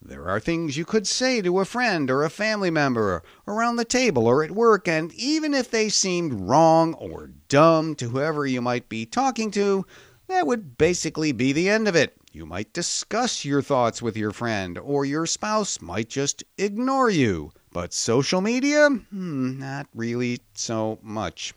There 0.00 0.28
are 0.28 0.40
things 0.40 0.76
you 0.76 0.84
could 0.84 1.06
say 1.06 1.40
to 1.40 1.60
a 1.60 1.64
friend 1.64 2.10
or 2.10 2.22
a 2.22 2.30
family 2.30 2.70
member 2.70 3.22
around 3.48 3.76
the 3.76 3.84
table 3.84 4.26
or 4.26 4.44
at 4.44 4.50
work, 4.50 4.86
and 4.86 5.12
even 5.14 5.54
if 5.54 5.70
they 5.70 5.88
seemed 5.88 6.48
wrong 6.48 6.92
or 6.94 7.30
dumb 7.48 7.94
to 7.94 8.10
whoever 8.10 8.44
you 8.44 8.60
might 8.60 8.88
be 8.88 9.06
talking 9.06 9.50
to, 9.52 9.86
that 10.26 10.46
would 10.46 10.76
basically 10.76 11.32
be 11.32 11.52
the 11.52 11.68
end 11.68 11.88
of 11.88 11.96
it. 11.96 12.16
You 12.32 12.44
might 12.44 12.72
discuss 12.72 13.44
your 13.44 13.62
thoughts 13.62 14.02
with 14.02 14.16
your 14.16 14.32
friend, 14.32 14.76
or 14.76 15.04
your 15.04 15.24
spouse 15.24 15.80
might 15.80 16.08
just 16.08 16.44
ignore 16.58 17.08
you. 17.10 17.52
But 17.72 17.94
social 17.94 18.40
media? 18.40 18.88
Hmm, 18.88 19.58
not 19.58 19.86
really 19.94 20.40
so 20.52 20.98
much. 21.00 21.54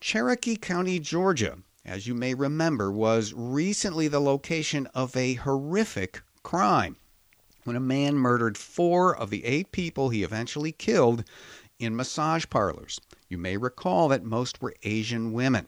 Cherokee 0.00 0.56
County, 0.56 1.00
Georgia, 1.00 1.58
as 1.88 2.06
you 2.06 2.14
may 2.14 2.34
remember, 2.34 2.92
was 2.92 3.32
recently 3.34 4.08
the 4.08 4.20
location 4.20 4.86
of 4.94 5.16
a 5.16 5.34
horrific 5.34 6.20
crime 6.42 6.96
when 7.64 7.76
a 7.76 7.80
man 7.80 8.14
murdered 8.14 8.58
four 8.58 9.16
of 9.16 9.30
the 9.30 9.44
eight 9.46 9.72
people 9.72 10.10
he 10.10 10.22
eventually 10.22 10.70
killed 10.70 11.24
in 11.78 11.96
massage 11.96 12.44
parlors. 12.50 13.00
You 13.28 13.38
may 13.38 13.56
recall 13.56 14.08
that 14.08 14.22
most 14.22 14.60
were 14.60 14.74
Asian 14.82 15.32
women. 15.32 15.66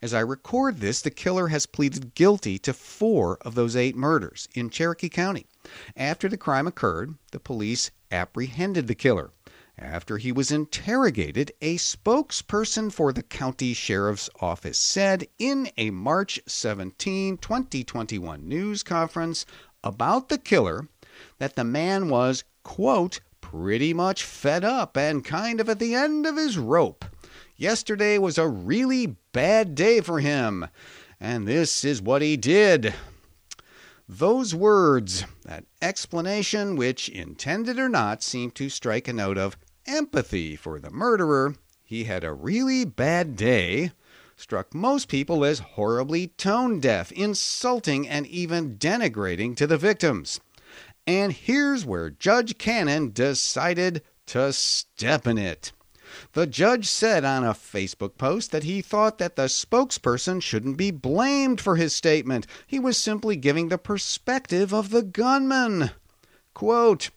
As 0.00 0.14
I 0.14 0.20
record 0.20 0.78
this, 0.78 1.02
the 1.02 1.10
killer 1.10 1.48
has 1.48 1.66
pleaded 1.66 2.14
guilty 2.14 2.58
to 2.60 2.72
four 2.72 3.36
of 3.42 3.54
those 3.54 3.76
eight 3.76 3.96
murders 3.96 4.48
in 4.54 4.70
Cherokee 4.70 5.10
County. 5.10 5.46
After 5.94 6.28
the 6.28 6.38
crime 6.38 6.66
occurred, 6.66 7.16
the 7.32 7.40
police 7.40 7.90
apprehended 8.10 8.86
the 8.86 8.94
killer. 8.94 9.30
After 9.82 10.18
he 10.18 10.30
was 10.30 10.52
interrogated, 10.52 11.52
a 11.62 11.76
spokesperson 11.76 12.92
for 12.92 13.14
the 13.14 13.22
county 13.22 13.72
sheriff's 13.72 14.28
office 14.38 14.78
said 14.78 15.26
in 15.38 15.70
a 15.78 15.88
March 15.88 16.38
17, 16.46 17.38
2021 17.38 18.46
news 18.46 18.82
conference 18.82 19.46
about 19.82 20.28
the 20.28 20.36
killer 20.36 20.86
that 21.38 21.56
the 21.56 21.64
man 21.64 22.10
was, 22.10 22.44
quote, 22.62 23.20
pretty 23.40 23.94
much 23.94 24.22
fed 24.22 24.64
up 24.64 24.98
and 24.98 25.24
kind 25.24 25.60
of 25.60 25.68
at 25.68 25.78
the 25.78 25.94
end 25.94 26.26
of 26.26 26.36
his 26.36 26.58
rope. 26.58 27.06
Yesterday 27.56 28.18
was 28.18 28.36
a 28.36 28.46
really 28.46 29.16
bad 29.32 29.74
day 29.74 30.02
for 30.02 30.20
him, 30.20 30.66
and 31.18 31.48
this 31.48 31.86
is 31.86 32.02
what 32.02 32.20
he 32.20 32.36
did. 32.36 32.94
Those 34.06 34.54
words, 34.54 35.24
that 35.44 35.64
explanation, 35.80 36.76
which, 36.76 37.08
intended 37.08 37.78
or 37.78 37.88
not, 37.88 38.22
seemed 38.22 38.54
to 38.56 38.68
strike 38.68 39.08
a 39.08 39.12
note 39.12 39.38
of 39.38 39.56
empathy 39.86 40.56
for 40.56 40.78
the 40.78 40.90
murderer, 40.90 41.54
he 41.82 42.04
had 42.04 42.24
a 42.24 42.32
really 42.32 42.84
bad 42.84 43.36
day, 43.36 43.92
struck 44.36 44.74
most 44.74 45.08
people 45.08 45.44
as 45.44 45.58
horribly 45.58 46.28
tone 46.28 46.80
deaf, 46.80 47.10
insulting, 47.12 48.08
and 48.08 48.26
even 48.26 48.76
denigrating 48.76 49.56
to 49.56 49.66
the 49.66 49.78
victims. 49.78 50.40
And 51.06 51.32
here's 51.32 51.84
where 51.84 52.10
Judge 52.10 52.58
Cannon 52.58 53.10
decided 53.10 54.02
to 54.26 54.52
step 54.52 55.26
in 55.26 55.38
it. 55.38 55.72
The 56.32 56.46
judge 56.46 56.86
said 56.86 57.24
on 57.24 57.44
a 57.44 57.54
Facebook 57.54 58.16
post 58.18 58.50
that 58.50 58.64
he 58.64 58.82
thought 58.82 59.18
that 59.18 59.36
the 59.36 59.46
spokesperson 59.46 60.42
shouldn't 60.42 60.76
be 60.76 60.90
blamed 60.90 61.60
for 61.60 61.76
his 61.76 61.94
statement. 61.94 62.46
He 62.66 62.78
was 62.78 62.98
simply 62.98 63.36
giving 63.36 63.68
the 63.68 63.78
perspective 63.78 64.72
of 64.72 64.90
the 64.90 65.02
gunman. 65.02 65.90
Quote, 66.52 67.10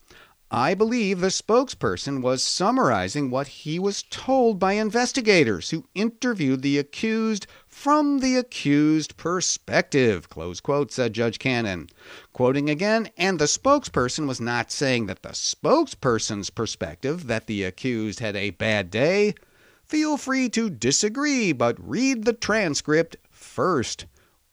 I 0.56 0.74
believe 0.74 1.18
the 1.18 1.32
spokesperson 1.32 2.22
was 2.22 2.40
summarizing 2.40 3.28
what 3.28 3.48
he 3.48 3.80
was 3.80 4.04
told 4.04 4.60
by 4.60 4.74
investigators 4.74 5.70
who 5.70 5.88
interviewed 5.96 6.62
the 6.62 6.78
accused 6.78 7.48
from 7.66 8.20
the 8.20 8.36
accused 8.36 9.16
perspective, 9.16 10.28
close 10.28 10.60
quote, 10.60 10.92
said 10.92 11.12
Judge 11.12 11.40
Cannon. 11.40 11.88
Quoting 12.32 12.70
again, 12.70 13.10
and 13.16 13.40
the 13.40 13.46
spokesperson 13.46 14.28
was 14.28 14.40
not 14.40 14.70
saying 14.70 15.06
that 15.06 15.24
the 15.24 15.30
spokesperson's 15.30 16.50
perspective 16.50 17.26
that 17.26 17.48
the 17.48 17.64
accused 17.64 18.20
had 18.20 18.36
a 18.36 18.50
bad 18.50 18.92
day. 18.92 19.34
Feel 19.82 20.16
free 20.16 20.48
to 20.50 20.70
disagree, 20.70 21.50
but 21.50 21.84
read 21.84 22.24
the 22.24 22.32
transcript 22.32 23.16
first, 23.28 24.06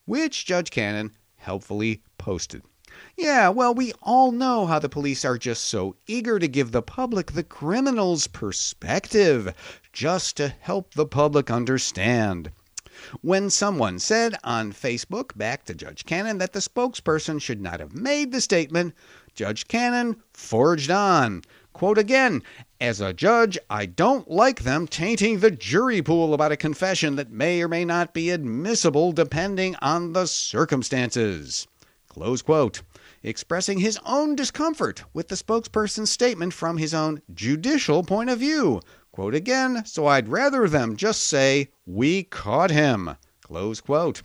which 0.06 0.48
Judge 0.48 0.72
Cannon 0.72 1.12
helpfully 1.36 2.02
posted. 2.18 2.64
Yeah, 3.18 3.50
well, 3.50 3.74
we 3.74 3.94
all 4.02 4.32
know 4.32 4.66
how 4.66 4.80
the 4.80 4.90
police 4.90 5.24
are 5.24 5.38
just 5.38 5.66
so 5.66 5.96
eager 6.08 6.40
to 6.40 6.48
give 6.48 6.72
the 6.72 6.82
public 6.82 7.34
the 7.34 7.44
criminal's 7.44 8.28
perspective, 8.28 9.54
just 9.94 10.38
to 10.38 10.50
help 10.60 10.94
the 10.94 11.06
public 11.06 11.52
understand. 11.52 12.52
When 13.22 13.50
someone 13.50 14.00
said 14.00 14.36
on 14.44 14.74
Facebook 14.74 15.38
back 15.38 15.66
to 15.66 15.74
Judge 15.74 16.06
Cannon 16.06 16.38
that 16.40 16.54
the 16.54 16.60
spokesperson 16.60 17.42
should 17.42 17.62
not 17.62 17.80
have 17.80 17.94
made 17.96 18.32
the 18.32 18.42
statement, 18.42 18.94
Judge 19.34 19.68
Cannon 19.68 20.22
forged 20.34 20.92
on. 20.92 21.44
Quote 21.74 21.98
again 21.98 22.44
As 22.80 23.02
a 23.02 23.14
judge, 23.14 23.58
I 23.70 23.86
don't 23.86 24.30
like 24.30 24.64
them 24.64 24.88
tainting 24.88 25.40
the 25.40 25.52
jury 25.52 26.02
pool 26.02 26.34
about 26.34 26.52
a 26.52 26.58
confession 26.58 27.16
that 27.16 27.32
may 27.32 27.62
or 27.62 27.68
may 27.68 27.86
not 27.86 28.14
be 28.14 28.30
admissible 28.30 29.12
depending 29.12 29.76
on 29.78 30.14
the 30.14 30.28
circumstances. 30.28 31.68
Close 32.08 32.42
quote. 32.42 32.82
Expressing 33.24 33.80
his 33.80 34.00
own 34.06 34.36
discomfort 34.36 35.04
with 35.14 35.28
the 35.28 35.36
spokesperson's 35.36 36.10
statement 36.10 36.54
from 36.54 36.78
his 36.78 36.94
own 36.94 37.22
judicial 37.34 38.04
point 38.04 38.30
of 38.30 38.40
view. 38.40 38.82
Quote 39.12 39.36
again, 39.36 39.86
so 39.86 40.08
I'd 40.08 40.30
rather 40.30 40.68
them 40.68 40.96
just 40.96 41.24
say, 41.26 41.70
We 41.86 42.24
caught 42.24 42.72
him. 42.72 43.12
Close 43.44 43.80
quote. 43.82 44.24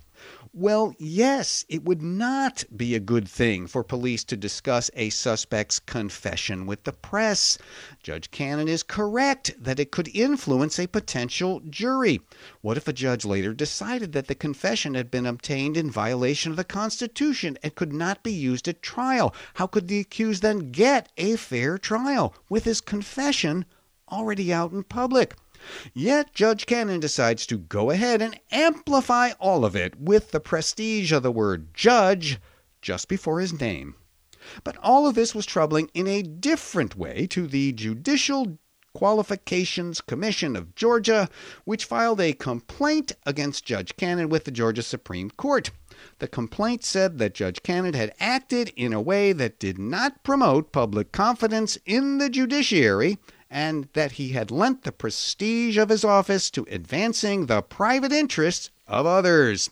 Well, 0.58 0.94
yes, 0.98 1.66
it 1.68 1.84
would 1.84 2.00
not 2.00 2.64
be 2.74 2.94
a 2.94 2.98
good 2.98 3.28
thing 3.28 3.66
for 3.66 3.84
police 3.84 4.24
to 4.24 4.38
discuss 4.38 4.90
a 4.94 5.10
suspect's 5.10 5.78
confession 5.78 6.64
with 6.64 6.84
the 6.84 6.94
press. 6.94 7.58
Judge 8.02 8.30
Cannon 8.30 8.66
is 8.66 8.82
correct 8.82 9.52
that 9.62 9.78
it 9.78 9.90
could 9.90 10.08
influence 10.16 10.78
a 10.78 10.88
potential 10.88 11.60
jury. 11.68 12.22
What 12.62 12.78
if 12.78 12.88
a 12.88 12.94
judge 12.94 13.26
later 13.26 13.52
decided 13.52 14.12
that 14.12 14.28
the 14.28 14.34
confession 14.34 14.94
had 14.94 15.10
been 15.10 15.26
obtained 15.26 15.76
in 15.76 15.90
violation 15.90 16.52
of 16.52 16.56
the 16.56 16.64
Constitution 16.64 17.58
and 17.62 17.74
could 17.74 17.92
not 17.92 18.22
be 18.22 18.32
used 18.32 18.66
at 18.66 18.80
trial? 18.80 19.34
How 19.56 19.66
could 19.66 19.88
the 19.88 20.00
accused 20.00 20.40
then 20.40 20.70
get 20.70 21.12
a 21.18 21.36
fair 21.36 21.76
trial 21.76 22.34
with 22.48 22.64
his 22.64 22.80
confession 22.80 23.66
already 24.10 24.52
out 24.52 24.72
in 24.72 24.84
public. 24.84 25.34
Yet 25.94 26.34
Judge 26.34 26.66
Cannon 26.66 27.00
decides 27.00 27.46
to 27.46 27.58
go 27.58 27.90
ahead 27.90 28.22
and 28.22 28.38
amplify 28.50 29.30
all 29.40 29.64
of 29.64 29.74
it 29.74 29.98
with 29.98 30.30
the 30.30 30.40
prestige 30.40 31.12
of 31.12 31.22
the 31.22 31.32
word 31.32 31.74
judge 31.74 32.38
just 32.82 33.08
before 33.08 33.40
his 33.40 33.58
name. 33.58 33.94
But 34.62 34.76
all 34.82 35.06
of 35.06 35.14
this 35.14 35.34
was 35.34 35.46
troubling 35.46 35.90
in 35.92 36.06
a 36.06 36.22
different 36.22 36.96
way 36.96 37.26
to 37.28 37.46
the 37.46 37.72
Judicial 37.72 38.58
Qualifications 38.96 40.00
Commission 40.00 40.56
of 40.56 40.74
Georgia, 40.74 41.28
which 41.64 41.84
filed 41.84 42.20
a 42.20 42.32
complaint 42.32 43.12
against 43.26 43.66
Judge 43.66 43.94
Cannon 43.96 44.30
with 44.30 44.44
the 44.44 44.50
Georgia 44.50 44.82
Supreme 44.82 45.30
Court. 45.30 45.70
The 46.18 46.28
complaint 46.28 46.82
said 46.82 47.18
that 47.18 47.34
Judge 47.34 47.62
Cannon 47.62 47.92
had 47.92 48.14
acted 48.18 48.72
in 48.74 48.94
a 48.94 49.00
way 49.00 49.32
that 49.32 49.58
did 49.58 49.78
not 49.78 50.22
promote 50.22 50.72
public 50.72 51.12
confidence 51.12 51.76
in 51.84 52.16
the 52.16 52.30
judiciary 52.30 53.18
and 53.56 53.88
that 53.94 54.12
he 54.12 54.32
had 54.32 54.50
lent 54.50 54.82
the 54.82 54.92
prestige 54.92 55.78
of 55.78 55.88
his 55.88 56.04
office 56.04 56.50
to 56.50 56.66
advancing 56.70 57.46
the 57.46 57.62
private 57.62 58.12
interests 58.12 58.68
of 58.86 59.06
others. 59.06 59.70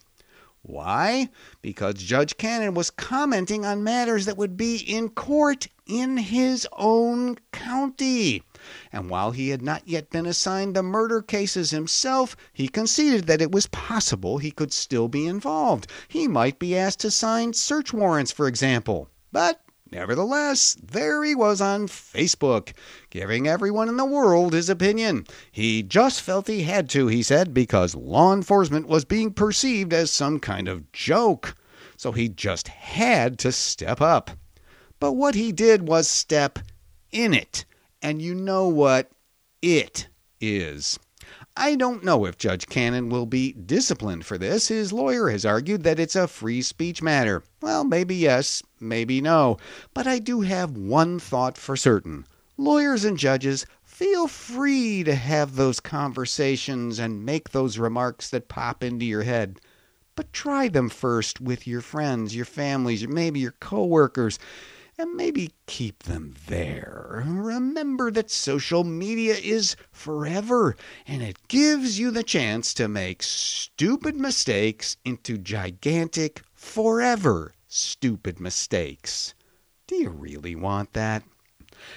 Why? 0.63 1.29
Because 1.61 1.97
Judge 1.97 2.39
Cannon 2.39 2.73
was 2.73 2.89
commenting 2.89 3.67
on 3.67 3.85
matters 3.85 4.25
that 4.25 4.39
would 4.39 4.57
be 4.57 4.77
in 4.77 5.11
court 5.11 5.69
in 5.85 6.17
his 6.17 6.67
own 6.73 7.37
county. 7.53 8.43
And 8.91 9.11
while 9.11 9.33
he 9.33 9.51
had 9.51 9.61
not 9.61 9.87
yet 9.87 10.09
been 10.09 10.25
assigned 10.25 10.75
the 10.75 10.83
murder 10.83 11.21
cases 11.21 11.71
himself, 11.71 12.39
he 12.55 12.69
conceded 12.69 13.27
that 13.27 13.43
it 13.43 13.53
was 13.53 13.67
possible 13.67 14.39
he 14.39 14.51
could 14.51 14.73
still 14.73 15.09
be 15.09 15.27
involved. 15.27 15.89
He 16.09 16.27
might 16.27 16.59
be 16.59 16.75
asked 16.75 17.01
to 17.01 17.11
sign 17.11 17.53
search 17.53 17.93
warrants, 17.93 18.33
for 18.33 18.49
example. 18.49 19.11
But 19.31 19.61
Nevertheless, 19.95 20.77
there 20.83 21.23
he 21.23 21.37
was 21.37 21.61
on 21.61 21.87
Facebook, 21.87 22.73
giving 23.11 23.47
everyone 23.47 23.89
in 23.89 23.97
the 23.97 24.05
world 24.05 24.53
his 24.53 24.69
opinion. 24.69 25.25
He 25.53 25.85
just 25.85 26.21
felt 26.21 26.49
he 26.49 26.65
had 26.65 26.89
to, 26.91 27.07
he 27.07 27.23
said, 27.23 27.55
because 27.55 27.95
law 27.95 28.35
enforcement 28.35 28.89
was 28.89 29.05
being 29.05 29.33
perceived 29.33 29.93
as 29.93 30.11
some 30.11 30.41
kind 30.41 30.67
of 30.67 30.91
joke. 30.91 31.55
So 31.97 32.11
he 32.11 32.29
just 32.29 32.67
had 32.67 33.39
to 33.39 33.53
step 33.53 34.01
up. 34.01 34.33
But 34.99 35.13
what 35.13 35.37
he 35.37 35.53
did 35.53 35.87
was 35.87 36.09
step 36.11 36.59
in 37.13 37.33
it. 37.33 37.65
And 38.03 38.21
you 38.21 38.35
know 38.35 38.67
what 38.67 39.13
it 39.63 40.09
is. 40.41 40.99
I 41.57 41.77
don't 41.77 42.05
know 42.05 42.25
if 42.27 42.37
Judge 42.39 42.67
Cannon 42.67 43.09
will 43.09 43.27
be 43.27 43.53
disciplined 43.53 44.25
for 44.27 44.39
this. 44.39 44.69
His 44.69 44.93
lawyer 44.93 45.29
has 45.31 45.45
argued 45.45 45.83
that 45.85 45.99
it's 46.01 46.17
a 46.17 46.29
free 46.29 46.63
speech 46.63 47.01
matter. 47.03 47.43
Well, 47.61 47.85
maybe 47.85 48.15
yes, 48.15 48.63
maybe 48.81 49.21
no. 49.21 49.57
But 49.95 50.07
I 50.07 50.19
do 50.19 50.43
have 50.43 50.77
one 50.77 51.19
thought 51.19 51.57
for 51.57 51.77
certain. 51.77 52.27
Lawyers 52.57 53.05
and 53.05 53.19
judges, 53.19 53.67
feel 53.83 54.27
free 54.27 55.05
to 55.05 55.15
have 55.15 55.57
those 55.57 55.81
conversations 55.81 56.99
and 56.99 57.25
make 57.25 57.51
those 57.51 57.79
remarks 57.79 58.31
that 58.31 58.49
pop 58.49 58.83
into 58.83 59.05
your 59.05 59.23
head. 59.23 59.61
but 60.17 60.33
try 60.33 60.69
them 60.69 60.89
first 60.89 61.41
with 61.41 61.67
your 61.67 61.81
friends, 61.81 62.37
your 62.37 62.45
families, 62.45 63.07
maybe 63.09 63.41
your 63.41 63.55
coworkers 63.61 64.39
and 64.99 65.15
maybe 65.15 65.53
keep 65.67 66.05
them 66.05 66.35
there. 66.47 67.25
Remember 67.27 68.11
that 68.11 68.31
social 68.31 68.85
media 68.85 69.35
is 69.35 69.77
forever, 69.91 70.77
and 71.07 71.23
it 71.23 71.49
gives 71.49 71.99
you 71.99 72.11
the 72.11 72.23
chance 72.23 72.73
to 72.75 72.89
make 72.89 73.23
stupid 73.23 74.17
mistakes 74.17 74.97
into 75.05 75.39
gigantic, 75.39 76.43
forever 76.55 77.55
stupid 77.75 78.39
mistakes. 78.39 79.35
Do 79.89 79.97
you 79.97 80.11
really 80.11 80.55
want 80.55 80.93
that? 80.93 81.25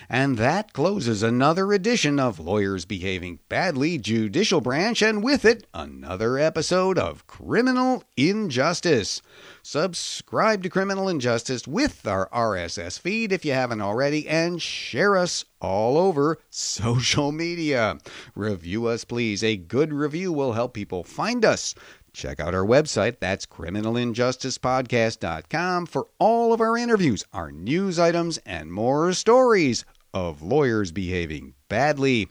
And 0.10 0.38
that 0.38 0.74
closes 0.74 1.24
another 1.24 1.74
edition 1.74 2.20
of 2.20 2.40
Lawyers 2.40 2.86
Behaving 2.86 3.40
Badly 3.50 3.98
Judicial 3.98 4.62
Branch, 4.62 5.02
and 5.02 5.24
with 5.24 5.46
it, 5.46 5.68
another 5.74 6.38
episode 6.38 6.98
of 6.98 7.28
Criminal 7.28 8.04
Injustice. 8.16 9.22
Subscribe 9.62 10.64
to 10.64 10.70
Criminal 10.70 11.10
Injustice 11.10 11.68
with 11.68 12.08
our 12.08 12.30
RSS 12.30 13.00
feed 13.00 13.32
if 13.32 13.44
you 13.44 13.52
haven't 13.52 13.82
already, 13.82 14.28
and 14.28 14.62
share 14.62 15.18
us 15.18 15.44
all 15.60 15.98
over 15.98 16.40
social 16.50 17.32
media. 17.32 17.98
Review 18.36 18.86
us, 18.88 19.04
please. 19.04 19.44
A 19.44 19.58
good 19.58 19.92
review 19.92 20.32
will 20.32 20.54
help 20.54 20.74
people 20.74 21.04
find 21.04 21.44
us. 21.44 21.76
Check 22.18 22.40
out 22.40 22.56
our 22.56 22.66
website, 22.66 23.20
that's 23.20 23.46
criminalinjusticepodcast.com, 23.46 25.86
for 25.86 26.08
all 26.18 26.52
of 26.52 26.60
our 26.60 26.76
interviews, 26.76 27.24
our 27.32 27.52
news 27.52 28.00
items, 28.00 28.40
and 28.40 28.74
more 28.74 29.14
stories 29.14 29.86
of 30.16 30.42
lawyers 30.42 30.92
behaving 30.92 31.54
badly. 31.70 32.28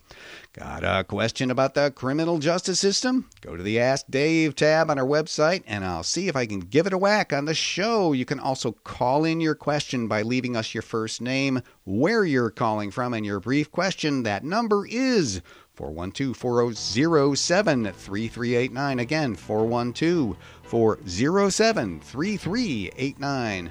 Got 0.54 0.82
a 0.82 1.04
question 1.04 1.52
about 1.52 1.74
the 1.74 1.92
criminal 1.92 2.40
justice 2.40 2.80
system? 2.80 3.30
Go 3.42 3.56
to 3.56 3.62
the 3.62 3.78
Ask 3.78 4.06
Dave 4.10 4.56
tab 4.56 4.90
on 4.90 4.98
our 4.98 5.06
website 5.06 5.62
and 5.66 5.84
I'll 5.84 6.02
see 6.02 6.26
if 6.26 6.34
I 6.34 6.46
can 6.46 6.58
give 6.60 6.88
it 6.88 6.92
a 6.92 6.98
whack 6.98 7.32
on 7.32 7.44
the 7.44 7.54
show. 7.54 8.12
You 8.12 8.24
can 8.24 8.40
also 8.40 8.72
call 8.72 9.24
in 9.24 9.40
your 9.40 9.54
question 9.54 10.08
by 10.08 10.22
leaving 10.22 10.56
us 10.56 10.74
your 10.74 10.82
first 10.82 11.20
name, 11.20 11.62
where 11.84 12.24
you're 12.24 12.50
calling 12.50 12.90
from, 12.90 13.14
and 13.14 13.24
your 13.24 13.38
brief 13.38 13.70
question. 13.70 14.24
That 14.24 14.42
number 14.42 14.84
is 14.86 15.42
412 15.76 16.36
407 16.36 17.84
3389. 17.84 18.98
Again, 18.98 19.36
412 19.36 20.36
407 20.62 22.00
3389. 22.00 23.70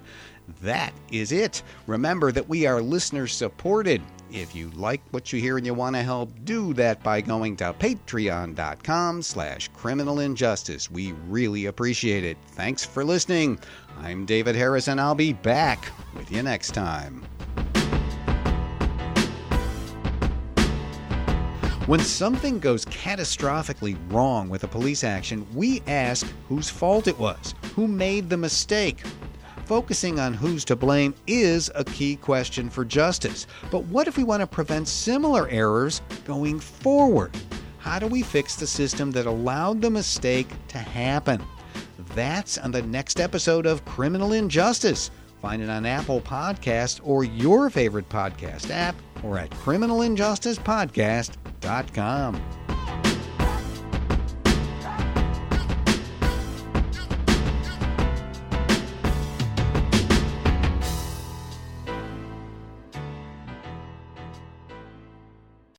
That 0.61 0.93
is 1.11 1.31
it. 1.31 1.63
Remember 1.87 2.31
that 2.31 2.47
we 2.47 2.67
are 2.67 2.79
listener 2.79 3.25
supported. 3.25 4.01
If 4.31 4.55
you 4.55 4.69
like 4.71 5.01
what 5.11 5.33
you 5.33 5.39
hear 5.39 5.57
and 5.57 5.65
you 5.65 5.73
want 5.73 5.95
to 5.95 6.03
help, 6.03 6.29
do 6.43 6.73
that 6.73 7.01
by 7.01 7.21
going 7.21 7.55
to 7.57 7.73
patreon.com 7.73 9.21
slash 9.21 9.69
criminal 9.69 10.19
injustice. 10.19 10.91
We 10.91 11.13
really 11.27 11.65
appreciate 11.65 12.23
it. 12.23 12.37
Thanks 12.49 12.85
for 12.85 13.03
listening. 13.03 13.59
I'm 13.99 14.25
David 14.25 14.55
Harris, 14.55 14.87
and 14.87 15.01
I'll 15.01 15.15
be 15.15 15.33
back 15.33 15.91
with 16.15 16.31
you 16.31 16.43
next 16.43 16.71
time. 16.71 17.25
When 21.87 21.99
something 21.99 22.57
goes 22.59 22.83
catastrophically 22.85 23.95
wrong 24.11 24.49
with 24.49 24.63
a 24.63 24.67
police 24.67 25.03
action, 25.03 25.45
we 25.53 25.83
ask 25.85 26.25
whose 26.49 26.67
fault 26.67 27.05
it 27.05 27.19
was, 27.19 27.53
who 27.75 27.87
made 27.87 28.27
the 28.27 28.37
mistake. 28.37 29.03
Focusing 29.65 30.19
on 30.19 30.33
who's 30.33 30.65
to 30.65 30.75
blame 30.75 31.13
is 31.27 31.69
a 31.75 31.83
key 31.83 32.15
question 32.15 32.71
for 32.71 32.85
justice. 32.85 33.45
But 33.69 33.83
what 33.83 34.07
if 34.07 34.17
we 34.17 34.23
want 34.23 34.41
to 34.41 34.47
prevent 34.47 34.87
similar 34.87 35.47
errors 35.49 36.01
going 36.25 36.59
forward? 36.59 37.37
How 37.77 37.99
do 37.99 38.07
we 38.07 38.23
fix 38.23 38.55
the 38.55 38.65
system 38.65 39.11
that 39.11 39.27
allowed 39.27 39.83
the 39.83 39.91
mistake 39.91 40.47
to 40.69 40.79
happen? 40.79 41.39
That's 42.15 42.57
on 42.57 42.71
the 42.71 42.81
next 42.81 43.19
episode 43.19 43.67
of 43.67 43.85
Criminal 43.85 44.33
Injustice. 44.33 45.11
Find 45.39 45.61
it 45.61 45.69
on 45.69 45.85
Apple 45.85 46.21
Podcast 46.21 46.99
or 47.03 47.23
your 47.23 47.69
favorite 47.69 48.09
podcast 48.09 48.71
app 48.71 48.95
or 49.21 49.37
at 49.37 49.51
criminalinjusticepodcast.com. 49.51 51.44
Sports.com. 51.65 52.64